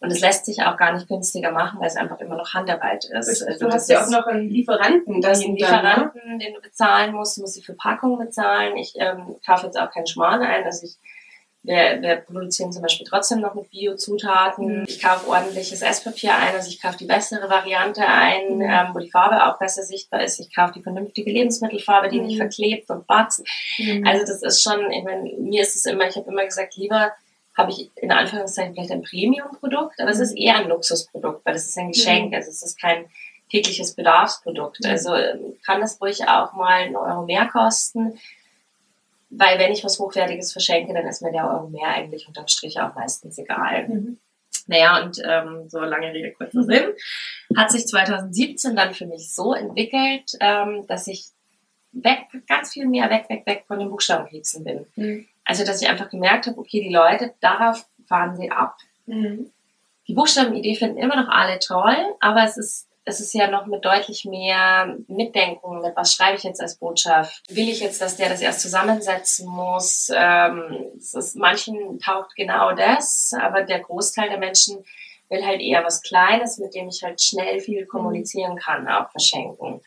Und 0.00 0.10
es 0.10 0.20
lässt 0.20 0.44
sich 0.44 0.62
auch 0.62 0.76
gar 0.76 0.92
nicht 0.92 1.08
günstiger 1.08 1.52
machen, 1.52 1.80
weil 1.80 1.86
es 1.86 1.96
einfach 1.96 2.20
immer 2.20 2.36
noch 2.36 2.52
Handarbeit 2.52 3.06
ist. 3.06 3.42
Also 3.42 3.66
du 3.66 3.72
hast 3.72 3.88
ja 3.88 4.04
auch 4.04 4.10
noch 4.10 4.26
einen 4.26 4.50
Lieferanten. 4.50 5.22
Du 5.22 5.28
hast 5.28 5.42
einen 5.42 5.56
Lieferanten, 5.56 6.38
den 6.38 6.52
du 6.52 6.60
bezahlen 6.60 7.14
musst. 7.14 7.36
Du 7.36 7.40
musst 7.40 7.56
die 7.56 7.62
Verpackung 7.62 8.18
bezahlen. 8.18 8.76
Ich 8.76 8.94
ähm, 8.96 9.36
kaufe 9.46 9.66
jetzt 9.66 9.78
auch 9.78 9.90
keinen 9.90 10.06
Schmarrn 10.06 10.42
ein. 10.42 10.64
Also 10.64 10.86
ich, 10.86 10.96
wir, 11.66 12.00
wir 12.00 12.16
produzieren 12.16 12.72
zum 12.72 12.82
Beispiel 12.82 13.06
trotzdem 13.06 13.40
noch 13.40 13.54
mit 13.54 13.70
Biozutaten. 13.70 14.80
Mhm. 14.80 14.84
Ich 14.86 15.02
kaufe 15.02 15.28
ordentliches 15.28 15.82
Esspapier 15.82 16.34
ein. 16.34 16.54
Also 16.54 16.68
ich 16.68 16.80
kaufe 16.80 16.96
die 16.96 17.06
bessere 17.06 17.50
Variante 17.50 18.06
ein, 18.06 18.56
mhm. 18.56 18.62
ähm, 18.62 18.86
wo 18.94 19.00
die 19.00 19.10
Farbe 19.10 19.44
auch 19.46 19.58
besser 19.58 19.82
sichtbar 19.82 20.22
ist. 20.22 20.38
Ich 20.38 20.54
kaufe 20.54 20.74
die 20.74 20.82
vernünftige 20.82 21.30
Lebensmittelfarbe, 21.30 22.08
die 22.08 22.20
mhm. 22.20 22.26
nicht 22.26 22.36
verklebt 22.38 22.88
und 22.90 23.06
batzt. 23.06 23.44
Mhm. 23.78 24.06
Also 24.06 24.24
das 24.24 24.42
ist 24.42 24.62
schon, 24.62 24.90
ich 24.92 25.02
meine, 25.02 25.32
mir 25.38 25.62
ist 25.62 25.74
es 25.76 25.84
immer, 25.86 26.08
ich 26.08 26.16
habe 26.16 26.30
immer 26.30 26.44
gesagt, 26.44 26.76
lieber 26.76 27.12
habe 27.56 27.72
ich 27.72 27.90
in 27.96 28.12
Anführungszeichen 28.12 28.74
vielleicht 28.74 28.92
ein 28.92 29.02
Premium-Produkt, 29.02 30.00
aber 30.00 30.10
es 30.10 30.20
ist 30.20 30.36
eher 30.36 30.56
ein 30.56 30.68
Luxusprodukt, 30.68 31.44
weil 31.44 31.56
es 31.56 31.66
ist 31.66 31.78
ein 31.78 31.92
Geschenk, 31.92 32.34
also 32.34 32.50
es 32.50 32.62
ist 32.62 32.80
kein 32.80 33.06
tägliches 33.50 33.94
Bedarfsprodukt. 33.94 34.84
Also 34.84 35.14
ähm, 35.14 35.56
kann 35.64 35.80
das 35.80 36.00
ruhig 36.00 36.28
auch 36.28 36.52
mal 36.52 36.82
einen 36.82 36.96
Euro 36.96 37.24
mehr 37.24 37.46
kosten, 37.46 38.18
weil 39.38 39.58
wenn 39.58 39.72
ich 39.72 39.84
was 39.84 39.98
Hochwertiges 39.98 40.52
verschenke, 40.52 40.94
dann 40.94 41.06
ist 41.06 41.22
mir 41.22 41.32
der 41.32 41.48
Euro 41.48 41.68
mehr 41.68 41.88
eigentlich 41.88 42.26
unterm 42.26 42.48
Strich 42.48 42.78
auch 42.80 42.94
meistens 42.94 43.38
egal. 43.38 43.88
Mhm. 43.88 44.18
Naja, 44.66 45.02
und 45.02 45.20
ähm, 45.24 45.68
so 45.68 45.78
lange 45.80 46.12
Rede, 46.12 46.32
kurzer 46.32 46.64
Sinn, 46.64 46.92
hat 47.56 47.70
sich 47.70 47.86
2017 47.86 48.74
dann 48.74 48.94
für 48.94 49.06
mich 49.06 49.32
so 49.32 49.54
entwickelt, 49.54 50.32
ähm, 50.40 50.86
dass 50.88 51.06
ich 51.06 51.26
weg, 51.92 52.26
ganz 52.48 52.72
viel 52.72 52.86
mehr 52.86 53.08
weg, 53.10 53.26
weg, 53.28 53.46
weg 53.46 53.64
von 53.66 53.78
den 53.78 53.90
Buchstabenkeksen 53.90 54.64
bin. 54.64 54.86
Mhm. 54.96 55.28
Also, 55.44 55.64
dass 55.64 55.80
ich 55.80 55.88
einfach 55.88 56.10
gemerkt 56.10 56.46
habe, 56.46 56.58
okay, 56.58 56.82
die 56.82 56.92
Leute, 56.92 57.34
darauf 57.40 57.86
fahren 58.08 58.36
sie 58.36 58.50
ab. 58.50 58.76
Mhm. 59.06 59.50
Die 60.08 60.14
Buchstabenidee 60.14 60.74
finden 60.74 60.98
immer 60.98 61.16
noch 61.16 61.28
alle 61.28 61.58
toll, 61.58 61.96
aber 62.20 62.44
es 62.44 62.56
ist, 62.56 62.88
es 63.08 63.20
ist 63.20 63.34
ja 63.34 63.48
noch 63.48 63.66
mit 63.66 63.84
deutlich 63.84 64.24
mehr 64.24 64.96
Mitdenken, 65.06 65.80
mit 65.80 65.94
was 65.94 66.12
schreibe 66.12 66.36
ich 66.36 66.42
jetzt 66.42 66.60
als 66.60 66.74
Botschaft. 66.74 67.40
Will 67.48 67.68
ich 67.68 67.78
jetzt, 67.78 68.00
dass 68.00 68.16
der 68.16 68.28
das 68.28 68.40
erst 68.40 68.60
zusammensetzen 68.60 69.48
muss? 69.48 70.10
Ähm, 70.12 70.90
ist, 70.96 71.36
manchen 71.36 72.00
taugt 72.00 72.34
genau 72.34 72.72
das, 72.72 73.32
aber 73.40 73.62
der 73.62 73.78
Großteil 73.78 74.28
der 74.28 74.38
Menschen 74.38 74.84
will 75.28 75.46
halt 75.46 75.60
eher 75.60 75.84
was 75.84 76.02
Kleines, 76.02 76.58
mit 76.58 76.74
dem 76.74 76.88
ich 76.88 77.04
halt 77.04 77.22
schnell 77.22 77.60
viel 77.60 77.86
kommunizieren 77.86 78.56
kann, 78.56 78.88
auch 78.88 79.08
verschenken. 79.12 79.80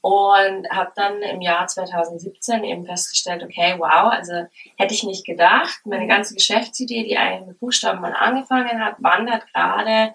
Und 0.00 0.70
habe 0.70 0.92
dann 0.96 1.20
im 1.20 1.42
Jahr 1.42 1.66
2017 1.66 2.64
eben 2.64 2.86
festgestellt, 2.86 3.42
okay, 3.42 3.74
wow, 3.76 4.10
also 4.10 4.46
hätte 4.78 4.94
ich 4.94 5.04
nicht 5.04 5.26
gedacht, 5.26 5.80
meine 5.84 6.06
ganze 6.06 6.34
Geschäftsidee, 6.34 7.04
die 7.04 7.18
eigentlich 7.18 7.48
mit 7.48 7.60
Buchstaben 7.60 8.00
mal 8.00 8.14
angefangen 8.14 8.82
hat, 8.82 8.96
wandert 8.98 9.46
gerade 9.52 10.14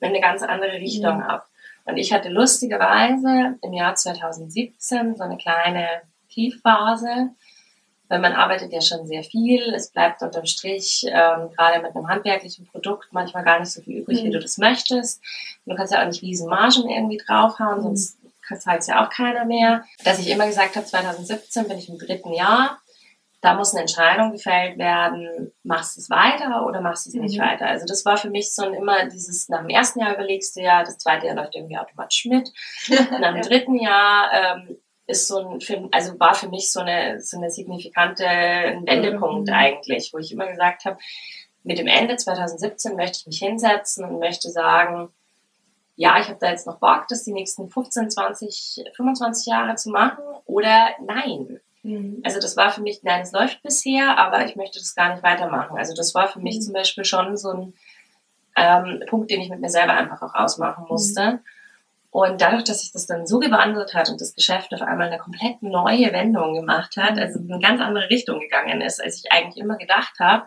in 0.00 0.08
eine 0.08 0.20
ganz 0.20 0.42
andere 0.42 0.72
Richtung 0.72 1.16
mhm. 1.16 1.22
ab. 1.22 1.46
Und 1.84 1.96
ich 1.96 2.12
hatte 2.12 2.28
lustigerweise 2.28 3.58
im 3.62 3.72
Jahr 3.72 3.94
2017 3.94 5.16
so 5.16 5.22
eine 5.22 5.36
kleine 5.36 5.86
Tiefphase, 6.30 7.30
weil 8.08 8.20
man 8.20 8.32
arbeitet 8.32 8.72
ja 8.72 8.80
schon 8.80 9.06
sehr 9.06 9.22
viel. 9.22 9.72
Es 9.74 9.90
bleibt 9.90 10.22
unterm 10.22 10.46
Strich 10.46 11.04
ähm, 11.06 11.50
gerade 11.56 11.80
mit 11.82 11.94
einem 11.94 12.08
handwerklichen 12.08 12.66
Produkt 12.66 13.12
manchmal 13.12 13.44
gar 13.44 13.60
nicht 13.60 13.72
so 13.72 13.80
viel 13.82 13.98
übrig, 13.98 14.22
mhm. 14.22 14.26
wie 14.26 14.30
du 14.30 14.40
das 14.40 14.58
möchtest. 14.58 15.20
Und 15.64 15.72
du 15.72 15.76
kannst 15.76 15.92
ja 15.92 16.02
auch 16.02 16.06
nicht 16.06 16.22
riesen 16.22 16.48
Margen 16.48 16.88
irgendwie 16.88 17.18
draufhauen, 17.18 17.78
mhm. 17.78 17.82
sonst 17.82 18.16
zahlt 18.58 18.86
ja 18.86 19.04
auch 19.04 19.10
keiner 19.10 19.44
mehr. 19.44 19.84
Dass 20.04 20.18
ich 20.18 20.28
immer 20.28 20.46
gesagt 20.46 20.76
habe, 20.76 20.86
2017 20.86 21.68
bin 21.68 21.78
ich 21.78 21.88
im 21.88 21.98
dritten 21.98 22.32
Jahr, 22.32 22.80
da 23.40 23.54
muss 23.54 23.72
eine 23.72 23.82
Entscheidung 23.82 24.32
gefällt 24.32 24.76
werden, 24.76 25.52
machst 25.62 25.96
du 25.96 26.00
es 26.00 26.10
weiter 26.10 26.66
oder 26.66 26.80
machst 26.80 27.06
du 27.06 27.10
es 27.10 27.14
nicht 27.14 27.38
mhm. 27.38 27.42
weiter. 27.42 27.66
Also 27.66 27.86
das 27.86 28.04
war 28.04 28.16
für 28.16 28.28
mich 28.28 28.54
so 28.54 28.62
ein 28.62 28.74
immer 28.74 29.06
dieses, 29.06 29.48
nach 29.48 29.60
dem 29.60 29.70
ersten 29.70 30.00
Jahr 30.00 30.14
überlegst 30.14 30.56
du 30.56 30.60
ja, 30.60 30.82
das 30.82 30.98
zweite 30.98 31.26
Jahr 31.26 31.36
läuft 31.36 31.54
irgendwie 31.54 31.78
automatisch 31.78 32.26
mit. 32.26 32.52
nach 33.18 33.32
dem 33.32 33.42
dritten 33.48 33.76
Jahr 33.76 34.30
ähm, 34.32 34.76
ist 35.06 35.26
so 35.26 35.38
ein, 35.38 35.88
also 35.90 36.20
war 36.20 36.34
für 36.34 36.48
mich 36.48 36.70
so 36.70 36.80
eine, 36.80 37.20
so 37.20 37.38
eine 37.38 37.50
signifikante 37.50 38.24
Wendepunkt 38.24 39.48
mhm. 39.48 39.54
eigentlich, 39.54 40.12
wo 40.12 40.18
ich 40.18 40.32
immer 40.32 40.46
gesagt 40.46 40.84
habe, 40.84 40.98
mit 41.62 41.78
dem 41.78 41.86
Ende 41.86 42.16
2017 42.16 42.96
möchte 42.96 43.18
ich 43.20 43.26
mich 43.26 43.38
hinsetzen 43.38 44.04
und 44.04 44.18
möchte 44.18 44.50
sagen, 44.50 45.08
ja, 45.96 46.18
ich 46.18 46.28
habe 46.28 46.38
da 46.40 46.50
jetzt 46.50 46.66
noch 46.66 46.78
Bock, 46.78 47.06
das 47.08 47.24
die 47.24 47.32
nächsten 47.32 47.68
15, 47.68 48.10
20, 48.10 48.84
25 48.96 49.46
Jahre 49.46 49.74
zu 49.76 49.90
machen 49.90 50.24
oder 50.46 50.90
nein. 51.04 51.60
Mhm. 51.82 52.20
Also 52.24 52.40
das 52.40 52.56
war 52.56 52.70
für 52.70 52.82
mich, 52.82 53.02
nein, 53.02 53.22
es 53.22 53.32
läuft 53.32 53.62
bisher, 53.62 54.18
aber 54.18 54.44
ich 54.46 54.56
möchte 54.56 54.78
das 54.78 54.94
gar 54.94 55.12
nicht 55.12 55.22
weitermachen. 55.22 55.78
Also 55.78 55.94
das 55.94 56.14
war 56.14 56.28
für 56.28 56.40
mich 56.40 56.56
mhm. 56.56 56.62
zum 56.62 56.72
Beispiel 56.74 57.04
schon 57.04 57.36
so 57.36 57.50
ein 57.50 57.74
ähm, 58.56 59.02
Punkt, 59.06 59.30
den 59.30 59.40
ich 59.40 59.48
mit 59.48 59.60
mir 59.60 59.70
selber 59.70 59.94
einfach 59.94 60.22
auch 60.22 60.34
ausmachen 60.34 60.86
musste. 60.88 61.32
Mhm. 61.32 61.38
Und 62.12 62.40
dadurch, 62.40 62.64
dass 62.64 62.80
sich 62.80 62.90
das 62.90 63.06
dann 63.06 63.26
so 63.26 63.38
gewandelt 63.38 63.94
hat 63.94 64.08
und 64.08 64.20
das 64.20 64.34
Geschäft 64.34 64.74
auf 64.74 64.82
einmal 64.82 65.06
eine 65.06 65.18
komplett 65.18 65.62
neue 65.62 66.12
Wendung 66.12 66.54
gemacht 66.54 66.96
hat, 66.96 67.16
also 67.18 67.38
in 67.38 67.52
eine 67.52 67.62
ganz 67.62 67.80
andere 67.80 68.10
Richtung 68.10 68.40
gegangen 68.40 68.80
ist, 68.80 69.00
als 69.00 69.18
ich 69.18 69.30
eigentlich 69.30 69.62
immer 69.62 69.76
gedacht 69.76 70.18
habe, 70.18 70.46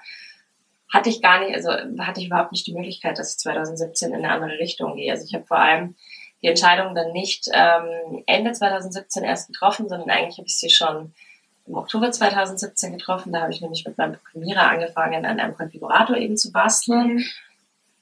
hatte 0.91 1.09
ich 1.09 1.21
gar 1.21 1.39
nicht, 1.39 1.55
also 1.55 1.71
hatte 1.99 2.19
ich 2.19 2.27
überhaupt 2.27 2.51
nicht 2.51 2.67
die 2.67 2.73
Möglichkeit, 2.73 3.17
dass 3.17 3.31
ich 3.31 3.39
2017 3.39 4.09
in 4.09 4.17
eine 4.17 4.31
andere 4.31 4.59
Richtung 4.59 4.97
gehe. 4.97 5.11
Also 5.11 5.25
ich 5.25 5.33
habe 5.33 5.45
vor 5.45 5.57
allem 5.57 5.95
die 6.43 6.49
Entscheidung 6.49 6.93
dann 6.93 7.11
nicht 7.13 7.49
ähm, 7.53 8.23
Ende 8.27 8.51
2017 8.51 9.23
erst 9.23 9.47
getroffen, 9.47 9.87
sondern 9.87 10.09
eigentlich 10.09 10.37
habe 10.37 10.47
ich 10.47 10.59
sie 10.59 10.69
schon 10.69 11.13
im 11.65 11.75
Oktober 11.75 12.11
2017 12.11 12.97
getroffen. 12.97 13.31
Da 13.31 13.41
habe 13.41 13.53
ich 13.53 13.61
nämlich 13.61 13.85
mit 13.85 13.97
meinem 13.97 14.17
Programmierer 14.17 14.69
angefangen, 14.69 15.25
an 15.25 15.39
einem 15.39 15.55
Konfigurator 15.55 16.17
eben 16.17 16.35
zu 16.35 16.51
basteln, 16.51 17.15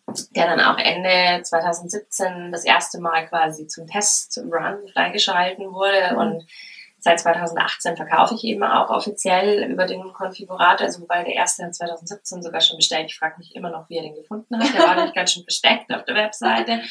mhm. 0.08 0.14
der 0.36 0.48
dann 0.48 0.60
auch 0.60 0.80
Ende 0.80 1.44
2017 1.44 2.52
das 2.52 2.66
erste 2.66 3.00
Mal 3.00 3.28
quasi 3.28 3.68
zum 3.68 3.86
Test-Run 3.86 4.88
freigeschalten 4.92 5.72
wurde. 5.72 6.14
Mhm. 6.14 6.18
Und 6.18 6.46
Seit 7.04 7.20
2018 7.20 7.98
verkaufe 7.98 8.36
ich 8.36 8.44
eben 8.44 8.64
auch 8.64 8.92
offiziell 8.92 9.72
über 9.72 9.88
den 9.88 10.14
Konfigurator, 10.14 10.86
also 10.86 11.02
wobei 11.02 11.24
der 11.24 11.34
erste 11.34 11.66
hat 11.66 11.74
2017 11.74 12.44
sogar 12.44 12.62
schon 12.62 12.78
bestellt. 12.78 13.08
Ich 13.08 13.18
frage 13.18 13.40
mich 13.40 13.56
immer 13.56 13.72
noch, 13.72 13.90
wie 13.90 13.98
er 13.98 14.04
den 14.04 14.14
gefunden 14.14 14.56
hat. 14.56 14.72
Der 14.72 14.82
war 14.84 14.94
nämlich 14.96 15.16
ganz 15.16 15.34
schön 15.34 15.42
versteckt 15.42 15.92
auf 15.92 16.06
der 16.06 16.14
Webseite. 16.14 16.82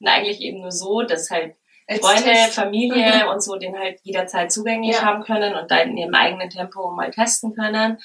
Und 0.00 0.08
eigentlich 0.08 0.40
eben 0.40 0.60
nur 0.60 0.72
so, 0.72 1.02
dass 1.02 1.30
halt 1.30 1.54
Freunde, 2.00 2.34
Familie 2.50 3.24
mhm. 3.24 3.30
und 3.30 3.42
so 3.42 3.56
den 3.56 3.76
halt 3.76 4.00
jederzeit 4.02 4.52
zugänglich 4.52 4.96
ja. 4.96 5.02
haben 5.02 5.22
können 5.22 5.54
und 5.54 5.70
da 5.70 5.78
in 5.78 5.96
ihrem 5.96 6.14
eigenen 6.14 6.50
Tempo 6.50 6.90
mal 6.90 7.10
testen 7.10 7.54
können 7.54 7.98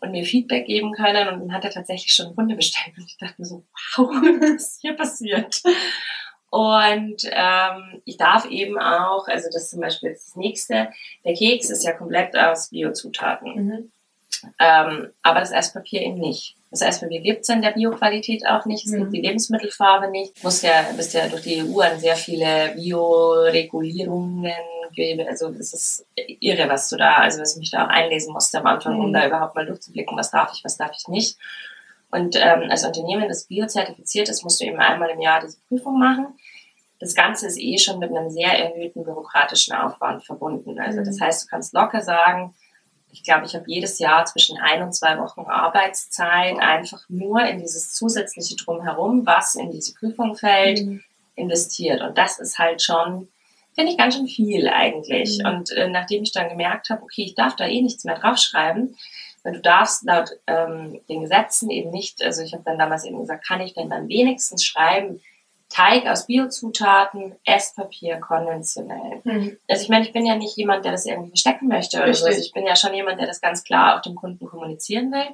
und 0.00 0.10
mir 0.10 0.24
Feedback 0.24 0.66
geben 0.66 0.92
können. 0.92 1.28
Und 1.28 1.40
dann 1.40 1.52
hat 1.52 1.64
er 1.64 1.70
tatsächlich 1.70 2.12
schon 2.12 2.34
Kunde 2.34 2.56
bestellt. 2.56 2.96
Und 2.96 3.04
ich 3.06 3.16
dachte 3.16 3.36
mir 3.38 3.46
so, 3.46 3.64
wow, 3.96 4.08
was 4.40 4.62
ist 4.62 4.80
hier 4.80 4.96
passiert? 4.96 5.62
Und 6.50 7.22
ähm, 7.30 8.02
ich 8.04 8.16
darf 8.16 8.46
eben 8.46 8.78
auch, 8.78 9.28
also 9.28 9.48
das 9.52 9.64
ist 9.64 9.70
zum 9.70 9.80
Beispiel 9.80 10.12
das 10.12 10.34
nächste, 10.34 10.90
der 11.24 11.34
Keks 11.34 11.70
ist 11.70 11.84
ja 11.84 11.92
komplett 11.92 12.36
aus 12.36 12.70
Biozutaten. 12.70 13.54
Mhm. 13.54 13.92
Ähm, 14.58 15.12
aber 15.22 15.40
das 15.40 15.52
Esspapier 15.52 16.02
eben 16.02 16.18
nicht. 16.18 16.57
Das 16.70 16.82
Esspapier 16.82 17.20
gibt 17.20 17.42
es 17.42 17.48
in 17.48 17.62
der 17.62 17.70
Bioqualität 17.70 18.46
auch 18.46 18.66
nicht. 18.66 18.86
Es 18.86 18.92
mhm. 18.92 18.98
gibt 18.98 19.12
die 19.14 19.22
Lebensmittelfarbe 19.22 20.10
nicht. 20.10 20.42
Muss 20.44 20.62
ja, 20.62 20.84
bist 20.96 21.14
ja 21.14 21.28
durch 21.28 21.42
die 21.42 21.62
EU 21.62 21.80
an 21.80 21.98
sehr 21.98 22.16
viele 22.16 22.74
Bioregulierungen 22.74 24.52
also 25.28 25.48
es 25.48 25.72
ist 25.72 26.06
irre, 26.16 26.68
was 26.68 26.88
du 26.88 26.96
da, 26.96 27.16
also 27.16 27.40
was 27.40 27.52
ich 27.52 27.58
mich 27.58 27.70
da 27.70 27.84
auch 27.84 27.88
einlesen 27.88 28.32
musste 28.32 28.58
am 28.58 28.66
Anfang, 28.66 28.94
mhm. 28.94 29.04
um 29.04 29.12
da 29.12 29.26
überhaupt 29.26 29.54
mal 29.54 29.66
durchzublicken, 29.66 30.16
was 30.16 30.30
darf 30.30 30.52
ich, 30.54 30.64
was 30.64 30.76
darf 30.76 30.92
ich 30.96 31.08
nicht. 31.08 31.38
Und 32.10 32.36
ähm, 32.36 32.70
als 32.70 32.84
Unternehmen, 32.84 33.28
das 33.28 33.46
biozertifiziert 33.46 34.28
ist, 34.28 34.42
musst 34.42 34.60
du 34.60 34.64
eben 34.64 34.78
einmal 34.78 35.10
im 35.10 35.20
Jahr 35.20 35.40
diese 35.40 35.58
Prüfung 35.68 35.98
machen. 35.98 36.38
Das 37.00 37.14
Ganze 37.14 37.46
ist 37.46 37.58
eh 37.58 37.78
schon 37.78 37.98
mit 37.98 38.10
einem 38.10 38.30
sehr 38.30 38.58
erhöhten 38.58 39.04
bürokratischen 39.04 39.74
Aufwand 39.74 40.24
verbunden. 40.24 40.80
Also 40.80 41.00
das 41.04 41.18
mhm. 41.18 41.24
heißt, 41.24 41.44
du 41.44 41.48
kannst 41.48 41.74
locker 41.74 42.00
sagen, 42.00 42.54
ich 43.18 43.24
glaube, 43.24 43.46
ich 43.46 43.54
habe 43.54 43.64
jedes 43.66 43.98
Jahr 43.98 44.24
zwischen 44.26 44.58
ein 44.58 44.80
und 44.80 44.94
zwei 44.94 45.18
Wochen 45.18 45.40
Arbeitszeit 45.40 46.56
einfach 46.60 47.02
nur 47.08 47.40
in 47.42 47.58
dieses 47.58 47.92
zusätzliche 47.92 48.54
Drumherum, 48.54 49.26
was 49.26 49.56
in 49.56 49.72
diese 49.72 49.92
Prüfung 49.94 50.36
fällt, 50.36 50.86
mhm. 50.86 51.02
investiert. 51.34 52.00
Und 52.00 52.16
das 52.16 52.38
ist 52.38 52.58
halt 52.58 52.80
schon, 52.80 53.26
finde 53.74 53.90
ich 53.90 53.98
ganz 53.98 54.14
schön 54.14 54.28
viel 54.28 54.68
eigentlich. 54.68 55.40
Mhm. 55.40 55.46
Und 55.46 55.72
äh, 55.72 55.88
nachdem 55.88 56.22
ich 56.22 56.30
dann 56.30 56.48
gemerkt 56.48 56.90
habe, 56.90 57.02
okay, 57.02 57.24
ich 57.24 57.34
darf 57.34 57.56
da 57.56 57.66
eh 57.66 57.82
nichts 57.82 58.04
mehr 58.04 58.16
draufschreiben, 58.16 58.96
weil 59.42 59.52
du 59.54 59.60
darfst 59.60 60.04
laut 60.04 60.30
ähm, 60.46 61.00
den 61.08 61.22
Gesetzen 61.22 61.70
eben 61.70 61.90
nicht, 61.90 62.22
also 62.22 62.42
ich 62.42 62.52
habe 62.52 62.62
dann 62.64 62.78
damals 62.78 63.04
eben 63.04 63.18
gesagt, 63.18 63.48
kann 63.48 63.60
ich 63.60 63.74
denn 63.74 63.90
dann 63.90 64.08
wenigstens 64.08 64.64
schreiben, 64.64 65.20
Teig 65.68 66.06
aus 66.06 66.26
Biozutaten, 66.26 67.36
Esspapier 67.44 68.18
konventionell. 68.20 69.20
Mhm. 69.24 69.56
Also 69.68 69.82
ich 69.82 69.88
meine, 69.88 70.06
ich 70.06 70.12
bin 70.12 70.24
ja 70.24 70.34
nicht 70.34 70.56
jemand, 70.56 70.84
der 70.84 70.92
das 70.92 71.04
irgendwie 71.04 71.30
verstecken 71.30 71.68
möchte 71.68 72.02
oder 72.02 72.14
so. 72.14 72.26
Also 72.26 72.40
ich 72.40 72.52
bin 72.52 72.66
ja 72.66 72.74
schon 72.74 72.94
jemand, 72.94 73.20
der 73.20 73.26
das 73.26 73.40
ganz 73.40 73.64
klar 73.64 73.96
auch 73.96 74.02
dem 74.02 74.14
Kunden 74.14 74.46
kommunizieren 74.46 75.12
will. 75.12 75.26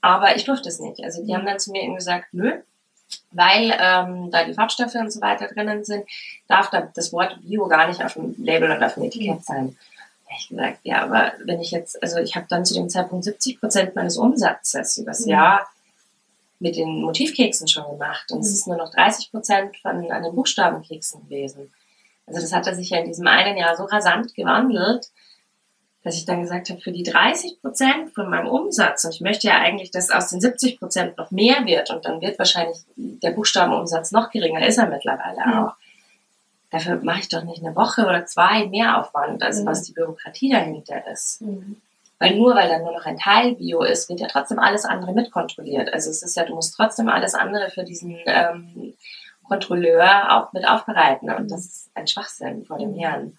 Aber 0.00 0.34
ich 0.36 0.44
durfte 0.44 0.68
es 0.68 0.80
nicht. 0.80 1.04
Also 1.04 1.22
die 1.22 1.32
mhm. 1.32 1.36
haben 1.36 1.46
dann 1.46 1.58
zu 1.58 1.70
mir 1.70 1.82
eben 1.82 1.94
gesagt, 1.94 2.28
nö, 2.32 2.52
weil 3.30 3.76
ähm, 3.78 4.30
da 4.30 4.44
die 4.44 4.54
Farbstoffe 4.54 4.94
und 4.94 5.12
so 5.12 5.20
weiter 5.20 5.48
drinnen 5.48 5.84
sind, 5.84 6.06
darf 6.48 6.70
da 6.70 6.88
das 6.94 7.12
Wort 7.12 7.38
Bio 7.42 7.66
gar 7.68 7.88
nicht 7.88 8.02
auf 8.02 8.14
dem 8.14 8.34
Label 8.38 8.70
und 8.70 8.82
auf 8.82 8.94
dem 8.94 9.04
Etikett 9.04 9.38
mhm. 9.38 9.42
sein. 9.42 9.78
Ich 10.38 10.48
gesagt, 10.48 10.78
ja, 10.82 11.02
aber 11.02 11.32
wenn 11.44 11.60
ich 11.60 11.72
jetzt, 11.72 12.02
also 12.02 12.16
ich 12.18 12.36
habe 12.36 12.46
dann 12.48 12.64
zu 12.64 12.72
dem 12.72 12.88
Zeitpunkt 12.88 13.24
70 13.24 13.60
Prozent 13.60 13.94
meines 13.94 14.16
Umsatzes 14.16 14.96
übers 14.96 15.26
mhm. 15.26 15.32
Jahr 15.32 15.68
mit 16.62 16.76
den 16.76 17.02
Motivkeksen 17.02 17.66
schon 17.66 17.90
gemacht. 17.90 18.30
Und 18.30 18.40
es 18.40 18.48
mhm. 18.48 18.54
ist 18.54 18.66
nur 18.68 18.76
noch 18.76 18.90
30 18.90 19.30
Prozent 19.30 19.76
von 19.78 20.10
an 20.10 20.22
den 20.22 20.34
Buchstabenkeksen 20.34 21.28
gewesen. 21.28 21.72
Also 22.26 22.40
das 22.40 22.52
hat 22.52 22.66
er 22.66 22.74
sich 22.74 22.90
ja 22.90 22.98
in 22.98 23.06
diesem 23.06 23.26
einen 23.26 23.56
Jahr 23.56 23.76
so 23.76 23.84
rasant 23.84 24.34
gewandelt, 24.34 25.10
dass 26.04 26.16
ich 26.16 26.24
dann 26.24 26.40
gesagt 26.40 26.70
habe, 26.70 26.80
für 26.80 26.92
die 26.92 27.02
30 27.02 27.60
Prozent 27.60 28.14
von 28.14 28.30
meinem 28.30 28.48
Umsatz, 28.48 29.04
und 29.04 29.14
ich 29.14 29.20
möchte 29.20 29.48
ja 29.48 29.58
eigentlich, 29.58 29.90
dass 29.90 30.10
aus 30.10 30.28
den 30.28 30.40
70 30.40 30.78
Prozent 30.78 31.18
noch 31.18 31.30
mehr 31.30 31.66
wird, 31.66 31.90
und 31.90 32.04
dann 32.04 32.20
wird 32.20 32.38
wahrscheinlich 32.38 32.78
der 32.96 33.32
Buchstabenumsatz 33.32 34.12
noch 34.12 34.30
geringer, 34.30 34.66
ist 34.66 34.78
er 34.78 34.88
mittlerweile 34.88 35.46
mhm. 35.46 35.64
auch. 35.64 35.74
Dafür 36.70 37.00
mache 37.02 37.20
ich 37.20 37.28
doch 37.28 37.44
nicht 37.44 37.62
eine 37.62 37.76
Woche 37.76 38.02
oder 38.02 38.24
zwei 38.24 38.66
mehr 38.66 38.98
Aufwand, 38.98 39.42
als 39.42 39.60
mhm. 39.60 39.66
was 39.66 39.82
die 39.82 39.92
Bürokratie 39.92 40.50
dahinter 40.50 41.06
ist. 41.12 41.42
Mhm. 41.42 41.80
Weil 42.22 42.36
nur 42.36 42.54
weil 42.54 42.68
dann 42.68 42.84
nur 42.84 42.92
noch 42.92 43.04
ein 43.04 43.18
Teil 43.18 43.56
Bio 43.56 43.82
ist, 43.82 44.08
wird 44.08 44.20
ja 44.20 44.28
trotzdem 44.28 44.60
alles 44.60 44.84
andere 44.84 45.12
mitkontrolliert. 45.12 45.92
Also 45.92 46.08
es 46.08 46.22
ist 46.22 46.36
ja, 46.36 46.44
du 46.44 46.54
musst 46.54 46.76
trotzdem 46.76 47.08
alles 47.08 47.34
andere 47.34 47.68
für 47.68 47.82
diesen 47.82 48.16
ähm, 48.26 48.94
Kontrolleur 49.42 50.30
auch 50.30 50.52
mit 50.52 50.64
aufbereiten. 50.64 51.30
Und 51.30 51.50
das 51.50 51.64
ist 51.64 51.90
ein 51.94 52.06
Schwachsinn 52.06 52.64
vor 52.64 52.78
dem 52.78 52.94
Herrn. 52.94 53.36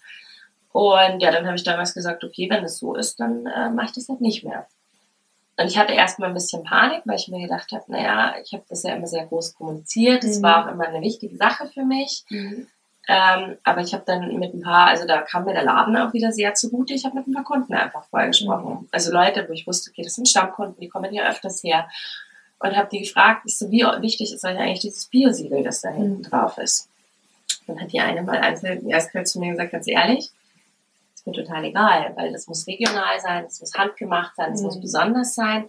Und 0.70 1.22
ja, 1.22 1.30
dann 1.30 1.46
habe 1.46 1.56
ich 1.56 1.62
damals 1.62 1.94
gesagt, 1.94 2.24
okay, 2.24 2.50
wenn 2.50 2.62
es 2.62 2.76
so 2.76 2.94
ist, 2.94 3.18
dann 3.20 3.46
äh, 3.46 3.70
mache 3.70 3.86
ich 3.86 3.92
das 3.92 4.10
halt 4.10 4.20
nicht 4.20 4.44
mehr. 4.44 4.66
Und 5.56 5.68
ich 5.68 5.78
hatte 5.78 5.94
erstmal 5.94 6.28
ein 6.28 6.34
bisschen 6.34 6.62
Panik, 6.62 7.04
weil 7.06 7.16
ich 7.16 7.28
mir 7.28 7.40
gedacht 7.40 7.72
habe, 7.72 7.84
naja, 7.88 8.34
ich 8.44 8.52
habe 8.52 8.64
das 8.68 8.82
ja 8.82 8.94
immer 8.94 9.06
sehr 9.06 9.24
groß 9.24 9.54
kommuniziert. 9.54 10.24
Es 10.24 10.40
mhm. 10.40 10.42
war 10.42 10.66
auch 10.66 10.70
immer 10.70 10.86
eine 10.86 11.00
wichtige 11.00 11.38
Sache 11.38 11.68
für 11.68 11.86
mich. 11.86 12.26
Mhm. 12.28 12.66
Ähm, 13.06 13.58
aber 13.64 13.82
ich 13.82 13.92
habe 13.92 14.04
dann 14.06 14.38
mit 14.38 14.54
ein 14.54 14.62
paar, 14.62 14.86
also 14.86 15.06
da 15.06 15.20
kam 15.20 15.44
mir 15.44 15.52
der 15.52 15.64
Laden 15.64 15.96
auch 15.96 16.12
wieder 16.14 16.32
sehr 16.32 16.54
zugute. 16.54 16.94
Ich 16.94 17.04
habe 17.04 17.16
mit 17.16 17.26
ein 17.26 17.34
paar 17.34 17.44
Kunden 17.44 17.74
einfach 17.74 18.04
vorher 18.08 18.28
gesprochen. 18.28 18.80
Mhm. 18.80 18.88
Also 18.92 19.12
Leute, 19.12 19.46
wo 19.48 19.52
ich 19.52 19.66
wusste, 19.66 19.90
okay, 19.90 20.02
das 20.02 20.14
sind 20.14 20.28
Stammkunden, 20.28 20.80
die 20.80 20.88
kommen 20.88 21.10
hier 21.10 21.28
öfters 21.28 21.62
her. 21.62 21.88
Und 22.60 22.76
habe 22.76 22.88
die 22.90 23.00
gefragt, 23.00 23.42
so, 23.50 23.70
wie 23.70 23.82
wichtig 24.00 24.32
ist 24.32 24.44
euch 24.44 24.56
eigentlich 24.56 24.80
dieses 24.80 25.06
Biosiegel, 25.06 25.62
das 25.62 25.82
da 25.82 25.90
hinten 25.90 26.18
mhm. 26.18 26.22
drauf 26.22 26.56
ist. 26.56 26.88
Dann 27.66 27.80
hat 27.80 27.92
die 27.92 28.00
eine 28.00 28.22
mal 28.22 28.38
einzeln 28.38 28.90
eiskalt 28.92 29.28
zu 29.28 29.38
mir 29.38 29.50
gesagt, 29.50 29.72
ganz 29.72 29.86
ehrlich, 29.86 30.30
ist 31.14 31.26
mir 31.26 31.32
total 31.34 31.64
egal, 31.64 32.12
weil 32.16 32.32
das 32.32 32.46
muss 32.46 32.66
regional 32.66 33.20
sein, 33.20 33.44
das 33.44 33.60
muss 33.60 33.74
handgemacht 33.74 34.34
sein, 34.36 34.52
das 34.52 34.60
mhm. 34.60 34.66
muss 34.66 34.80
besonders 34.80 35.34
sein. 35.34 35.68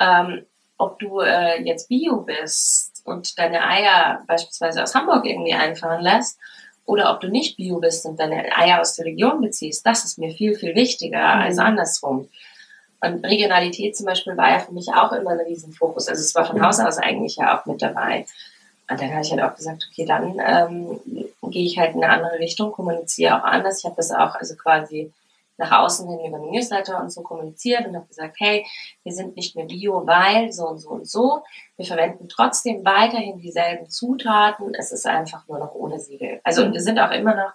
Ähm, 0.00 0.44
ob 0.78 0.98
du 0.98 1.20
äh, 1.20 1.62
jetzt 1.62 1.88
Bio 1.88 2.22
bist 2.22 2.95
und 3.06 3.38
deine 3.38 3.66
Eier 3.66 4.22
beispielsweise 4.26 4.82
aus 4.82 4.94
Hamburg 4.94 5.24
irgendwie 5.24 5.54
einfahren 5.54 6.02
lässt 6.02 6.38
oder 6.86 7.12
ob 7.12 7.20
du 7.20 7.28
nicht 7.28 7.56
Bio 7.56 7.78
bist 7.78 8.06
und 8.06 8.18
deine 8.18 8.56
Eier 8.56 8.80
aus 8.80 8.94
der 8.94 9.06
Region 9.06 9.40
beziehst, 9.40 9.84
das 9.84 10.04
ist 10.04 10.18
mir 10.18 10.32
viel, 10.32 10.54
viel 10.54 10.74
wichtiger 10.74 11.36
mhm. 11.36 11.42
als 11.42 11.58
andersrum. 11.58 12.28
Und 13.00 13.24
Regionalität 13.24 13.96
zum 13.96 14.06
Beispiel 14.06 14.36
war 14.36 14.50
ja 14.50 14.58
für 14.60 14.72
mich 14.72 14.88
auch 14.88 15.12
immer 15.12 15.32
ein 15.32 15.40
Riesenfokus. 15.40 16.08
Also 16.08 16.20
es 16.22 16.34
war 16.34 16.46
von 16.46 16.62
Haus 16.64 16.80
aus 16.80 16.98
eigentlich 16.98 17.36
ja 17.36 17.58
auch 17.58 17.66
mit 17.66 17.82
dabei. 17.82 18.26
Und 18.88 19.00
dann 19.00 19.10
habe 19.10 19.22
ich 19.22 19.30
halt 19.32 19.42
auch 19.42 19.54
gesagt, 19.54 19.88
okay, 19.90 20.06
dann 20.06 20.40
ähm, 20.44 21.00
gehe 21.50 21.66
ich 21.66 21.76
halt 21.76 21.94
in 21.94 22.04
eine 22.04 22.12
andere 22.12 22.38
Richtung, 22.38 22.72
kommuniziere 22.72 23.36
auch 23.36 23.44
anders. 23.44 23.80
Ich 23.80 23.84
habe 23.84 23.96
das 23.96 24.12
auch 24.12 24.36
also 24.36 24.54
quasi 24.54 25.12
nach 25.58 25.72
außen 25.72 26.08
hin 26.08 26.26
über 26.26 26.38
den 26.38 26.50
Newsletter 26.50 27.00
und 27.00 27.10
so 27.10 27.22
kommuniziert 27.22 27.86
und 27.86 27.96
habe 27.96 28.06
gesagt, 28.06 28.36
hey, 28.38 28.66
wir 29.02 29.12
sind 29.12 29.36
nicht 29.36 29.56
mehr 29.56 29.66
Bio, 29.66 30.06
weil 30.06 30.52
so 30.52 30.68
und 30.68 30.78
so 30.78 30.90
und 30.90 31.08
so. 31.08 31.42
Wir 31.76 31.86
verwenden 31.86 32.28
trotzdem 32.28 32.84
weiterhin 32.84 33.38
dieselben 33.38 33.88
Zutaten. 33.88 34.74
Es 34.74 34.92
ist 34.92 35.06
einfach 35.06 35.46
nur 35.48 35.58
noch 35.58 35.74
ohne 35.74 35.98
Siegel. 35.98 36.40
Also 36.44 36.62
und 36.62 36.72
wir 36.72 36.82
sind 36.82 36.98
auch 36.98 37.10
immer 37.10 37.34
noch, 37.34 37.52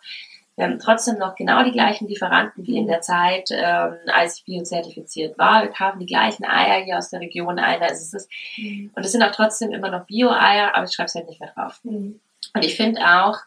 wir 0.56 0.66
haben 0.66 0.80
trotzdem 0.80 1.18
noch 1.18 1.36
genau 1.36 1.64
die 1.64 1.72
gleichen 1.72 2.08
Lieferanten 2.08 2.68
wie 2.68 2.78
in 2.78 2.88
der 2.88 3.02
Zeit, 3.02 3.49
ähm, 3.52 3.95
als 4.08 4.38
ich 4.38 4.45
biozertifiziert 4.45 5.38
war. 5.38 5.64
Wir 5.64 5.72
kaufen 5.72 5.99
die 5.99 6.06
gleichen 6.06 6.45
Eier 6.45 6.84
hier 6.84 6.97
aus 6.97 7.10
der 7.10 7.22
Region 7.22 7.58
ein. 7.58 7.82
Also 7.82 7.93
es 7.95 8.14
ist, 8.14 8.30
mhm. 8.58 8.91
Und 8.93 9.06
es 9.06 9.12
sind 9.12 9.24
auch 9.24 9.32
trotzdem 9.32 9.72
immer 9.72 9.89
noch 9.89 10.06
Bio-Eier, 10.06 10.76
aber 10.76 10.86
ich 10.86 10.93
schreibe 10.93 11.08
es 11.08 11.16
halt 11.16 11.28
nicht 11.28 11.39
mehr 11.39 11.52
drauf. 11.54 11.80
Mhm. 11.84 12.20
Und 12.54 12.66
ich 12.66 12.76
finde 12.76 13.02
auch, 13.02 13.38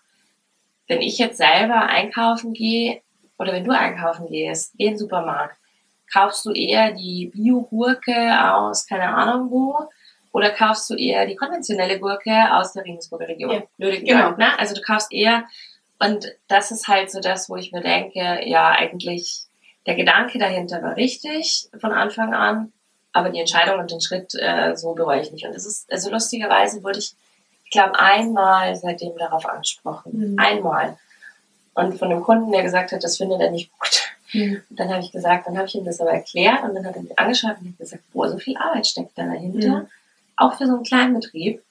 wenn 0.86 1.02
ich 1.02 1.18
jetzt 1.18 1.36
selber 1.36 1.82
einkaufen 1.82 2.52
gehe, 2.52 3.00
oder 3.38 3.52
wenn 3.52 3.64
du 3.64 3.72
einkaufen 3.72 4.28
gehst, 4.28 4.72
in 4.78 4.90
den 4.90 4.98
Supermarkt, 4.98 5.56
kaufst 6.12 6.44
du 6.46 6.52
eher 6.52 6.92
die 6.92 7.30
Bio-Gurke 7.34 8.52
aus 8.52 8.86
keine 8.86 9.08
Ahnung 9.08 9.50
wo 9.50 9.88
oder 10.32 10.50
kaufst 10.50 10.90
du 10.90 10.94
eher 10.94 11.26
die 11.26 11.36
konventionelle 11.36 11.98
Gurke 12.00 12.52
aus 12.52 12.72
der 12.72 12.84
Regensburger 12.84 13.28
Region? 13.28 13.52
Ja, 13.52 13.62
Blöde 13.78 14.00
genau. 14.02 14.30
ne? 14.32 14.58
Also 14.58 14.74
du 14.74 14.80
kaufst 14.80 15.12
eher, 15.12 15.44
und 16.00 16.26
das 16.48 16.72
ist 16.72 16.88
halt 16.88 17.10
so 17.10 17.20
das, 17.20 17.48
wo 17.48 17.56
ich 17.56 17.72
mir 17.72 17.82
denke, 17.82 18.40
ja, 18.44 18.70
eigentlich 18.70 19.44
der 19.86 19.94
Gedanke 19.94 20.38
dahinter 20.38 20.82
war 20.82 20.96
richtig 20.96 21.68
von 21.80 21.92
Anfang 21.92 22.34
an, 22.34 22.72
aber 23.12 23.30
die 23.30 23.38
Entscheidung 23.38 23.78
und 23.78 23.90
den 23.92 24.00
Schritt 24.00 24.34
äh, 24.34 24.76
so 24.76 24.94
bereue 24.94 25.20
ich 25.20 25.30
nicht. 25.30 25.46
Und 25.46 25.54
das 25.54 25.66
ist, 25.66 25.90
also 25.92 26.10
lustigerweise 26.10 26.82
wurde 26.82 26.98
ich, 26.98 27.14
ich 27.64 27.70
glaube, 27.70 27.96
einmal 27.98 28.74
seitdem 28.74 29.16
darauf 29.16 29.46
angesprochen. 29.46 30.32
Mhm. 30.32 30.38
Einmal 30.38 30.98
und 31.74 31.98
von 31.98 32.10
einem 32.10 32.22
Kunden, 32.22 32.52
der 32.52 32.62
gesagt 32.62 32.92
hat, 32.92 33.02
das 33.02 33.16
findet 33.16 33.40
er 33.40 33.50
nicht 33.50 33.70
gut. 33.78 34.02
Mhm. 34.32 34.62
Und 34.68 34.78
dann 34.78 34.88
habe 34.90 35.00
ich 35.00 35.12
gesagt, 35.12 35.46
dann 35.46 35.56
habe 35.56 35.66
ich 35.66 35.74
ihm 35.74 35.84
das 35.84 36.00
aber 36.00 36.12
erklärt 36.12 36.62
und 36.62 36.74
dann 36.74 36.86
hat 36.86 36.96
er 36.96 37.02
mich 37.02 37.18
angeschaut 37.18 37.56
und 37.60 37.68
hat 37.68 37.78
gesagt, 37.78 38.02
boah, 38.12 38.28
so 38.28 38.38
viel 38.38 38.56
Arbeit 38.56 38.86
steckt 38.86 39.16
da 39.16 39.26
dahinter, 39.26 39.80
mhm. 39.80 39.86
auch 40.36 40.54
für 40.54 40.66
so 40.66 40.74
einen 40.74 40.84
kleinen 40.84 41.14
Betrieb. 41.14 41.62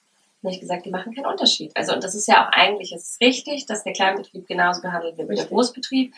Und 0.42 0.50
ich 0.50 0.60
gesagt, 0.60 0.84
die 0.84 0.90
machen 0.90 1.14
keinen 1.14 1.26
Unterschied. 1.26 1.74
Also 1.74 1.94
und 1.94 2.04
das 2.04 2.14
ist 2.14 2.28
ja 2.28 2.44
auch 2.44 2.52
eigentlich, 2.52 2.92
es 2.92 3.12
ist 3.12 3.20
richtig, 3.22 3.64
dass 3.64 3.82
der 3.82 3.94
Kleinbetrieb 3.94 4.46
genauso 4.46 4.82
behandelt 4.82 5.16
wird 5.16 5.30
wie 5.30 5.36
der 5.36 5.46
Großbetrieb. 5.46 6.12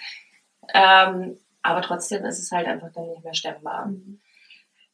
Ähm, 0.75 1.39
aber 1.63 1.83
trotzdem 1.83 2.25
ist 2.25 2.41
es 2.41 2.51
halt 2.51 2.67
einfach 2.67 2.89
dann 2.93 3.09
nicht 3.09 3.23
mehr 3.23 3.35
stemmbar. 3.35 3.87
Mhm. 3.87 4.21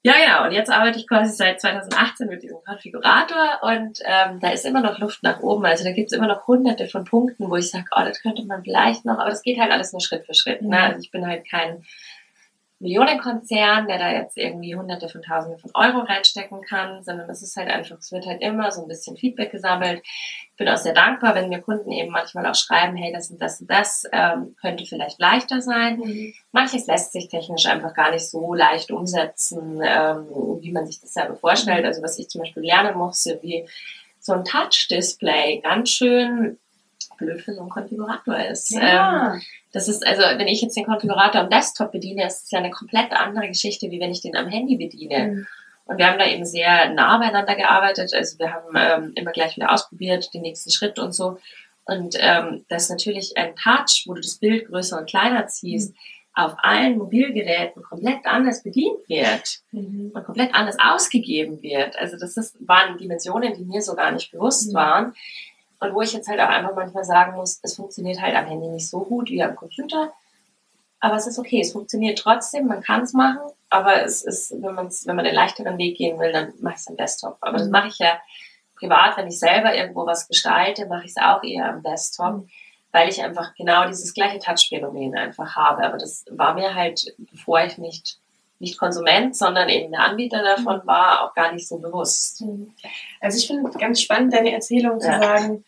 Ja, 0.04 0.14
genau. 0.14 0.44
Und 0.46 0.52
jetzt 0.52 0.70
arbeite 0.70 0.98
ich 0.98 1.06
quasi 1.06 1.32
seit 1.32 1.60
2018 1.60 2.28
mit 2.28 2.42
diesem 2.42 2.58
Konfigurator 2.64 3.60
und 3.62 4.00
ähm, 4.04 4.40
da 4.40 4.50
ist 4.50 4.66
immer 4.66 4.80
noch 4.80 4.98
Luft 4.98 5.22
nach 5.22 5.40
oben. 5.40 5.64
Also 5.64 5.84
da 5.84 5.92
gibt 5.92 6.10
es 6.10 6.18
immer 6.18 6.26
noch 6.26 6.48
hunderte 6.48 6.88
von 6.88 7.04
Punkten, 7.04 7.48
wo 7.48 7.54
ich 7.54 7.70
sage, 7.70 7.84
oh, 7.94 8.00
das 8.04 8.20
könnte 8.20 8.44
man 8.44 8.64
vielleicht 8.64 9.04
noch, 9.04 9.18
aber 9.18 9.30
das 9.30 9.42
geht 9.42 9.60
halt 9.60 9.70
alles 9.70 9.92
nur 9.92 10.00
Schritt 10.00 10.26
für 10.26 10.34
Schritt. 10.34 10.62
Ne? 10.62 10.68
Mhm. 10.68 10.74
Also 10.74 11.00
ich 11.00 11.12
bin 11.12 11.24
halt 11.26 11.48
kein 11.48 11.84
Millionenkonzern, 12.82 13.86
der 13.86 13.98
da 13.98 14.10
jetzt 14.10 14.36
irgendwie 14.36 14.74
hunderte 14.74 15.08
von 15.08 15.22
Tausenden 15.22 15.58
von 15.58 15.70
Euro 15.74 16.00
reinstecken 16.00 16.62
kann, 16.62 17.02
sondern 17.04 17.30
es 17.30 17.40
ist 17.40 17.56
halt 17.56 17.70
einfach, 17.70 17.96
es 17.98 18.10
wird 18.10 18.26
halt 18.26 18.42
immer 18.42 18.70
so 18.72 18.82
ein 18.82 18.88
bisschen 18.88 19.16
Feedback 19.16 19.52
gesammelt. 19.52 20.02
Ich 20.04 20.56
bin 20.56 20.68
auch 20.68 20.76
sehr 20.76 20.92
dankbar, 20.92 21.34
wenn 21.36 21.48
mir 21.48 21.60
Kunden 21.60 21.92
eben 21.92 22.10
manchmal 22.10 22.44
auch 22.46 22.56
schreiben, 22.56 22.96
hey, 22.96 23.12
das 23.12 23.30
und 23.30 23.40
das 23.40 23.60
und 23.60 23.70
das 23.70 24.04
ähm, 24.12 24.56
könnte 24.60 24.84
vielleicht 24.84 25.20
leichter 25.20 25.60
sein. 25.60 25.98
Mhm. 25.98 26.34
Manches 26.50 26.86
lässt 26.88 27.12
sich 27.12 27.28
technisch 27.28 27.66
einfach 27.66 27.94
gar 27.94 28.10
nicht 28.10 28.28
so 28.28 28.52
leicht 28.52 28.90
umsetzen, 28.90 29.80
ähm, 29.84 30.26
wie 30.60 30.72
man 30.72 30.86
sich 30.86 31.00
das 31.00 31.14
selber 31.14 31.36
vorstellt. 31.36 31.84
Also 31.84 32.02
was 32.02 32.18
ich 32.18 32.28
zum 32.28 32.40
Beispiel 32.40 32.64
lernen 32.64 32.98
musste, 32.98 33.38
wie 33.42 33.64
so 34.18 34.32
ein 34.32 34.44
Touch-Display 34.44 35.60
ganz 35.62 35.90
schön 35.90 36.58
blöd 37.18 37.40
für 37.40 37.54
so 37.54 37.60
einen 37.60 37.70
Konfigurator 37.70 38.38
ist. 38.38 38.70
Ja. 38.70 39.34
Ähm, 39.34 39.42
das 39.72 39.88
ist, 39.88 40.06
also 40.06 40.22
wenn 40.22 40.48
ich 40.48 40.62
jetzt 40.62 40.76
den 40.76 40.84
Konfigurator 40.84 41.40
am 41.40 41.50
Desktop 41.50 41.92
bediene, 41.92 42.26
ist 42.26 42.44
es 42.44 42.50
ja 42.50 42.58
eine 42.58 42.70
komplett 42.70 43.12
andere 43.12 43.48
Geschichte, 43.48 43.90
wie 43.90 44.00
wenn 44.00 44.10
ich 44.10 44.20
den 44.20 44.36
am 44.36 44.48
Handy 44.48 44.76
bediene. 44.76 45.26
Mhm. 45.26 45.46
Und 45.84 45.98
wir 45.98 46.06
haben 46.06 46.18
da 46.18 46.26
eben 46.26 46.46
sehr 46.46 46.90
nah 46.90 47.18
beieinander 47.18 47.54
gearbeitet. 47.56 48.14
Also 48.14 48.38
wir 48.38 48.52
haben 48.52 48.74
ähm, 48.76 49.12
immer 49.14 49.32
gleich 49.32 49.56
wieder 49.56 49.72
ausprobiert, 49.72 50.32
den 50.32 50.42
nächsten 50.42 50.70
Schritt 50.70 50.98
und 50.98 51.12
so. 51.12 51.38
Und 51.84 52.16
ähm, 52.20 52.64
das 52.68 52.84
ist 52.84 52.90
natürlich 52.90 53.36
ein 53.36 53.56
Touch, 53.56 54.04
wo 54.06 54.14
du 54.14 54.20
das 54.20 54.36
Bild 54.36 54.68
größer 54.68 54.98
und 54.98 55.08
kleiner 55.08 55.48
ziehst, 55.48 55.90
mhm. 55.90 55.96
auf 56.34 56.54
allen 56.58 56.98
Mobilgeräten 56.98 57.82
komplett 57.82 58.24
anders 58.24 58.62
bedient 58.62 59.08
wird 59.08 59.60
mhm. 59.72 60.12
und 60.14 60.24
komplett 60.24 60.54
anders 60.54 60.76
ausgegeben 60.82 61.60
wird. 61.62 61.98
Also 61.98 62.16
das 62.16 62.36
ist, 62.36 62.56
waren 62.60 62.98
Dimensionen, 62.98 63.54
die 63.54 63.64
mir 63.64 63.82
so 63.82 63.94
gar 63.94 64.12
nicht 64.12 64.30
bewusst 64.30 64.70
mhm. 64.70 64.74
waren. 64.74 65.14
Und 65.82 65.94
wo 65.94 66.00
ich 66.00 66.12
jetzt 66.12 66.28
halt 66.28 66.38
auch 66.40 66.48
einfach 66.48 66.76
manchmal 66.76 67.02
sagen 67.02 67.34
muss, 67.34 67.58
es 67.60 67.74
funktioniert 67.74 68.20
halt 68.20 68.36
am 68.36 68.46
Handy 68.46 68.68
nicht 68.68 68.88
so 68.88 69.00
gut 69.00 69.30
wie 69.30 69.42
am 69.42 69.56
Computer. 69.56 70.12
Aber 71.00 71.16
es 71.16 71.26
ist 71.26 71.40
okay, 71.40 71.60
es 71.60 71.72
funktioniert 71.72 72.20
trotzdem, 72.20 72.68
man 72.68 72.82
kann 72.82 73.02
es 73.02 73.12
machen, 73.12 73.40
aber 73.68 74.04
es 74.04 74.22
ist, 74.22 74.52
wenn, 74.62 74.76
man's, 74.76 75.04
wenn 75.08 75.16
man 75.16 75.24
den 75.24 75.34
leichteren 75.34 75.76
Weg 75.78 75.96
gehen 75.96 76.20
will, 76.20 76.30
dann 76.30 76.52
mache 76.60 76.74
ich 76.74 76.80
es 76.82 76.86
am 76.86 76.96
Desktop. 76.96 77.36
Aber 77.40 77.58
das 77.58 77.66
mhm. 77.66 77.72
mache 77.72 77.88
ich 77.88 77.98
ja 77.98 78.20
privat, 78.76 79.16
wenn 79.16 79.26
ich 79.26 79.40
selber 79.40 79.74
irgendwo 79.74 80.06
was 80.06 80.28
gestalte, 80.28 80.86
mache 80.86 81.04
ich 81.04 81.10
es 81.10 81.16
auch 81.16 81.42
eher 81.42 81.68
am 81.68 81.82
Desktop, 81.82 82.34
mhm. 82.34 82.48
weil 82.92 83.08
ich 83.08 83.20
einfach 83.20 83.52
genau 83.56 83.88
dieses 83.88 84.14
gleiche 84.14 84.38
Touch-Phänomen 84.38 85.16
einfach 85.16 85.56
habe. 85.56 85.84
Aber 85.84 85.98
das 85.98 86.24
war 86.30 86.54
mir 86.54 86.76
halt, 86.76 87.12
bevor 87.18 87.60
ich 87.64 87.76
nicht 87.78 88.20
nicht 88.62 88.78
Konsument, 88.78 89.36
sondern 89.36 89.68
eben 89.68 89.90
der 89.90 90.04
Anbieter 90.04 90.42
davon 90.42 90.78
mhm. 90.78 90.86
war, 90.86 91.22
auch 91.22 91.34
gar 91.34 91.52
nicht 91.52 91.66
so 91.66 91.78
bewusst. 91.78 92.44
Also 93.20 93.36
ich 93.36 93.48
finde 93.48 93.68
ganz 93.76 94.00
spannend, 94.00 94.32
deine 94.32 94.52
Erzählung 94.52 95.00
zu 95.00 95.08
ja. 95.08 95.20
sagen, 95.20 95.64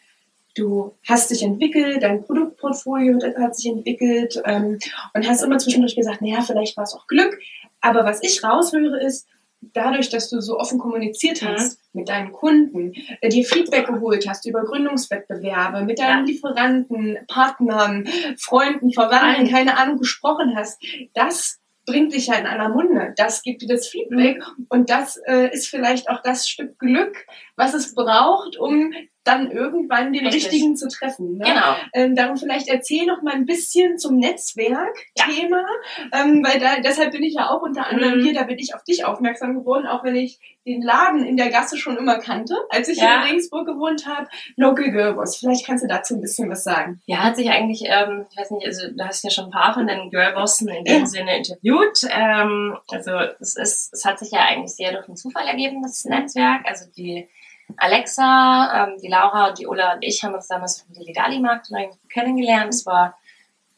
du 0.55 0.95
hast 1.07 1.31
dich 1.31 1.43
entwickelt, 1.43 2.03
dein 2.03 2.25
Produktportfolio 2.25 3.19
hat 3.39 3.57
sich 3.57 3.71
entwickelt 3.71 4.41
ähm, 4.45 4.79
und 5.13 5.29
hast 5.29 5.43
immer 5.43 5.59
zwischendurch 5.59 5.97
gesagt, 5.97 6.23
naja, 6.23 6.43
vielleicht 6.43 6.77
war 6.77 6.85
es 6.85 6.95
auch 6.95 7.07
Glück. 7.07 7.39
Aber 7.81 8.05
was 8.05 8.23
ich 8.23 8.43
raushöre 8.43 9.03
ist, 9.03 9.27
dadurch, 9.73 10.09
dass 10.11 10.29
du 10.31 10.41
so 10.41 10.59
offen 10.59 10.79
kommuniziert 10.79 11.43
mhm. 11.43 11.49
hast 11.49 11.79
mhm. 11.79 12.01
mit 12.01 12.09
deinen 12.09 12.33
Kunden, 12.33 12.93
äh, 13.21 13.29
dir 13.29 13.45
Feedback 13.45 13.87
geholt 13.87 14.29
hast 14.29 14.47
über 14.47 14.65
Gründungswettbewerbe, 14.65 15.83
mit 15.83 15.99
deinen 15.99 16.27
ja. 16.27 16.33
Lieferanten, 16.33 17.19
Partnern, 17.29 18.07
Freunden, 18.39 18.93
Verwandten, 18.93 19.51
keine 19.51 19.79
Ahnung, 19.79 19.99
gesprochen 19.99 20.55
hast, 20.57 20.83
das 21.15 21.61
bringt 21.87 22.15
dich 22.15 22.29
ja 22.29 22.35
in 22.35 22.47
aller 22.47 22.71
Munde. 22.71 23.13
Das 23.17 23.43
gibt 23.43 23.63
dir 23.63 23.69
das 23.69 23.89
Feedback 23.89 24.39
mhm. 24.39 24.67
und 24.69 24.91
das 24.91 25.17
äh, 25.27 25.53
ist 25.53 25.69
vielleicht 25.69 26.09
auch 26.09 26.23
das 26.23 26.49
Stück 26.49 26.79
Glück, 26.79 27.27
was 27.57 27.75
es 27.75 27.95
braucht, 27.95 28.57
um 28.59 28.93
dann 29.25 29.51
irgendwann 29.51 30.12
den 30.12 30.27
Richtig. 30.27 30.45
richtigen 30.45 30.77
zu 30.77 30.89
treffen. 30.89 31.39
Ne? 31.39 31.45
Genau. 31.45 31.77
Ähm, 31.93 32.14
darum 32.14 32.37
vielleicht 32.37 32.68
erzähl 32.68 33.07
noch 33.07 33.22
mal 33.22 33.35
ein 33.35 33.47
bisschen 33.47 33.99
zum 33.99 34.16
Netzwerk-Thema, 34.16 35.64
ja. 36.12 36.22
ähm, 36.22 36.45
weil 36.45 36.61
da, 36.61 36.81
deshalb 36.81 37.12
bin 37.12 37.22
ich 37.22 37.35
ja 37.35 37.51
auch 37.51 37.62
unter 37.62 37.87
anderem 37.87 38.20
mhm. 38.20 38.25
hier, 38.25 38.35
da 38.35 38.43
bin 38.45 38.59
ich 38.59 38.75
auf 38.75 38.85
dich 38.85 39.05
aufmerksam 39.05 39.55
geworden, 39.55 39.87
auch 39.87 40.05
wenn 40.05 40.16
ich 40.16 40.39
den 40.66 40.83
Laden 40.83 41.25
in 41.25 41.37
der 41.37 41.51
Gasse 41.51 41.77
schon 41.77 41.97
immer 41.97 42.18
kannte, 42.18 42.55
als 42.70 42.89
ich 42.89 42.99
ja. 42.99 43.16
in 43.16 43.29
Regensburg 43.29 43.66
gewohnt 43.66 44.07
habe. 44.07 44.29
Local 44.57 44.91
Girl 44.91 45.14
Boss. 45.14 45.37
Vielleicht 45.37 45.66
kannst 45.66 45.85
du 45.85 45.89
dazu 45.89 46.14
ein 46.14 46.20
bisschen 46.20 46.51
was 46.51 46.64
sagen. 46.64 47.03
Ja, 47.07 47.18
hat 47.18 47.37
sich 47.37 47.51
eigentlich, 47.51 47.85
ähm, 47.87 48.27
ich 48.31 48.37
weiß 48.37 48.51
nicht, 48.51 48.66
also 48.66 48.89
du 48.89 49.05
hast 49.05 49.25
ja 49.25 49.31
schon 49.31 49.47
ein 49.47 49.51
paar 49.51 49.75
von 49.75 49.87
den 49.87 50.11
Girlbossen 50.11 50.68
in 50.68 50.85
dem 50.85 51.01
ja. 51.01 51.07
Sinne 51.07 51.37
interviewt. 51.37 52.07
Ähm, 52.11 52.79
also 52.91 53.11
es 53.41 53.57
ist, 53.57 53.93
es 53.93 54.05
hat 54.05 54.18
sich 54.18 54.31
ja 54.31 54.41
eigentlich 54.41 54.75
sehr 54.75 54.93
durch 54.93 55.07
den 55.07 55.16
Zufall 55.16 55.47
ergeben, 55.47 55.83
das 55.83 56.05
Netzwerk. 56.05 56.62
Also 56.66 56.87
die 56.97 57.29
Alexa, 57.77 58.87
ähm, 58.87 58.99
die 59.01 59.09
Laura 59.09 59.49
und 59.49 59.59
die 59.59 59.66
Ulla 59.66 59.95
und 59.95 60.03
ich 60.03 60.22
haben 60.22 60.35
uns 60.35 60.49
damals 60.49 60.85
dem 60.85 60.95
Deligali-Markt 60.95 61.70
kennengelernt. 62.09 62.72
Es 62.72 62.87
war 62.87 63.18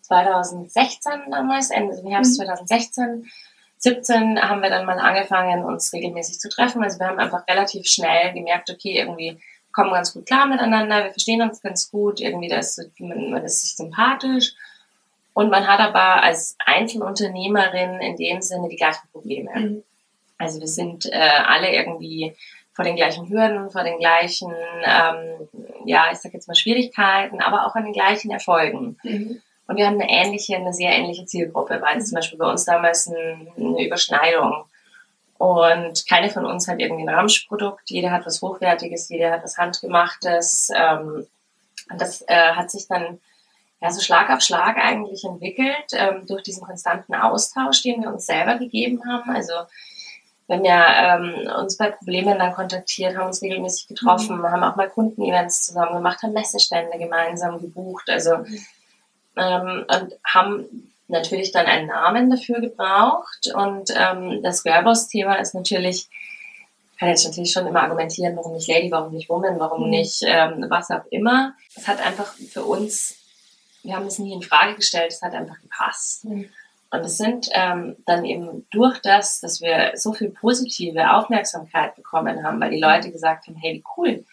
2016 0.03 1.12
damals, 1.30 1.70
Ende 1.70 2.01
Herbst 2.09 2.36
2016. 2.36 3.05
Mhm. 3.05 3.26
17 3.78 4.40
haben 4.40 4.62
wir 4.62 4.70
dann 4.70 4.86
mal 4.86 4.99
angefangen, 4.99 5.64
uns 5.64 5.92
regelmäßig 5.92 6.38
zu 6.38 6.49
treffen. 6.49 6.82
Also 6.82 6.99
wir 6.99 7.09
haben 7.09 7.18
einfach 7.18 7.47
relativ 7.47 7.86
schnell 7.86 8.32
gemerkt, 8.32 8.70
okay, 8.70 8.99
irgendwie 8.99 9.38
kommen 9.72 9.92
ganz 9.92 10.14
gut 10.14 10.26
klar 10.26 10.47
miteinander, 10.47 11.05
wir 11.05 11.11
verstehen 11.11 11.42
uns 11.42 11.61
ganz 11.61 11.90
gut, 11.90 12.20
irgendwie 12.20 12.49
das, 12.49 12.80
man, 12.99 13.30
man 13.30 13.44
ist 13.44 13.62
sich 13.62 13.76
sympathisch. 13.76 14.55
Und 15.34 15.51
man 15.51 15.66
hat 15.66 15.80
aber 15.80 16.22
als 16.22 16.57
Einzelunternehmerin 16.64 18.01
in 18.01 18.16
dem 18.16 18.40
Sinne 18.40 18.70
die 18.70 18.76
gleichen 18.76 19.07
Probleme. 19.12 19.51
Mhm. 19.55 19.82
Also 20.38 20.61
wir 20.61 20.68
sind 20.68 21.05
äh, 21.07 21.18
alle 21.18 21.74
irgendwie 21.74 22.34
vor 22.77 22.85
den 22.85 22.95
gleichen 22.95 23.27
Hürden, 23.31 23.70
vor 23.70 23.85
den 23.85 23.99
gleichen, 23.99 24.53
ähm, 24.85 25.49
ja, 25.87 26.12
ich 26.12 26.18
sag 26.18 26.35
jetzt 26.35 26.47
mal 26.47 26.55
Schwierigkeiten, 26.55 27.41
aber 27.41 27.66
auch 27.66 27.74
an 27.74 27.85
den 27.85 27.95
gleichen 27.95 28.31
Erfolgen. 28.31 28.99
Mhm. 29.03 29.41
Und 29.66 29.77
wir 29.79 29.87
haben 29.87 29.99
eine 29.99 30.11
ähnliche, 30.11 30.57
eine 30.57 30.74
sehr 30.74 30.93
ähnliche 30.93 31.24
Zielgruppe, 31.24 31.81
weil 31.81 31.97
es 31.97 32.11
zum 32.11 32.16
Beispiel 32.16 32.39
bei 32.39 32.51
uns 32.51 32.66
damals 32.66 33.07
ein, 33.07 33.49
eine 33.57 33.85
Überschneidung. 33.85 34.66
Und 35.39 36.07
keine 36.07 36.29
von 36.29 36.45
uns 36.45 36.68
hat 36.68 36.79
irgendwie 36.79 37.09
ein 37.09 37.14
Ramschprodukt. 37.14 37.89
Jeder 37.89 38.11
hat 38.11 38.27
was 38.27 38.43
Hochwertiges, 38.43 39.09
jeder 39.09 39.31
hat 39.31 39.43
was 39.43 39.57
Handgemachtes. 39.57 40.70
Ähm, 40.77 41.27
und 41.91 42.01
das 42.01 42.22
äh, 42.29 42.53
hat 42.53 42.70
sich 42.70 42.87
dann 42.89 43.20
ja, 43.81 43.91
so 43.91 44.03
Schlag 44.03 44.29
auf 44.29 44.43
Schlag 44.43 44.77
eigentlich 44.77 45.24
entwickelt 45.24 45.93
ähm, 45.93 46.27
durch 46.27 46.43
diesen 46.43 46.62
konstanten 46.62 47.14
Austausch, 47.14 47.83
den 47.83 48.03
wir 48.03 48.12
uns 48.12 48.27
selber 48.27 48.59
gegeben 48.59 49.01
haben. 49.09 49.31
Also 49.31 49.53
wir 50.47 50.57
haben 50.57 50.64
ja 50.64 51.16
ähm, 51.16 51.51
uns 51.61 51.76
bei 51.76 51.90
Problemen 51.90 52.38
dann 52.38 52.53
kontaktiert, 52.53 53.16
haben 53.16 53.26
uns 53.26 53.42
regelmäßig 53.42 53.88
getroffen, 53.88 54.38
mhm. 54.38 54.51
haben 54.51 54.62
auch 54.62 54.76
mal 54.76 54.88
Kundenevents 54.88 55.66
zusammen 55.66 55.94
gemacht, 55.94 56.22
haben 56.22 56.32
Messestände 56.32 56.99
gemeinsam 56.99 57.61
gebucht, 57.61 58.09
also 58.09 58.44
ähm, 59.36 59.84
und 59.88 60.14
haben 60.24 60.92
natürlich 61.09 61.53
dann 61.53 61.66
einen 61.66 61.88
Namen 61.88 62.30
dafür 62.30 62.61
gebraucht. 62.61 63.53
Und 63.55 63.90
ähm, 63.97 64.42
das 64.42 64.62
Girlboss-Thema 64.62 65.36
ist 65.36 65.55
natürlich, 65.55 66.09
kann 66.99 67.09
jetzt 67.09 67.26
natürlich 67.26 67.53
schon 67.53 67.66
immer 67.66 67.82
argumentieren, 67.82 68.36
warum 68.36 68.55
nicht 68.55 68.68
Lady, 68.68 68.90
warum 68.90 69.12
nicht 69.12 69.28
Woman, 69.28 69.59
warum 69.59 69.84
mhm. 69.84 69.90
nicht 69.90 70.22
ähm, 70.24 70.66
was 70.68 70.90
auch 70.90 71.05
immer. 71.11 71.55
Es 71.74 71.86
hat 71.88 72.05
einfach 72.05 72.32
für 72.53 72.64
uns, 72.64 73.16
wir 73.82 73.97
haben 73.97 74.07
es 74.07 74.18
nie 74.18 74.32
in 74.32 74.42
Frage 74.42 74.76
gestellt, 74.76 75.12
es 75.12 75.22
hat 75.22 75.34
einfach 75.34 75.61
gepasst. 75.61 76.24
Mhm. 76.24 76.49
Und 76.97 77.05
es 77.05 77.18
sind 77.18 77.49
ähm, 77.53 77.97
dann 78.07 78.24
eben 78.24 78.66
durch 78.70 78.99
das, 79.01 79.40
dass 79.40 79.61
wir 79.61 79.92
so 79.94 80.12
viel 80.12 80.30
positive 80.30 81.12
Aufmerksamkeit 81.12 81.94
bekommen 81.94 82.42
haben, 82.42 82.61
weil 82.61 82.70
die 82.70 82.80
Leute 82.80 83.11
gesagt 83.11 83.47
haben, 83.47 83.57
hey, 83.57 83.74
wie 83.74 83.84
cool, 83.97 84.24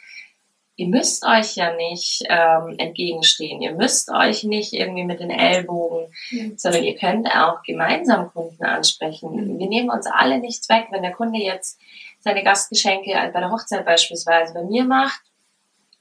ihr 0.75 0.87
müsst 0.87 1.25
euch 1.25 1.55
ja 1.55 1.75
nicht 1.75 2.23
ähm, 2.29 2.75
entgegenstehen, 2.77 3.61
ihr 3.61 3.73
müsst 3.73 4.09
euch 4.09 4.43
nicht 4.43 4.73
irgendwie 4.73 5.03
mit 5.03 5.19
den 5.19 5.29
Ellbogen, 5.29 6.07
mhm. 6.31 6.57
sondern 6.57 6.83
ihr 6.83 6.95
könnt 6.95 7.27
auch 7.27 7.61
gemeinsam 7.63 8.31
Kunden 8.31 8.63
ansprechen. 8.63 9.35
Mhm. 9.35 9.59
Wir 9.59 9.67
nehmen 9.67 9.89
uns 9.89 10.07
alle 10.07 10.39
nichts 10.39 10.67
weg, 10.69 10.87
wenn 10.89 11.03
der 11.03 11.11
Kunde 11.11 11.39
jetzt 11.39 11.79
seine 12.21 12.43
Gastgeschenke 12.43 13.11
bei 13.33 13.39
der 13.39 13.51
Hochzeit 13.51 13.85
beispielsweise 13.85 14.53
bei 14.53 14.63
mir 14.63 14.83
macht, 14.85 15.21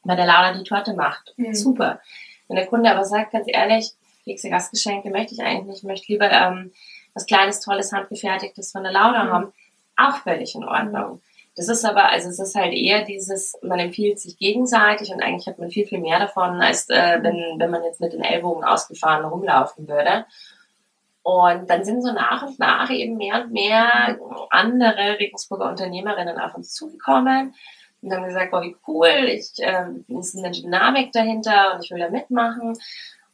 bei 0.05 0.17
der 0.17 0.27
Laura 0.27 0.53
die 0.53 0.65
Torte 0.65 0.95
macht. 0.95 1.35
Mhm. 1.37 1.55
Super. 1.55 2.01
Wenn 2.49 2.57
der 2.57 2.67
Kunde 2.67 2.91
aber 2.91 3.05
sagt, 3.05 3.33
ganz 3.33 3.47
ehrlich, 3.49 3.93
fixe 4.25 4.51
Gastgeschenke 4.51 5.11
möchte 5.11 5.35
ich 5.35 5.43
eigentlich 5.43 5.67
nicht. 5.67 5.79
Ich 5.79 5.85
möchte 5.85 6.13
lieber 6.13 6.31
ähm, 6.31 6.73
was 7.15 7.27
Kleines, 7.27 7.61
Tolles, 7.61 7.93
Handgefertigtes 7.93 8.73
von 8.73 8.83
der 8.83 8.93
Laura 8.93 9.25
mhm. 9.25 9.31
haben. 9.31 9.53
Auch 9.97 10.17
völlig 10.19 10.55
in 10.55 10.65
Ordnung. 10.65 11.21
Das 11.55 11.69
ist 11.69 11.85
aber, 11.85 12.09
also 12.09 12.31
es 12.31 12.39
ist 12.39 12.55
halt 12.55 12.73
eher 12.73 13.05
dieses, 13.05 13.59
man 13.63 13.79
empfiehlt 13.79 14.19
sich 14.19 14.39
gegenseitig 14.39 15.11
und 15.13 15.23
eigentlich 15.23 15.47
hat 15.47 15.59
man 15.59 15.71
viel, 15.71 15.87
viel 15.87 16.01
mehr 16.01 16.19
davon, 16.19 16.63
als 16.63 16.89
äh, 16.89 17.19
mhm. 17.19 17.25
wenn, 17.25 17.59
wenn 17.59 17.71
man 17.71 17.85
jetzt 17.85 18.01
mit 18.01 18.13
den 18.13 18.23
Ellbogen 18.23 18.65
ausgefahren 18.65 19.25
rumlaufen 19.25 19.87
würde. 19.87 20.25
Und 21.23 21.71
dann 21.71 21.85
sind 21.85 22.03
so 22.03 22.13
nach 22.13 22.43
und 22.43 22.59
nach 22.59 22.91
eben 22.91 23.17
mehr 23.17 23.45
und 23.45 23.53
mehr 23.53 24.19
andere 24.51 25.19
Regensburger 25.21 25.69
Unternehmerinnen 25.69 26.39
auf 26.41 26.55
uns 26.55 26.73
zugekommen 26.75 27.55
und 28.01 28.13
haben 28.13 28.25
gesagt, 28.25 28.51
boah, 28.51 28.63
wie 28.63 28.77
cool, 28.89 29.29
ich, 29.29 29.53
äh, 29.59 29.85
ist 30.09 30.37
eine 30.37 30.51
Dynamik 30.51 31.13
dahinter 31.13 31.75
und 31.75 31.85
ich 31.85 31.91
will 31.91 32.01
da 32.01 32.11
mitmachen. 32.11 32.77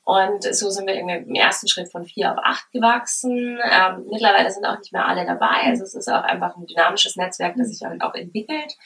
Und 0.08 0.42
so 0.42 0.70
sind 0.70 0.86
wir 0.86 0.94
irgendwie 0.94 1.16
im 1.16 1.34
ersten 1.34 1.68
Schritt 1.68 1.92
von 1.92 2.06
vier 2.06 2.32
auf 2.32 2.38
acht 2.42 2.72
gewachsen. 2.72 3.58
Ähm, 3.62 4.06
mittlerweile 4.10 4.50
sind 4.50 4.64
auch 4.64 4.78
nicht 4.78 4.90
mehr 4.90 5.06
alle 5.06 5.26
dabei. 5.26 5.64
Also 5.66 5.84
es 5.84 5.94
ist 5.94 6.08
auch 6.08 6.22
einfach 6.22 6.56
ein 6.56 6.66
dynamisches 6.66 7.16
Netzwerk, 7.16 7.56
das 7.58 7.68
sich 7.68 7.86
auch 7.86 8.14
entwickelt. 8.14 8.78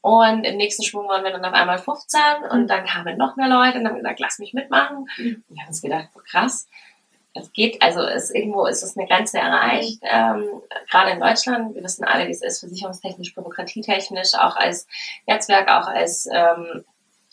Und 0.00 0.44
im 0.44 0.56
nächsten 0.56 0.84
Schwung 0.84 1.06
waren 1.06 1.22
wir 1.22 1.32
dann 1.32 1.44
auf 1.44 1.52
einmal 1.52 1.76
15 1.76 2.20
und 2.50 2.66
dann 2.66 2.86
kamen 2.86 3.18
noch 3.18 3.36
mehr 3.36 3.50
Leute 3.50 3.78
und 3.78 3.86
haben 3.86 3.96
gesagt, 3.96 4.20
lass 4.20 4.38
mich 4.38 4.54
mitmachen. 4.54 5.06
Und 5.18 5.44
wir 5.50 5.60
haben 5.60 5.68
uns 5.68 5.82
gedacht, 5.82 6.08
oh, 6.14 6.20
krass, 6.26 6.66
es 7.34 7.52
geht, 7.52 7.82
also 7.82 8.00
es, 8.00 8.30
irgendwo 8.30 8.64
ist 8.64 8.82
es 8.82 8.96
eine 8.96 9.06
Grenze 9.06 9.36
erreicht. 9.36 10.00
Ähm, 10.02 10.48
gerade 10.90 11.10
in 11.10 11.20
Deutschland, 11.20 11.74
wir 11.74 11.84
wissen 11.84 12.04
alle, 12.04 12.26
wie 12.26 12.32
es 12.32 12.40
ist, 12.40 12.60
versicherungstechnisch, 12.60 13.34
bürokratietechnisch, 13.34 14.32
auch 14.32 14.56
als 14.56 14.86
Netzwerk, 15.26 15.68
auch 15.68 15.88
als 15.88 16.26
ähm, 16.32 16.86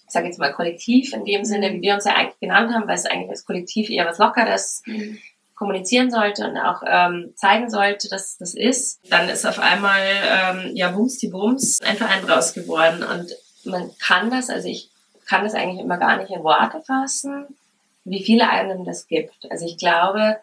ich 0.08 0.14
sage 0.14 0.28
jetzt 0.28 0.40
mal 0.40 0.54
Kollektiv 0.54 1.14
in 1.14 1.26
dem 1.26 1.46
Sinne, 1.46 1.74
wie 1.74 1.82
wir 1.82 1.96
uns 1.96 2.06
ja 2.06 2.16
eigentlich 2.16 2.40
genannt 2.40 2.74
haben, 2.74 2.88
weil 2.88 2.96
es 2.96 3.06
eigentlich 3.06 3.30
als 3.30 3.46
Kollektiv 3.46 3.90
eher 3.90 4.06
was 4.06 4.20
Lockeres 4.20 4.84
mhm. 4.86 5.18
kommunizieren 5.56 6.12
sollte 6.12 6.48
und 6.48 6.58
auch 6.58 6.84
ähm, 6.86 7.34
zeigen 7.36 7.70
sollte, 7.70 8.08
dass 8.10 8.38
das 8.38 8.54
ist. 8.54 9.00
Dann 9.10 9.30
ist 9.30 9.46
auf 9.46 9.60
einmal 9.60 10.02
ähm, 10.02 10.76
ja 10.76 10.92
Bums 10.92 11.18
die 11.18 11.30
Bums 11.30 11.82
ein 11.82 11.98
Verein 11.98 12.26
draus 12.26 12.54
geworden 12.54 13.04
und 13.04 13.36
man 13.66 13.90
kann 14.00 14.30
das, 14.30 14.50
also 14.50 14.68
ich 14.68 14.90
kann 15.26 15.44
das 15.44 15.56
eigentlich 15.56 15.84
immer 15.84 15.98
gar 15.98 16.18
nicht 16.18 16.30
in 16.30 16.44
Worte 16.44 16.82
fassen, 16.82 17.48
wie 18.04 18.24
viele 18.24 18.48
einem 18.48 18.86
das 18.86 19.08
gibt. 19.08 19.50
Also 19.50 19.66
ich 19.66 19.78
glaube, 19.78 20.38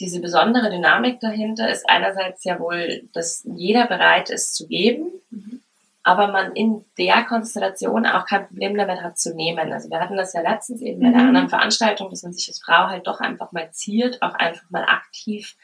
diese 0.00 0.18
besondere 0.18 0.70
Dynamik 0.70 1.20
dahinter 1.20 1.70
ist 1.70 1.88
einerseits 1.88 2.42
ja 2.42 2.58
wohl, 2.58 3.08
dass 3.12 3.44
jeder 3.44 3.86
bereit 3.86 4.30
ist 4.30 4.56
zu 4.56 4.66
geben. 4.66 5.06
Mhm 5.30 5.60
aber 6.02 6.28
man 6.28 6.52
in 6.52 6.84
der 6.96 7.24
Konstellation 7.24 8.06
auch 8.06 8.24
kein 8.24 8.46
Problem 8.46 8.76
damit 8.76 9.02
hat 9.02 9.18
zu 9.18 9.34
nehmen. 9.34 9.72
Also 9.72 9.90
wir 9.90 10.00
hatten 10.00 10.16
das 10.16 10.32
ja 10.32 10.40
letztens 10.40 10.80
eben 10.80 11.00
bei 11.00 11.08
mhm. 11.08 11.12
der 11.12 11.22
anderen 11.22 11.48
Veranstaltung, 11.48 12.08
dass 12.10 12.22
man 12.22 12.32
sich 12.32 12.48
als 12.48 12.62
Frau 12.62 12.88
halt 12.88 13.06
doch 13.06 13.20
einfach 13.20 13.52
mal 13.52 13.70
ziert, 13.72 14.22
auch 14.22 14.34
einfach 14.34 14.68
mal 14.70 14.84
aktiv 14.84 15.56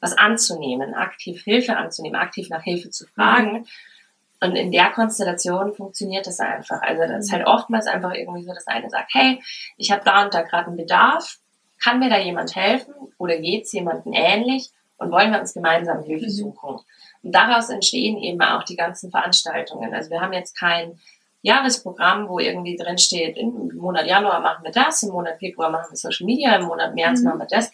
was 0.00 0.16
anzunehmen, 0.16 0.94
aktiv 0.94 1.42
Hilfe 1.42 1.76
anzunehmen, 1.76 2.18
aktiv 2.18 2.48
nach 2.48 2.62
Hilfe 2.62 2.90
zu 2.90 3.06
fragen. 3.06 3.52
Mhm. 3.52 3.66
Und 4.42 4.56
in 4.56 4.72
der 4.72 4.90
Konstellation 4.90 5.74
funktioniert 5.74 6.26
das 6.26 6.40
einfach. 6.40 6.80
Also 6.80 7.02
das 7.02 7.26
ist 7.26 7.32
halt 7.32 7.46
oftmals 7.46 7.86
einfach 7.86 8.14
irgendwie 8.14 8.44
so, 8.44 8.54
dass 8.54 8.66
eine 8.66 8.88
sagt, 8.88 9.12
hey, 9.12 9.42
ich 9.76 9.90
habe 9.90 10.02
da 10.04 10.24
und 10.24 10.32
da 10.32 10.42
gerade 10.42 10.68
einen 10.68 10.76
Bedarf, 10.76 11.38
kann 11.82 11.98
mir 11.98 12.08
da 12.08 12.18
jemand 12.18 12.54
helfen 12.56 12.94
oder 13.18 13.38
geht's 13.38 13.72
jemandem 13.72 14.12
ähnlich 14.14 14.70
und 15.00 15.10
wollen 15.10 15.32
wir 15.32 15.40
uns 15.40 15.54
gemeinsam 15.54 16.04
Hilfe 16.04 16.26
mhm. 16.26 16.30
suchen? 16.30 16.78
Und 17.22 17.32
daraus 17.32 17.68
entstehen 17.70 18.18
eben 18.18 18.40
auch 18.40 18.62
die 18.62 18.76
ganzen 18.76 19.10
Veranstaltungen. 19.10 19.92
Also 19.92 20.10
wir 20.10 20.20
haben 20.20 20.32
jetzt 20.32 20.56
kein 20.56 20.98
Jahresprogramm, 21.42 22.28
wo 22.28 22.38
irgendwie 22.38 22.76
drin 22.76 22.98
steht, 22.98 23.36
im 23.36 23.74
Monat 23.76 24.06
Januar 24.06 24.40
machen 24.40 24.62
wir 24.62 24.72
das, 24.72 25.02
im 25.02 25.10
Monat 25.10 25.38
Februar 25.38 25.70
machen 25.70 25.90
wir 25.90 25.96
Social 25.96 26.26
Media, 26.26 26.54
im 26.54 26.66
Monat 26.66 26.94
März 26.94 27.20
mhm. 27.20 27.24
machen 27.26 27.38
wir 27.40 27.46
das. 27.46 27.72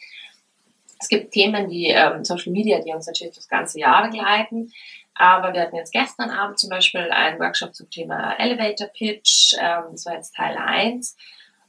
Es 0.99 1.09
gibt 1.09 1.33
Themen, 1.33 1.69
die 1.69 1.89
ähm, 1.89 2.25
Social 2.25 2.53
Media, 2.53 2.81
die 2.81 2.93
uns 2.93 3.07
natürlich 3.07 3.35
das 3.35 3.49
ganze 3.49 3.81
Jahr 3.81 4.09
begleiten. 4.09 4.73
Aber 5.15 5.53
wir 5.53 5.63
hatten 5.63 5.77
jetzt 5.77 5.93
gestern 5.93 6.31
Abend 6.31 6.59
zum 6.59 6.71
Beispiel 6.71 7.11
einen 7.11 7.41
Workshop 7.41 7.75
zum 7.75 7.91
Thema 7.91 8.35
Elevator 8.39 8.89
Pitch. 8.89 9.55
Ähm, 9.59 9.85
das 9.93 10.07
war 10.07 10.15
jetzt 10.15 10.35
Teil 10.35 10.57
1. 10.57 11.17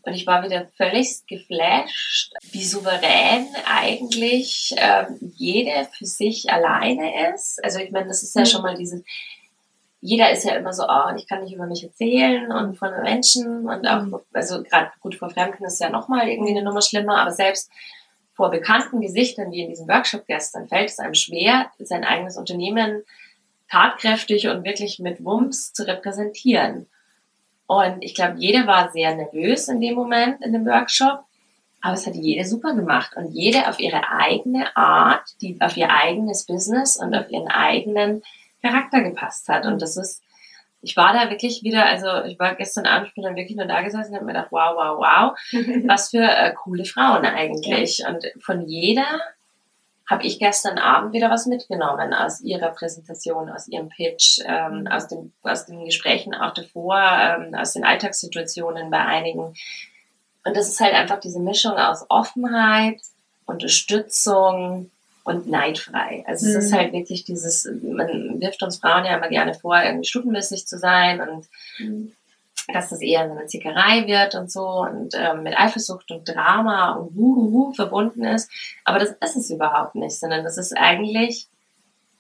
Und 0.08 0.14
ich 0.14 0.26
war 0.26 0.42
wieder 0.42 0.68
völlig 0.78 1.28
geflasht, 1.28 2.34
wie 2.52 2.64
souverän 2.64 3.46
eigentlich 3.66 4.74
ähm, 4.78 5.34
jede 5.36 5.86
für 5.98 6.06
sich 6.06 6.50
alleine 6.50 7.34
ist. 7.34 7.62
Also 7.62 7.80
ich 7.80 7.92
meine, 7.92 8.08
das 8.08 8.24
ist 8.24 8.34
ja 8.34 8.42
mhm. 8.42 8.46
schon 8.46 8.62
mal 8.62 8.78
dieses, 8.78 9.04
jeder 10.00 10.32
ist 10.32 10.46
ja 10.46 10.56
immer 10.56 10.72
so, 10.72 10.84
oh, 10.88 11.14
ich 11.18 11.28
kann 11.28 11.44
nicht 11.44 11.54
über 11.54 11.66
mich 11.66 11.84
erzählen 11.84 12.50
und 12.54 12.78
von 12.78 12.90
Menschen 13.02 13.68
und 13.68 13.86
auch, 13.86 14.04
mhm. 14.04 14.20
also 14.32 14.64
gerade 14.64 14.92
gut 15.02 15.16
vor 15.16 15.30
Fremden 15.30 15.66
ist 15.66 15.82
ja 15.82 15.90
nochmal 15.90 16.30
irgendwie 16.30 16.52
eine 16.52 16.64
Nummer 16.64 16.82
schlimmer, 16.82 17.20
aber 17.20 17.32
selbst 17.32 17.70
vor 18.34 18.50
bekannten 18.50 19.02
Gesichtern, 19.02 19.52
wie 19.52 19.64
in 19.64 19.70
diesem 19.70 19.90
Workshop 19.90 20.26
gestern, 20.26 20.70
fällt 20.70 20.90
es 20.90 21.00
einem 21.00 21.16
schwer, 21.16 21.70
sein 21.80 22.06
eigenes 22.06 22.38
Unternehmen 22.38 23.04
tatkräftig 23.70 24.48
und 24.48 24.64
wirklich 24.64 25.00
mit 25.00 25.22
Wumms 25.26 25.74
zu 25.74 25.86
repräsentieren. 25.86 26.88
Und 27.68 28.02
ich 28.02 28.16
glaube, 28.16 28.36
jeder 28.38 28.66
war 28.66 28.92
sehr 28.92 29.16
nervös 29.16 29.68
in 29.68 29.82
dem 29.82 29.96
Moment 29.96 30.42
in 30.44 30.54
dem 30.54 30.66
Workshop, 30.66 31.20
aber 31.82 31.94
es 31.94 32.08
hat 32.08 32.16
jede 32.16 32.46
super 32.46 32.74
gemacht 32.74 33.12
und 33.16 33.34
jede 33.34 33.68
auf 33.68 33.80
ihre 33.80 34.10
eigene 34.10 34.76
Art, 34.76 35.24
die 35.42 35.60
auf 35.60 35.78
ihr 35.78 35.90
eigenes 35.92 36.46
Business 36.46 36.98
und 36.98 37.14
auf 37.14 37.30
ihren 37.30 37.48
eigenen 37.50 38.24
Charakter 38.62 39.02
gepasst 39.02 39.48
hat. 39.50 39.66
Und 39.66 39.82
das 39.82 39.98
ist, 39.98 40.24
ich 40.82 40.96
war 40.96 41.14
da 41.14 41.30
wirklich 41.30 41.62
wieder, 41.62 41.86
also 41.86 42.24
ich 42.24 42.40
war 42.40 42.56
gestern 42.56 42.86
Abend, 42.86 43.10
ich 43.10 43.16
bin 43.16 43.24
dann 43.24 43.36
wirklich 43.36 43.58
nur 43.58 43.68
da 43.68 43.82
gesessen 43.82 44.12
und 44.12 44.16
habe 44.16 44.26
mir 44.26 44.34
gedacht, 44.34 44.52
wow, 44.52 44.76
wow, 44.76 44.98
wow, 44.98 45.38
was 45.88 46.10
für 46.10 46.24
äh, 46.24 46.54
coole 46.54 46.86
Frauen 46.86 47.26
eigentlich. 47.26 48.00
Ja. 48.00 48.10
Und 48.10 48.26
von 48.40 48.62
jeder 48.68 49.06
habe 50.08 50.24
ich 50.24 50.40
gestern 50.40 50.78
Abend 50.78 51.14
wieder 51.14 51.30
was 51.30 51.46
mitgenommen 51.46 52.14
aus 52.14 52.42
ihrer 52.42 52.70
Präsentation, 52.70 53.50
aus 53.50 53.68
ihrem 53.68 53.90
Pitch, 53.90 54.40
ähm, 54.46 54.82
mhm. 54.82 54.88
aus, 54.88 55.08
dem, 55.08 55.34
aus 55.44 55.66
den 55.66 55.86
Gesprächen 55.86 56.34
auch 56.34 56.54
davor, 56.54 56.98
ähm, 56.98 57.54
aus 57.54 57.74
den 57.74 57.84
Alltagssituationen 57.84 58.90
bei 58.90 59.00
einigen. 59.00 59.54
Und 60.46 60.56
das 60.56 60.70
ist 60.70 60.80
halt 60.80 60.94
einfach 60.94 61.20
diese 61.20 61.40
Mischung 61.40 61.74
aus 61.74 62.06
Offenheit, 62.10 63.02
Unterstützung 63.46 64.92
und 65.26 65.48
neidfrei. 65.48 66.24
Also 66.26 66.46
mhm. 66.46 66.52
es 66.52 66.66
ist 66.66 66.72
mhm. 66.72 66.78
halt 66.78 66.94
wirklich 66.94 67.26
dieses, 67.26 67.66
man 67.66 68.40
wirft 68.40 68.64
uns 68.64 68.78
Frauen 68.78 69.04
ja 69.04 69.18
immer 69.18 69.28
gerne 69.28 69.54
vor, 69.54 69.78
irgendwie 69.82 70.08
stufenmäßig 70.08 70.68
zu 70.68 70.80
sein 70.80 71.20
und 71.20 71.48
mhm 71.80 72.14
dass 72.68 72.90
das 72.90 73.02
eher 73.02 73.28
so 73.28 73.36
eine 73.36 73.48
Zickerei 73.48 74.08
wird 74.08 74.36
und 74.36 74.52
so 74.52 74.68
und 74.68 75.14
ähm, 75.16 75.44
mit 75.44 75.58
Eifersucht 75.58 76.12
und 76.12 76.28
Drama 76.28 76.96
und 76.96 77.16
Wuhu 77.16 77.74
verbunden 77.74 78.26
ist. 78.26 78.50
Aber 78.84 79.00
das 79.00 79.12
ist 79.12 79.38
es 79.38 79.50
überhaupt 79.50 79.96
nicht, 79.96 80.20
sondern 80.20 80.44
das 80.44 80.58
ist 80.58 80.76
eigentlich 80.76 81.48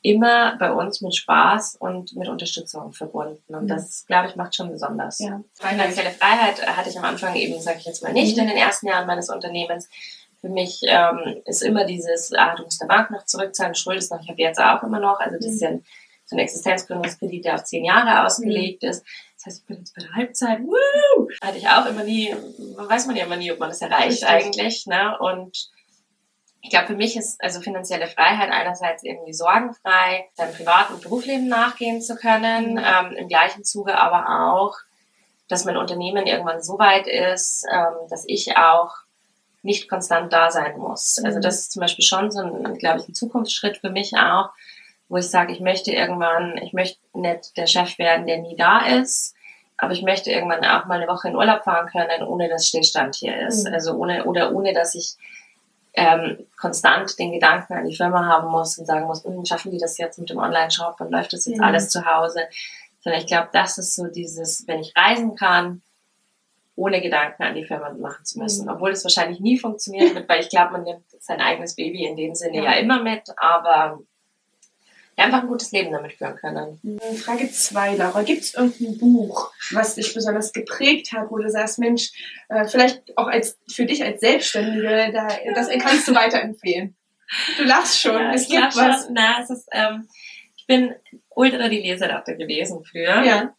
immer 0.01 0.55
bei 0.57 0.71
uns 0.71 1.01
mit 1.01 1.15
Spaß 1.15 1.75
und 1.79 2.15
mit 2.15 2.29
Unterstützung 2.29 2.93
verbunden. 2.93 3.53
Und 3.53 3.63
mhm. 3.63 3.67
das, 3.67 4.05
glaube 4.05 4.29
ich, 4.29 4.35
macht 4.35 4.55
schon 4.55 4.71
besonders. 4.71 5.19
Ja. 5.19 5.41
Finanzielle 5.53 6.11
Freiheit 6.11 6.65
hatte 6.65 6.89
ich 6.89 6.97
am 6.97 7.03
Anfang 7.03 7.35
eben, 7.35 7.59
sage 7.59 7.79
ich 7.79 7.85
jetzt 7.85 8.03
mal 8.03 8.13
nicht, 8.13 8.37
mhm. 8.37 8.43
in 8.43 8.49
den 8.49 8.57
ersten 8.57 8.87
Jahren 8.87 9.07
meines 9.07 9.29
Unternehmens. 9.29 9.89
Für 10.39 10.49
mich 10.49 10.79
ähm, 10.83 11.41
ist 11.45 11.61
immer 11.61 11.83
dieses, 11.83 12.31
ah, 12.33 12.55
du 12.55 12.63
musst 12.63 12.79
der 12.81 12.85
Bank 12.85 13.11
noch 13.11 13.25
zurückzahlen, 13.25 13.75
schuldest 13.75 14.11
noch, 14.11 14.21
ich 14.21 14.29
habe 14.29 14.41
jetzt 14.41 14.61
auch 14.61 14.83
immer 14.83 14.99
noch, 14.99 15.19
also 15.19 15.35
das 15.35 15.47
mhm. 15.47 15.53
ist 15.53 15.61
ja 15.61 15.71
so 16.25 16.35
ein 16.35 16.39
Existenzgründungskredit, 16.39 17.45
der 17.45 17.55
auf 17.55 17.63
zehn 17.63 17.83
Jahre 17.83 18.25
ausgelegt 18.25 18.83
mhm. 18.83 18.89
ist. 18.89 19.03
Das 19.38 19.45
heißt, 19.45 19.61
ich 19.61 19.65
bin 19.67 19.77
jetzt 19.77 19.95
bei 19.95 20.01
der 20.01 20.13
Halbzeit. 20.13 20.59
Woo! 20.61 21.29
Hatte 21.43 21.57
ich 21.57 21.67
auch 21.67 21.85
immer 21.85 22.03
nie, 22.03 22.35
weiß 22.75 23.05
man 23.05 23.15
ja 23.15 23.25
immer 23.25 23.35
nie, 23.35 23.51
ob 23.51 23.59
man 23.59 23.69
das 23.69 23.81
erreicht 23.81 24.23
Richtig. 24.23 24.27
eigentlich. 24.27 24.85
Ne? 24.88 25.17
Und 25.19 25.69
ich 26.61 26.71
glaube, 26.71 26.88
für 26.88 26.95
mich 26.95 27.15
ist 27.15 27.41
also 27.41 27.61
finanzielle 27.61 28.07
Freiheit 28.07 28.51
einerseits 28.51 29.03
irgendwie 29.03 29.33
sorgenfrei, 29.33 30.27
seinem 30.33 30.53
privaten 30.53 30.95
und 30.95 31.03
Berufsleben 31.03 31.47
nachgehen 31.47 32.01
zu 32.01 32.15
können, 32.15 32.73
mhm. 32.73 32.83
ähm, 32.83 33.11
im 33.15 33.27
gleichen 33.27 33.63
Zuge 33.63 33.97
aber 33.97 34.51
auch, 34.53 34.75
dass 35.47 35.65
mein 35.65 35.77
Unternehmen 35.77 36.25
irgendwann 36.25 36.63
so 36.63 36.77
weit 36.79 37.07
ist, 37.07 37.65
ähm, 37.71 38.09
dass 38.09 38.25
ich 38.27 38.57
auch 38.57 38.91
nicht 39.61 39.88
konstant 39.88 40.33
da 40.33 40.49
sein 40.49 40.77
muss. 40.77 41.19
Also 41.23 41.38
mhm. 41.38 41.41
das 41.41 41.59
ist 41.59 41.71
zum 41.71 41.81
Beispiel 41.81 42.03
schon 42.03 42.31
so 42.31 42.41
ein, 42.41 42.77
glaube 42.79 42.99
ich, 42.99 43.07
ein 43.07 43.13
Zukunftsschritt 43.13 43.77
für 43.77 43.89
mich 43.89 44.17
auch, 44.17 44.49
wo 45.09 45.17
ich 45.17 45.29
sage, 45.29 45.53
ich 45.53 45.59
möchte 45.59 45.91
irgendwann, 45.91 46.57
ich 46.57 46.73
möchte 46.73 46.99
nicht 47.13 47.55
der 47.57 47.67
Chef 47.67 47.97
werden, 47.97 48.27
der 48.27 48.39
nie 48.39 48.55
da 48.55 48.85
ist, 48.85 49.35
aber 49.77 49.93
ich 49.93 50.01
möchte 50.01 50.31
irgendwann 50.31 50.65
auch 50.65 50.85
mal 50.85 50.99
eine 50.99 51.07
Woche 51.07 51.29
in 51.29 51.35
Urlaub 51.35 51.63
fahren 51.63 51.87
können, 51.87 52.23
ohne 52.23 52.49
dass 52.49 52.67
Stillstand 52.67 53.15
hier 53.15 53.47
ist. 53.47 53.67
Mhm. 53.67 53.73
Also 53.73 53.93
ohne 53.93 54.25
oder 54.25 54.53
ohne 54.53 54.73
dass 54.73 54.95
ich 54.95 55.15
ähm, 55.93 56.45
konstant 56.59 57.17
den 57.17 57.31
Gedanken 57.31 57.73
an 57.73 57.87
die 57.87 57.95
Firma 57.95 58.25
haben 58.25 58.49
muss 58.49 58.77
und 58.77 58.85
sagen 58.85 59.05
muss, 59.07 59.23
hm, 59.23 59.45
schaffen 59.45 59.71
die 59.71 59.79
das 59.79 59.97
jetzt 59.97 60.19
mit 60.19 60.29
dem 60.29 60.37
Online-Shop 60.37 60.99
und 60.99 61.11
läuft 61.11 61.33
das 61.33 61.45
jetzt 61.45 61.57
mhm. 61.57 61.63
alles 61.63 61.89
zu 61.89 62.05
Hause? 62.05 62.41
Sondern 63.01 63.21
ich 63.21 63.27
glaube, 63.27 63.49
das 63.53 63.77
ist 63.77 63.95
so 63.95 64.07
dieses, 64.07 64.67
wenn 64.67 64.79
ich 64.79 64.93
reisen 64.95 65.35
kann, 65.35 65.81
ohne 66.75 67.01
Gedanken 67.01 67.41
an 67.41 67.55
die 67.55 67.65
Firma 67.65 67.91
machen 67.93 68.25
zu 68.25 68.39
müssen. 68.39 68.65
Mhm. 68.65 68.73
Obwohl 68.73 68.91
es 68.91 69.03
wahrscheinlich 69.03 69.39
nie 69.39 69.57
funktionieren 69.57 70.13
wird, 70.15 70.29
weil 70.29 70.41
ich 70.41 70.49
glaube, 70.49 70.73
man 70.73 70.83
nimmt 70.83 71.03
sein 71.19 71.41
eigenes 71.41 71.75
Baby 71.75 72.05
in 72.05 72.15
dem 72.15 72.35
Sinne 72.35 72.57
ja, 72.57 72.63
ja 72.63 72.73
immer 72.73 73.01
mit, 73.01 73.23
aber 73.37 73.99
einfach 75.18 75.41
ein 75.41 75.47
gutes 75.47 75.72
Leben 75.72 75.91
damit 75.91 76.13
führen 76.13 76.36
können. 76.36 76.80
Mhm. 76.84 77.18
Frage 77.18 77.51
zwei, 77.51 77.95
Laura. 77.95 78.22
Gibt 78.24 78.43
es 78.43 78.53
irgendein 78.53 78.97
Buch, 78.99 79.51
was 79.72 79.95
dich 79.95 80.13
besonders 80.13 80.53
geprägt 80.53 81.11
hat, 81.11 81.32
wo 81.32 81.38
du 81.38 81.49
sagst, 81.49 81.80
Mensch, 81.80 82.11
äh, 82.49 82.65
vielleicht 82.68 83.18
auch 83.18 83.28
als 83.28 83.57
für 83.68 83.86
dich 83.86 84.03
als 84.03 84.22
Selbstständige, 84.22 85.11
da, 85.11 85.28
das 85.53 85.70
kannst 85.80 86.07
du 86.07 86.15
weiterempfehlen? 86.15 86.95
Du 87.57 87.63
lachst 87.63 87.99
schon. 87.99 88.13
Ja, 88.13 88.34
es 88.34 88.47
gibt 88.47 88.76
was. 88.76 89.05
Schon. 89.05 89.13
Na, 89.13 89.41
es 89.41 89.49
ist, 89.49 89.68
ähm, 89.72 90.07
ich 90.55 90.65
bin 90.68 90.93
ultra 91.30 91.68
die 91.68 91.82
Leseratte 91.82 92.38
gewesen 92.38 92.84
früher. 92.84 93.24
Ja. 93.24 93.53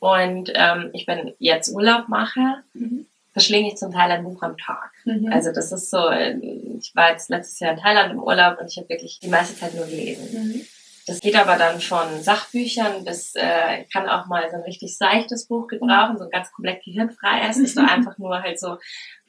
Und 0.00 0.52
ähm, 0.54 0.90
ich 0.92 1.06
bin 1.06 1.34
jetzt 1.38 1.70
Urlaub 1.70 2.08
mache, 2.08 2.62
mhm. 2.74 3.06
Verschlinge 3.34 3.68
ich 3.68 3.76
zum 3.76 3.92
Teil 3.92 4.10
ein 4.10 4.24
Buch 4.24 4.40
am 4.42 4.56
Tag. 4.56 4.92
Mhm. 5.04 5.30
Also 5.30 5.52
das 5.52 5.72
ist 5.72 5.90
so, 5.90 6.10
ich 6.10 6.94
war 6.94 7.10
jetzt 7.10 7.28
letztes 7.28 7.60
Jahr 7.60 7.72
in 7.72 7.80
Thailand 7.80 8.12
im 8.12 8.22
Urlaub 8.22 8.58
und 8.60 8.70
ich 8.70 8.78
habe 8.78 8.88
wirklich 8.88 9.18
die 9.20 9.28
meiste 9.28 9.58
Zeit 9.58 9.74
nur 9.74 9.84
gelesen. 9.84 10.28
Mhm. 10.32 10.66
Das 11.06 11.20
geht 11.20 11.36
aber 11.36 11.56
dann 11.56 11.80
von 11.80 12.22
Sachbüchern 12.22 13.04
bis, 13.04 13.34
äh, 13.34 13.84
kann 13.92 14.08
auch 14.08 14.24
mal 14.26 14.48
so 14.48 14.56
ein 14.56 14.62
richtig 14.62 14.96
seichtes 14.96 15.46
Buch 15.46 15.66
gebrauchen, 15.66 16.16
so 16.16 16.30
ganz 16.30 16.50
komplett 16.52 16.82
gehirnfrei 16.82 17.50
ist, 17.50 17.62
dass 17.62 17.74
du 17.74 17.82
einfach 17.82 18.16
nur 18.16 18.40
halt 18.40 18.58
so 18.58 18.78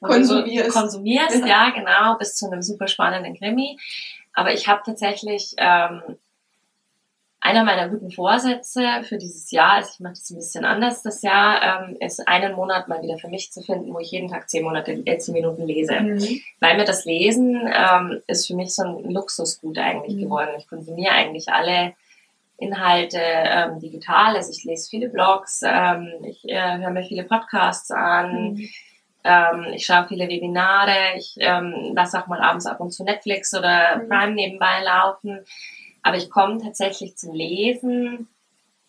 konsumierst, 0.00 0.72
so 0.72 0.80
konsumierst 0.80 1.40
ja. 1.40 1.46
ja 1.46 1.70
genau, 1.70 2.16
bis 2.16 2.34
zu 2.34 2.46
einem 2.46 2.62
super 2.62 2.88
spannenden 2.88 3.36
Krimi. 3.36 3.78
Aber 4.32 4.54
ich 4.54 4.68
habe 4.68 4.80
tatsächlich 4.86 5.54
ähm, 5.58 6.00
einer 7.46 7.62
meiner 7.62 7.88
guten 7.88 8.10
Vorsätze 8.10 8.84
für 9.04 9.18
dieses 9.18 9.52
Jahr, 9.52 9.74
also 9.74 9.90
ich 9.94 10.00
mache 10.00 10.14
das 10.14 10.30
ein 10.30 10.36
bisschen 10.36 10.64
anders 10.64 11.02
das 11.02 11.22
Jahr, 11.22 11.88
ähm, 11.88 11.96
ist 12.00 12.26
einen 12.26 12.54
Monat 12.54 12.88
mal 12.88 13.02
wieder 13.02 13.18
für 13.18 13.28
mich 13.28 13.52
zu 13.52 13.62
finden, 13.62 13.94
wo 13.94 14.00
ich 14.00 14.10
jeden 14.10 14.28
Tag 14.28 14.50
zehn 14.50 14.64
Monate, 14.64 15.00
äh, 15.04 15.18
zehn 15.18 15.32
Minuten 15.32 15.64
lese. 15.64 16.00
Mhm. 16.00 16.40
Weil 16.60 16.76
mir 16.76 16.84
das 16.84 17.04
Lesen 17.04 17.70
ähm, 17.72 18.20
ist 18.26 18.48
für 18.48 18.56
mich 18.56 18.74
so 18.74 18.82
ein 18.82 19.10
Luxusgut 19.10 19.78
eigentlich 19.78 20.16
mhm. 20.16 20.22
geworden. 20.22 20.50
Ich 20.58 20.68
konsumiere 20.68 21.12
eigentlich 21.12 21.48
alle 21.48 21.94
Inhalte 22.58 23.20
ähm, 23.20 23.78
digital. 23.78 24.34
Also 24.34 24.50
ich 24.50 24.64
lese 24.64 24.90
viele 24.90 25.08
Blogs, 25.08 25.62
ähm, 25.64 26.08
ich 26.24 26.48
äh, 26.48 26.78
höre 26.78 26.90
mir 26.90 27.04
viele 27.04 27.22
Podcasts 27.22 27.92
an. 27.92 28.54
Mhm. 28.54 28.68
Ähm, 29.22 29.66
ich 29.72 29.86
schaue 29.86 30.06
viele 30.08 30.28
Webinare, 30.28 31.16
ich 31.16 31.34
ähm, 31.38 31.92
lasse 31.94 32.20
auch 32.20 32.26
mal 32.26 32.40
abends 32.40 32.66
ab 32.66 32.80
und 32.80 32.90
zu 32.90 33.04
Netflix 33.04 33.54
oder 33.54 33.98
mhm. 33.98 34.08
Prime 34.08 34.34
nebenbei 34.34 34.82
laufen. 34.82 35.44
Aber 36.06 36.18
ich 36.18 36.30
komme 36.30 36.62
tatsächlich 36.62 37.16
zum 37.16 37.34
Lesen 37.34 38.28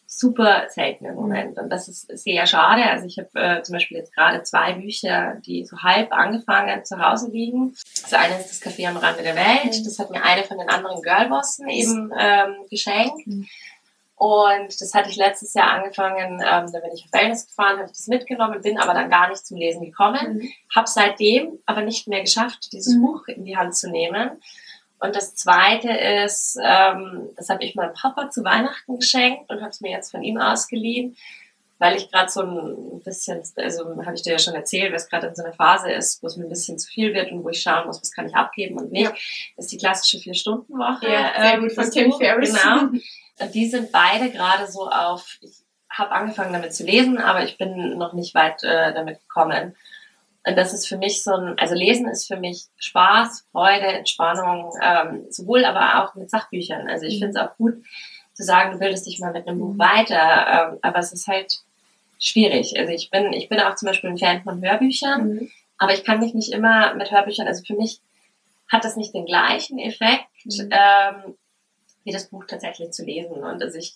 super 0.06 0.68
selten 0.70 1.06
im 1.06 1.16
Moment. 1.16 1.58
Und 1.58 1.72
das 1.72 1.88
ist 1.88 2.16
sehr 2.16 2.46
schade. 2.46 2.84
Also 2.84 3.08
ich 3.08 3.18
habe 3.18 3.30
äh, 3.34 3.64
zum 3.64 3.74
Beispiel 3.74 3.98
jetzt 3.98 4.14
gerade 4.14 4.44
zwei 4.44 4.74
Bücher, 4.74 5.42
die 5.44 5.66
so 5.66 5.80
halb 5.80 6.14
angefangen 6.14 6.86
zu 6.86 7.00
Hause 7.00 7.32
liegen. 7.32 7.76
Das 8.04 8.14
eine 8.14 8.40
ist 8.40 8.52
das 8.52 8.62
Café 8.62 8.88
am 8.88 8.98
Rande 8.98 9.24
der 9.24 9.36
Welt. 9.36 9.84
Das 9.84 9.98
hat 9.98 10.12
mir 10.12 10.24
eine 10.24 10.44
von 10.44 10.60
den 10.60 10.70
anderen 10.70 11.02
Girlbossen 11.02 11.68
eben 11.70 12.14
ähm, 12.16 12.54
geschenkt. 12.70 13.26
Mhm. 13.26 13.48
Und 14.16 14.80
das 14.80 14.94
hatte 14.94 15.10
ich 15.10 15.16
letztes 15.16 15.56
Jahr 15.56 15.72
angefangen, 15.72 16.34
ähm, 16.34 16.72
da 16.72 16.80
bin 16.80 16.92
ich 16.94 17.06
auf 17.06 17.14
Wellness 17.14 17.48
gefahren, 17.48 17.80
habe 17.80 17.90
das 17.90 18.08
mitgenommen, 18.08 18.62
bin 18.62 18.80
aber 18.80 18.94
dann 18.94 19.10
gar 19.10 19.30
nicht 19.30 19.46
zum 19.46 19.58
Lesen 19.58 19.86
gekommen, 19.86 20.38
mhm. 20.38 20.50
habe 20.76 20.88
seitdem 20.88 21.60
aber 21.66 21.82
nicht 21.82 22.08
mehr 22.08 22.22
geschafft, 22.22 22.72
dieses 22.74 22.96
mhm. 22.96 23.02
Buch 23.02 23.28
in 23.28 23.44
die 23.44 23.58
Hand 23.58 23.76
zu 23.76 23.90
nehmen. 23.90 24.32
Und 25.00 25.16
das 25.16 25.36
Zweite 25.36 25.92
ist, 25.92 26.58
ähm, 26.64 27.30
das 27.36 27.50
habe 27.50 27.64
ich 27.64 27.76
meinem 27.76 27.94
Papa 27.94 28.30
zu 28.30 28.44
Weihnachten 28.44 29.00
geschenkt 29.00 29.50
und 29.52 29.62
habe 29.62 29.70
es 29.70 29.82
mir 29.82 29.92
jetzt 29.92 30.12
von 30.12 30.24
ihm 30.24 30.38
ausgeliehen, 30.38 31.16
weil 31.80 31.96
ich 31.96 32.10
gerade 32.10 32.32
so 32.32 32.42
ein 32.42 33.04
bisschen, 33.04 33.44
also 33.58 33.86
habe 34.04 34.16
ich 34.16 34.24
dir 34.24 34.34
ja 34.34 34.40
schon 34.40 34.56
erzählt, 34.56 34.94
was 34.94 35.10
gerade 35.10 35.28
in 35.28 35.36
so 35.36 35.44
einer 35.44 35.54
Phase 35.54 35.92
ist, 35.92 36.24
wo 36.24 36.28
es 36.28 36.36
mir 36.36 36.46
ein 36.46 36.50
bisschen 36.50 36.80
zu 36.80 36.88
viel 36.88 37.14
wird 37.14 37.32
und 37.32 37.44
wo 37.44 37.50
ich 37.50 37.62
schauen 37.62 37.86
muss, 37.86 38.02
was 38.02 38.12
kann 38.12 38.28
ich 38.28 38.36
abgeben 38.36 38.80
und 38.80 38.92
nicht. 38.92 39.06
Ja. 39.06 39.16
Das 39.56 39.66
ist 39.66 39.72
die 39.72 39.78
klassische 39.78 40.18
Vier-Stunden-Woche. 40.18 41.08
Ja, 41.08 41.34
sehr 41.38 41.54
ähm, 41.54 41.62
gut 41.62 41.74
von 41.74 41.92
Tim 41.92 42.14
Ferriss. 42.14 42.60
Genau. 42.60 42.90
Und 43.40 43.54
die 43.54 43.68
sind 43.68 43.92
beide 43.92 44.32
gerade 44.32 44.66
so 44.66 44.90
auf, 44.90 45.38
ich 45.42 45.64
habe 45.92 46.12
angefangen 46.12 46.54
damit 46.54 46.74
zu 46.74 46.84
lesen, 46.84 47.20
aber 47.20 47.44
ich 47.44 47.60
bin 47.60 47.96
noch 47.96 48.14
nicht 48.14 48.34
weit 48.34 48.64
äh, 48.64 48.92
damit 48.96 49.20
gekommen. 49.20 49.76
Und 50.48 50.58
das 50.58 50.74
ist 50.74 50.88
für 50.88 50.98
mich 50.98 51.24
so 51.24 51.34
ein, 51.34 51.60
also 51.60 51.76
Lesen 51.76 52.08
ist 52.08 52.28
für 52.28 52.38
mich 52.38 52.68
Spaß, 52.78 53.46
Freude, 53.52 53.88
Entspannung, 53.88 54.72
ähm, 54.82 55.26
sowohl 55.30 55.66
aber 55.66 56.04
auch 56.04 56.16
mit 56.16 56.30
Sachbüchern. 56.30 56.88
Also 56.88 57.06
ich 57.06 57.16
mhm. 57.16 57.20
finde 57.20 57.40
es 57.40 57.46
auch 57.46 57.58
gut 57.58 57.84
zu 58.34 58.44
sagen, 58.44 58.72
du 58.72 58.80
bildest 58.80 59.06
dich 59.06 59.20
mal 59.20 59.34
mit 59.34 59.46
einem 59.46 59.60
Buch 59.60 59.74
mhm. 59.74 59.80
weiter, 59.80 60.72
ähm, 60.72 60.80
aber 60.82 61.00
es 61.00 61.12
ist 61.12 61.28
halt 61.28 61.60
schwierig. 62.20 62.80
Also 62.80 62.94
ich 62.94 63.10
bin, 63.10 63.34
ich 63.34 63.50
bin 63.50 63.60
auch 63.60 63.76
zum 63.76 63.88
Beispiel 63.88 64.10
ein 64.10 64.18
Fan 64.18 64.42
von 64.44 64.62
Hörbüchern, 64.62 65.28
mhm. 65.28 65.52
aber 65.78 65.94
ich 65.94 66.06
kann 66.06 66.20
mich 66.20 66.34
nicht 66.34 66.54
immer 66.54 66.94
mit 66.96 67.12
Hörbüchern, 67.12 67.48
also 67.48 67.64
für 67.66 67.76
mich 67.76 68.00
hat 68.70 68.86
das 68.86 68.96
nicht 68.96 69.14
den 69.14 69.26
gleichen 69.26 69.80
Effekt, 69.80 70.28
mhm. 70.46 70.70
ähm, 70.72 71.36
wie 72.06 72.12
das 72.14 72.28
Buch 72.28 72.46
tatsächlich 72.48 72.92
zu 72.92 73.04
lesen. 73.04 73.44
Und 73.44 73.62
also 73.62 73.78
ich 73.78 73.96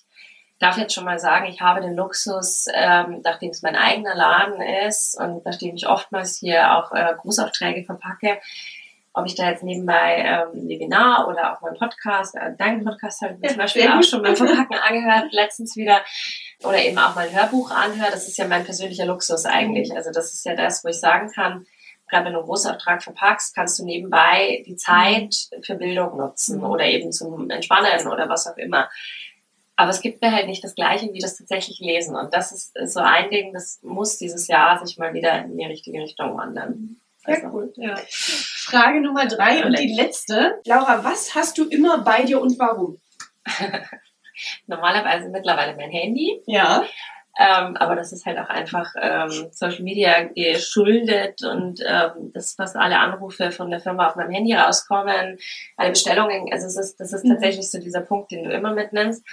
darf 0.61 0.77
jetzt 0.77 0.93
schon 0.93 1.05
mal 1.05 1.19
sagen, 1.19 1.47
ich 1.47 1.61
habe 1.61 1.81
den 1.81 1.95
Luxus, 1.95 2.67
ähm, 2.73 3.21
nachdem 3.23 3.49
es 3.49 3.61
mein 3.61 3.75
eigener 3.75 4.15
Laden 4.15 4.61
ist 4.87 5.19
und 5.19 5.43
nachdem 5.45 5.75
ich 5.75 5.87
oftmals 5.87 6.37
hier 6.37 6.77
auch 6.77 6.91
äh, 6.91 7.13
Großaufträge 7.19 7.83
verpacke, 7.83 8.39
ob 9.13 9.25
ich 9.25 9.35
da 9.35 9.49
jetzt 9.49 9.63
nebenbei 9.63 10.23
ähm, 10.25 10.69
Webinar 10.69 11.27
oder 11.27 11.53
auch 11.53 11.61
meinen 11.61 11.77
Podcast, 11.77 12.35
äh, 12.35 12.55
deinen 12.57 12.85
Podcast 12.85 13.21
habe 13.21 13.33
ich 13.33 13.41
ja, 13.41 13.49
zum 13.49 13.57
Beispiel 13.57 13.87
auch 13.87 14.03
schon 14.03 14.21
beim 14.21 14.35
Verpacken 14.35 14.77
angehört, 14.77 15.33
letztens 15.33 15.75
wieder, 15.75 16.01
oder 16.63 16.81
eben 16.81 16.97
auch 16.97 17.15
mein 17.15 17.33
Hörbuch 17.35 17.71
anhört. 17.71 18.13
Das 18.13 18.27
ist 18.27 18.37
ja 18.37 18.47
mein 18.47 18.63
persönlicher 18.63 19.05
Luxus 19.05 19.45
eigentlich. 19.45 19.89
Mhm. 19.89 19.97
Also 19.97 20.11
das 20.11 20.33
ist 20.33 20.45
ja 20.45 20.55
das, 20.55 20.83
wo 20.83 20.89
ich 20.89 20.99
sagen 20.99 21.31
kann, 21.31 21.65
gerade 22.07 22.25
wenn 22.25 22.33
du 22.33 22.39
einen 22.39 22.47
Großauftrag 22.47 23.03
verpackst, 23.03 23.55
kannst 23.55 23.79
du 23.79 23.85
nebenbei 23.85 24.63
die 24.65 24.75
Zeit 24.75 25.35
für 25.63 25.75
Bildung 25.75 26.17
nutzen 26.17 26.59
mhm. 26.59 26.65
oder 26.65 26.85
eben 26.85 27.11
zum 27.11 27.49
Entspannen 27.49 28.07
oder 28.07 28.29
was 28.29 28.47
auch 28.47 28.57
immer. 28.57 28.89
Aber 29.81 29.89
es 29.89 30.01
gibt 30.01 30.21
mir 30.21 30.31
halt 30.31 30.45
nicht 30.45 30.63
das 30.63 30.75
Gleiche 30.75 31.11
wie 31.11 31.17
das 31.17 31.37
tatsächlich 31.37 31.79
Lesen. 31.79 32.15
Und 32.15 32.35
das 32.35 32.51
ist 32.51 32.77
so 32.85 32.99
ein 32.99 33.31
Ding, 33.31 33.51
das 33.51 33.79
muss 33.81 34.19
dieses 34.19 34.47
Jahr 34.47 34.85
sich 34.85 34.99
mal 34.99 35.15
wieder 35.15 35.43
in 35.43 35.57
die 35.57 35.65
richtige 35.65 35.99
Richtung 35.99 36.37
wandern. 36.37 36.97
Sehr 37.25 37.37
also, 37.37 37.47
cool. 37.47 37.73
Ja. 37.77 37.95
Frage 38.07 39.01
Nummer 39.01 39.25
drei 39.25 39.65
und 39.65 39.79
die 39.79 39.95
letzte. 39.95 40.61
Laura, 40.65 41.03
was 41.03 41.33
hast 41.33 41.57
du 41.57 41.67
immer 41.67 42.03
bei 42.03 42.21
dir 42.21 42.39
und 42.39 42.59
warum? 42.59 42.99
Normalerweise 44.67 45.29
mittlerweile 45.29 45.75
mein 45.75 45.89
Handy. 45.89 46.39
Ja. 46.45 46.85
Ähm, 47.39 47.75
aber 47.77 47.95
das 47.95 48.11
ist 48.11 48.27
halt 48.27 48.37
auch 48.37 48.49
einfach 48.49 48.93
ähm, 49.01 49.49
Social 49.51 49.81
Media 49.81 50.25
geschuldet 50.25 51.41
und 51.43 51.79
ähm, 51.83 52.31
das 52.35 52.53
fast 52.53 52.75
alle 52.75 52.99
Anrufe 52.99 53.51
von 53.51 53.71
der 53.71 53.79
Firma 53.79 54.09
auf 54.09 54.15
meinem 54.15 54.29
Handy 54.29 54.53
rauskommen, 54.53 55.39
alle 55.75 55.89
Bestellungen. 55.89 56.51
Also 56.51 56.67
es 56.67 56.77
ist, 56.77 56.99
das 56.99 57.13
ist 57.13 57.25
mhm. 57.25 57.29
tatsächlich 57.29 57.71
so 57.71 57.79
dieser 57.79 58.01
Punkt, 58.01 58.31
den 58.31 58.43
du 58.43 58.51
immer 58.51 58.75
mitnimmst. 58.75 59.25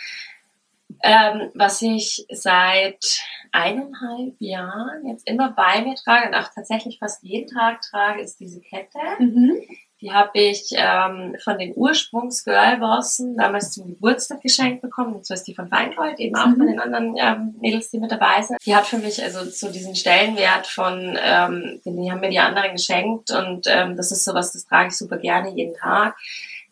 Ähm, 1.02 1.50
was 1.54 1.82
ich 1.82 2.26
seit 2.30 3.20
eineinhalb 3.52 4.34
Jahren 4.38 5.06
jetzt 5.06 5.28
immer 5.28 5.50
bei 5.50 5.82
mir 5.82 5.94
trage 5.94 6.28
und 6.28 6.34
auch 6.34 6.48
tatsächlich 6.54 6.98
fast 6.98 7.22
jeden 7.22 7.48
Tag 7.48 7.82
trage, 7.82 8.20
ist 8.20 8.40
diese 8.40 8.60
Kette. 8.60 8.98
Mhm. 9.18 9.60
Die 10.00 10.12
habe 10.12 10.30
ich 10.38 10.70
ähm, 10.76 11.34
von 11.42 11.58
den 11.58 11.74
Ursprungs-Girlbossen 11.74 13.36
damals 13.36 13.72
zum 13.72 13.88
Geburtstag 13.88 14.40
geschenkt 14.42 14.80
bekommen. 14.80 15.16
Und 15.16 15.26
so 15.26 15.34
ist 15.34 15.42
die 15.44 15.56
von 15.56 15.68
Feingold, 15.68 16.20
eben 16.20 16.36
auch 16.36 16.46
mhm. 16.46 16.56
von 16.56 16.66
den 16.68 16.78
anderen 16.78 17.16
ähm, 17.18 17.56
Mädels, 17.60 17.90
die 17.90 17.98
mit 17.98 18.12
dabei 18.12 18.42
sind. 18.42 18.58
Die 18.64 18.76
hat 18.76 18.86
für 18.86 18.98
mich 18.98 19.20
also 19.22 19.44
so 19.44 19.72
diesen 19.72 19.96
Stellenwert 19.96 20.68
von, 20.68 21.18
ähm, 21.20 21.80
die 21.84 22.12
haben 22.12 22.20
mir 22.20 22.30
die 22.30 22.38
anderen 22.38 22.72
geschenkt 22.72 23.32
und 23.32 23.66
ähm, 23.66 23.96
das 23.96 24.12
ist 24.12 24.24
sowas, 24.24 24.52
das 24.52 24.66
trage 24.66 24.88
ich 24.88 24.96
super 24.96 25.18
gerne 25.18 25.50
jeden 25.50 25.74
Tag. 25.74 26.16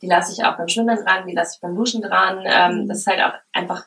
Die 0.03 0.07
lasse 0.07 0.33
ich 0.33 0.45
auch 0.45 0.57
beim 0.57 0.69
Schwimmen 0.69 0.97
dran, 0.97 1.27
die 1.27 1.35
lasse 1.35 1.57
ich 1.57 1.61
beim 1.61 1.75
Duschen 1.75 2.03
dran. 2.03 2.45
Ähm, 2.47 2.83
mhm. 2.83 2.89
das 2.89 2.99
ist 2.99 3.07
halt 3.09 3.21
auch 3.23 3.35
einfach 3.53 3.87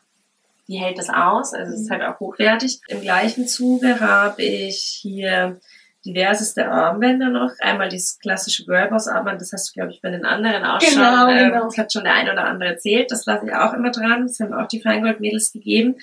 die 0.70 0.78
hält 0.78 1.00
das 1.00 1.10
aus, 1.10 1.54
also 1.54 1.74
es 1.74 1.82
ist 1.82 1.90
halt 1.90 2.04
auch 2.04 2.20
hochwertig. 2.20 2.80
Im 2.88 3.02
gleichen 3.02 3.48
Zuge 3.48 4.00
habe 4.00 4.44
ich 4.44 5.00
hier 5.02 5.60
diverseste 6.06 6.70
Armbänder 6.70 7.30
noch. 7.30 7.52
Einmal 7.60 7.90
dieses 7.90 8.20
klassische 8.20 8.66
Girlboss-Armband, 8.66 9.42
das 9.42 9.52
hast 9.52 9.70
du, 9.70 9.74
glaube 9.74 9.92
ich, 9.92 10.02
bei 10.02 10.12
den 10.12 10.26
anderen 10.26 10.64
auch 10.64 10.80
genau, 10.80 11.28
schon. 11.28 11.38
Ähm, 11.38 11.50
genau. 11.50 11.66
Das 11.66 11.78
hat 11.78 11.92
schon 11.92 12.04
der 12.04 12.14
eine 12.14 12.32
oder 12.32 12.46
andere 12.46 12.70
erzählt. 12.70 13.12
Das 13.12 13.26
lasse 13.26 13.48
ich 13.48 13.54
auch 13.54 13.74
immer 13.74 13.90
dran. 13.90 14.28
Das 14.28 14.40
haben 14.40 14.54
auch 14.54 14.68
die 14.68 14.80
Feingold-Mädels 14.80 15.52
gegeben. 15.52 15.96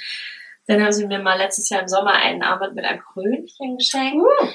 Dann 0.67 0.83
haben 0.83 0.93
sie 0.93 1.07
mir 1.07 1.21
mal 1.21 1.39
letztes 1.39 1.69
Jahr 1.69 1.83
im 1.83 1.89
Sommer 1.89 2.15
einen 2.15 2.43
Armband 2.43 2.75
mit 2.75 2.85
einem 2.85 3.01
Krönchen 3.01 3.79
geschenkt. 3.79 4.17
Uh 4.17 4.49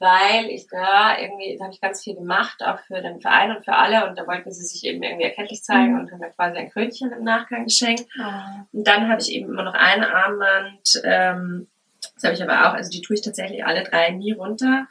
weil 0.00 0.46
ich 0.46 0.66
da 0.66 1.18
irgendwie, 1.18 1.56
da 1.58 1.64
habe 1.64 1.74
ich 1.74 1.80
ganz 1.80 2.02
viel 2.02 2.14
gemacht, 2.14 2.64
auch 2.64 2.80
für 2.80 3.02
den 3.02 3.20
Verein 3.20 3.54
und 3.54 3.64
für 3.64 3.74
alle 3.74 4.08
und 4.08 4.18
da 4.18 4.26
wollten 4.26 4.50
sie 4.50 4.64
sich 4.64 4.84
eben 4.84 5.02
irgendwie 5.02 5.24
erkenntlich 5.24 5.62
zeigen 5.62 5.92
mhm. 5.92 6.00
und 6.00 6.10
haben 6.10 6.20
mir 6.20 6.30
quasi 6.30 6.56
ein 6.56 6.70
Krönchen 6.70 7.12
im 7.12 7.22
Nachgang 7.22 7.64
geschenkt. 7.64 8.06
Mhm. 8.16 8.66
Und 8.72 8.86
dann 8.88 9.08
habe 9.08 9.20
ich 9.20 9.30
eben 9.30 9.50
immer 9.50 9.62
noch 9.62 9.74
ein 9.74 10.02
Armband, 10.02 11.02
ähm, 11.04 11.68
das 12.14 12.24
habe 12.24 12.34
ich 12.34 12.42
aber 12.42 12.66
auch, 12.66 12.74
also 12.74 12.90
die 12.90 13.02
tue 13.02 13.14
ich 13.14 13.22
tatsächlich 13.22 13.64
alle 13.64 13.84
drei 13.84 14.10
nie 14.10 14.32
runter. 14.32 14.86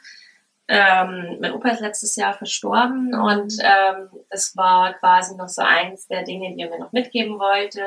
Ähm, 0.68 1.38
mein 1.40 1.52
Opa 1.52 1.70
ist 1.70 1.80
letztes 1.80 2.14
Jahr 2.14 2.32
verstorben 2.32 3.12
und 3.12 3.54
ähm, 3.60 4.08
das 4.30 4.56
war 4.56 4.94
quasi 4.94 5.34
noch 5.34 5.48
so 5.48 5.62
eins 5.62 6.06
der 6.06 6.22
Dinge, 6.22 6.54
die 6.54 6.62
er 6.62 6.70
mir 6.70 6.78
noch 6.78 6.92
mitgeben 6.92 7.40
wollte. 7.40 7.82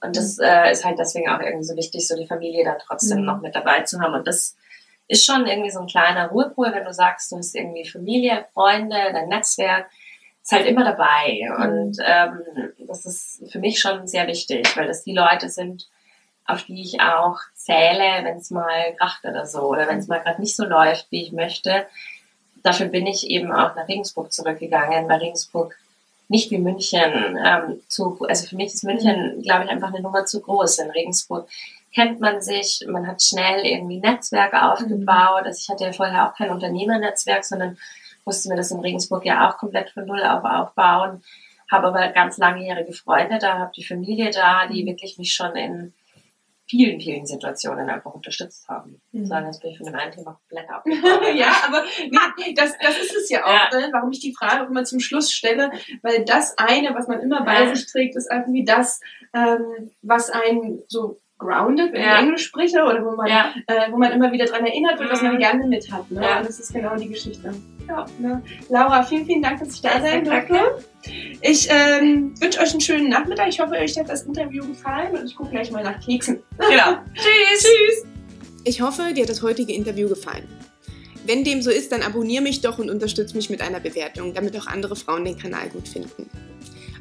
Und 0.00 0.16
das 0.16 0.38
mhm. 0.38 0.44
äh, 0.44 0.72
ist 0.72 0.84
halt 0.84 0.98
deswegen 0.98 1.28
auch 1.28 1.40
irgendwie 1.40 1.64
so 1.64 1.76
wichtig, 1.76 2.08
so 2.08 2.16
die 2.16 2.26
Familie 2.26 2.64
da 2.64 2.74
trotzdem 2.74 3.20
mhm. 3.20 3.26
noch 3.26 3.40
mit 3.40 3.54
dabei 3.54 3.82
zu 3.82 4.00
haben. 4.00 4.14
Und 4.14 4.26
das 4.26 4.56
ist 5.08 5.24
schon 5.24 5.46
irgendwie 5.46 5.70
so 5.70 5.80
ein 5.80 5.86
kleiner 5.86 6.28
Ruhepol, 6.28 6.72
wenn 6.72 6.84
du 6.84 6.92
sagst, 6.92 7.32
du 7.32 7.36
hast 7.36 7.54
irgendwie 7.54 7.88
Familie, 7.88 8.44
Freunde, 8.52 8.96
dein 9.12 9.28
Netzwerk, 9.28 9.86
ist 10.42 10.52
halt 10.52 10.66
immer 10.66 10.84
dabei. 10.84 11.48
Mhm. 11.48 11.62
Und 11.62 11.98
ähm, 12.04 12.72
das 12.86 13.06
ist 13.06 13.50
für 13.50 13.58
mich 13.58 13.80
schon 13.80 14.06
sehr 14.06 14.26
wichtig, 14.26 14.76
weil 14.76 14.86
das 14.86 15.04
die 15.04 15.14
Leute 15.14 15.48
sind, 15.50 15.88
auf 16.46 16.62
die 16.64 16.80
ich 16.80 17.00
auch 17.00 17.38
zähle, 17.54 18.24
wenn 18.24 18.38
es 18.38 18.50
mal 18.50 18.94
kracht 18.98 19.24
oder 19.24 19.46
so, 19.46 19.62
oder 19.62 19.88
wenn 19.88 19.98
es 19.98 20.08
mal 20.08 20.20
gerade 20.20 20.40
nicht 20.40 20.56
so 20.56 20.64
läuft, 20.64 21.06
wie 21.10 21.22
ich 21.22 21.32
möchte. 21.32 21.86
Dafür 22.62 22.86
bin 22.86 23.06
ich 23.06 23.28
eben 23.28 23.52
auch 23.52 23.76
nach 23.76 23.88
Regensburg 23.88 24.32
zurückgegangen, 24.32 25.08
weil 25.08 25.20
Regensburg 25.20 25.76
nicht 26.28 26.50
wie 26.50 26.58
München 26.58 27.38
ähm, 27.42 27.80
zu, 27.88 28.18
also 28.28 28.46
für 28.46 28.56
mich 28.56 28.74
ist 28.74 28.84
München, 28.84 29.42
glaube 29.42 29.64
ich, 29.64 29.70
einfach 29.70 29.88
eine 29.88 30.00
Nummer 30.00 30.26
zu 30.26 30.40
groß. 30.40 30.78
In 30.78 30.90
Regensburg 30.90 31.48
kennt 31.94 32.20
man 32.20 32.40
sich, 32.40 32.84
man 32.86 33.06
hat 33.06 33.22
schnell 33.22 33.64
irgendwie 33.64 34.00
Netzwerke 34.00 34.62
aufgebaut. 34.62 35.44
Also 35.44 35.58
ich 35.62 35.68
hatte 35.68 35.84
ja 35.84 35.92
vorher 35.92 36.28
auch 36.28 36.34
kein 36.34 36.50
Unternehmernetzwerk, 36.50 37.44
sondern 37.44 37.78
musste 38.24 38.48
mir 38.48 38.56
das 38.56 38.70
in 38.70 38.80
Regensburg 38.80 39.24
ja 39.24 39.48
auch 39.48 39.58
komplett 39.58 39.90
von 39.90 40.06
Null 40.06 40.22
auf 40.22 40.44
aufbauen. 40.44 41.22
habe 41.70 41.88
aber 41.88 42.08
ganz 42.08 42.38
langjährige 42.38 42.92
Freunde 42.92 43.38
da, 43.38 43.58
habe 43.58 43.72
die 43.74 43.84
Familie 43.84 44.30
da, 44.30 44.66
die 44.66 44.82
mhm. 44.82 44.88
wirklich 44.88 45.18
mich 45.18 45.34
schon 45.34 45.56
in 45.56 45.92
vielen, 46.68 47.00
vielen 47.00 47.26
Situationen 47.26 47.88
einfach 47.88 48.12
unterstützt 48.12 48.68
haben. 48.68 49.00
Mhm. 49.12 49.26
So, 49.26 49.34
jetzt 49.34 49.62
bin 49.62 49.70
ich 49.70 49.78
von 49.78 49.86
dem 49.86 49.94
einen 49.94 50.12
Thema 50.12 50.38
komplett 50.38 50.70
abgekommen. 50.70 51.36
ja, 51.36 51.52
aber 51.66 51.82
nee, 52.38 52.54
das, 52.54 52.76
das 52.78 52.98
ist 52.98 53.16
es 53.16 53.30
ja 53.30 53.44
auch, 53.44 53.72
ja. 53.72 53.80
Ne? 53.80 53.88
warum 53.92 54.10
ich 54.12 54.20
die 54.20 54.34
Frage 54.34 54.64
auch 54.64 54.68
immer 54.68 54.84
zum 54.84 55.00
Schluss 55.00 55.32
stelle, 55.32 55.70
weil 56.02 56.24
das 56.24 56.56
eine, 56.58 56.94
was 56.94 57.08
man 57.08 57.20
immer 57.20 57.42
bei 57.44 57.64
ja. 57.64 57.74
sich 57.74 57.86
trägt, 57.90 58.16
ist 58.16 58.30
irgendwie 58.30 58.64
das, 58.64 59.00
ähm, 59.32 59.90
was 60.02 60.30
einen 60.30 60.82
so 60.88 61.18
grounded, 61.38 61.92
wenn 61.92 62.02
ja. 62.02 62.16
ich 62.16 62.22
Englisch 62.24 62.44
spreche, 62.44 62.82
oder 62.82 63.04
wo 63.04 63.12
man, 63.12 63.28
ja. 63.28 63.54
äh, 63.66 63.90
wo 63.90 63.96
man 63.96 64.12
immer 64.12 64.30
wieder 64.32 64.44
dran 64.44 64.66
erinnert 64.66 64.98
wird, 64.98 65.10
was 65.10 65.22
man 65.22 65.34
mhm. 65.34 65.38
gerne 65.38 65.66
mit 65.66 65.90
hat. 65.90 66.10
Ne? 66.10 66.22
Ja. 66.22 66.38
Und 66.38 66.48
das 66.48 66.58
ist 66.58 66.72
genau 66.72 66.96
die 66.96 67.08
Geschichte. 67.08 67.54
Ja, 67.88 68.04
ne? 68.18 68.42
Laura, 68.68 69.02
vielen, 69.02 69.24
vielen 69.24 69.42
Dank, 69.42 69.60
dass 69.60 69.74
ich 69.74 69.80
da 69.80 70.00
sein 70.00 70.24
durfte. 70.24 70.84
Ich 71.40 71.68
ähm, 71.70 72.34
wünsche 72.40 72.60
euch 72.60 72.72
einen 72.72 72.80
schönen 72.80 73.08
Nachmittag. 73.08 73.48
Ich 73.48 73.60
hoffe, 73.60 73.74
euch 73.74 73.98
hat 73.98 74.08
das 74.08 74.22
Interview 74.22 74.66
gefallen 74.66 75.16
und 75.16 75.24
ich 75.24 75.36
gucke 75.36 75.50
gleich 75.50 75.70
mal 75.70 75.82
nach 75.82 75.98
Keksen. 76.04 76.42
Genau. 76.58 76.98
Tschüss. 77.14 77.62
Tschüss. 77.62 78.06
Ich 78.64 78.82
hoffe, 78.82 79.14
dir 79.14 79.22
hat 79.22 79.30
das 79.30 79.42
heutige 79.42 79.72
Interview 79.72 80.08
gefallen. 80.08 80.46
Wenn 81.24 81.44
dem 81.44 81.62
so 81.62 81.70
ist, 81.70 81.92
dann 81.92 82.02
abonniere 82.02 82.42
mich 82.42 82.60
doch 82.60 82.78
und 82.78 82.90
unterstütze 82.90 83.36
mich 83.36 83.48
mit 83.48 83.62
einer 83.62 83.80
Bewertung, 83.80 84.34
damit 84.34 84.58
auch 84.58 84.66
andere 84.66 84.96
Frauen 84.96 85.24
den 85.24 85.38
Kanal 85.38 85.68
gut 85.68 85.86
finden. 85.88 86.28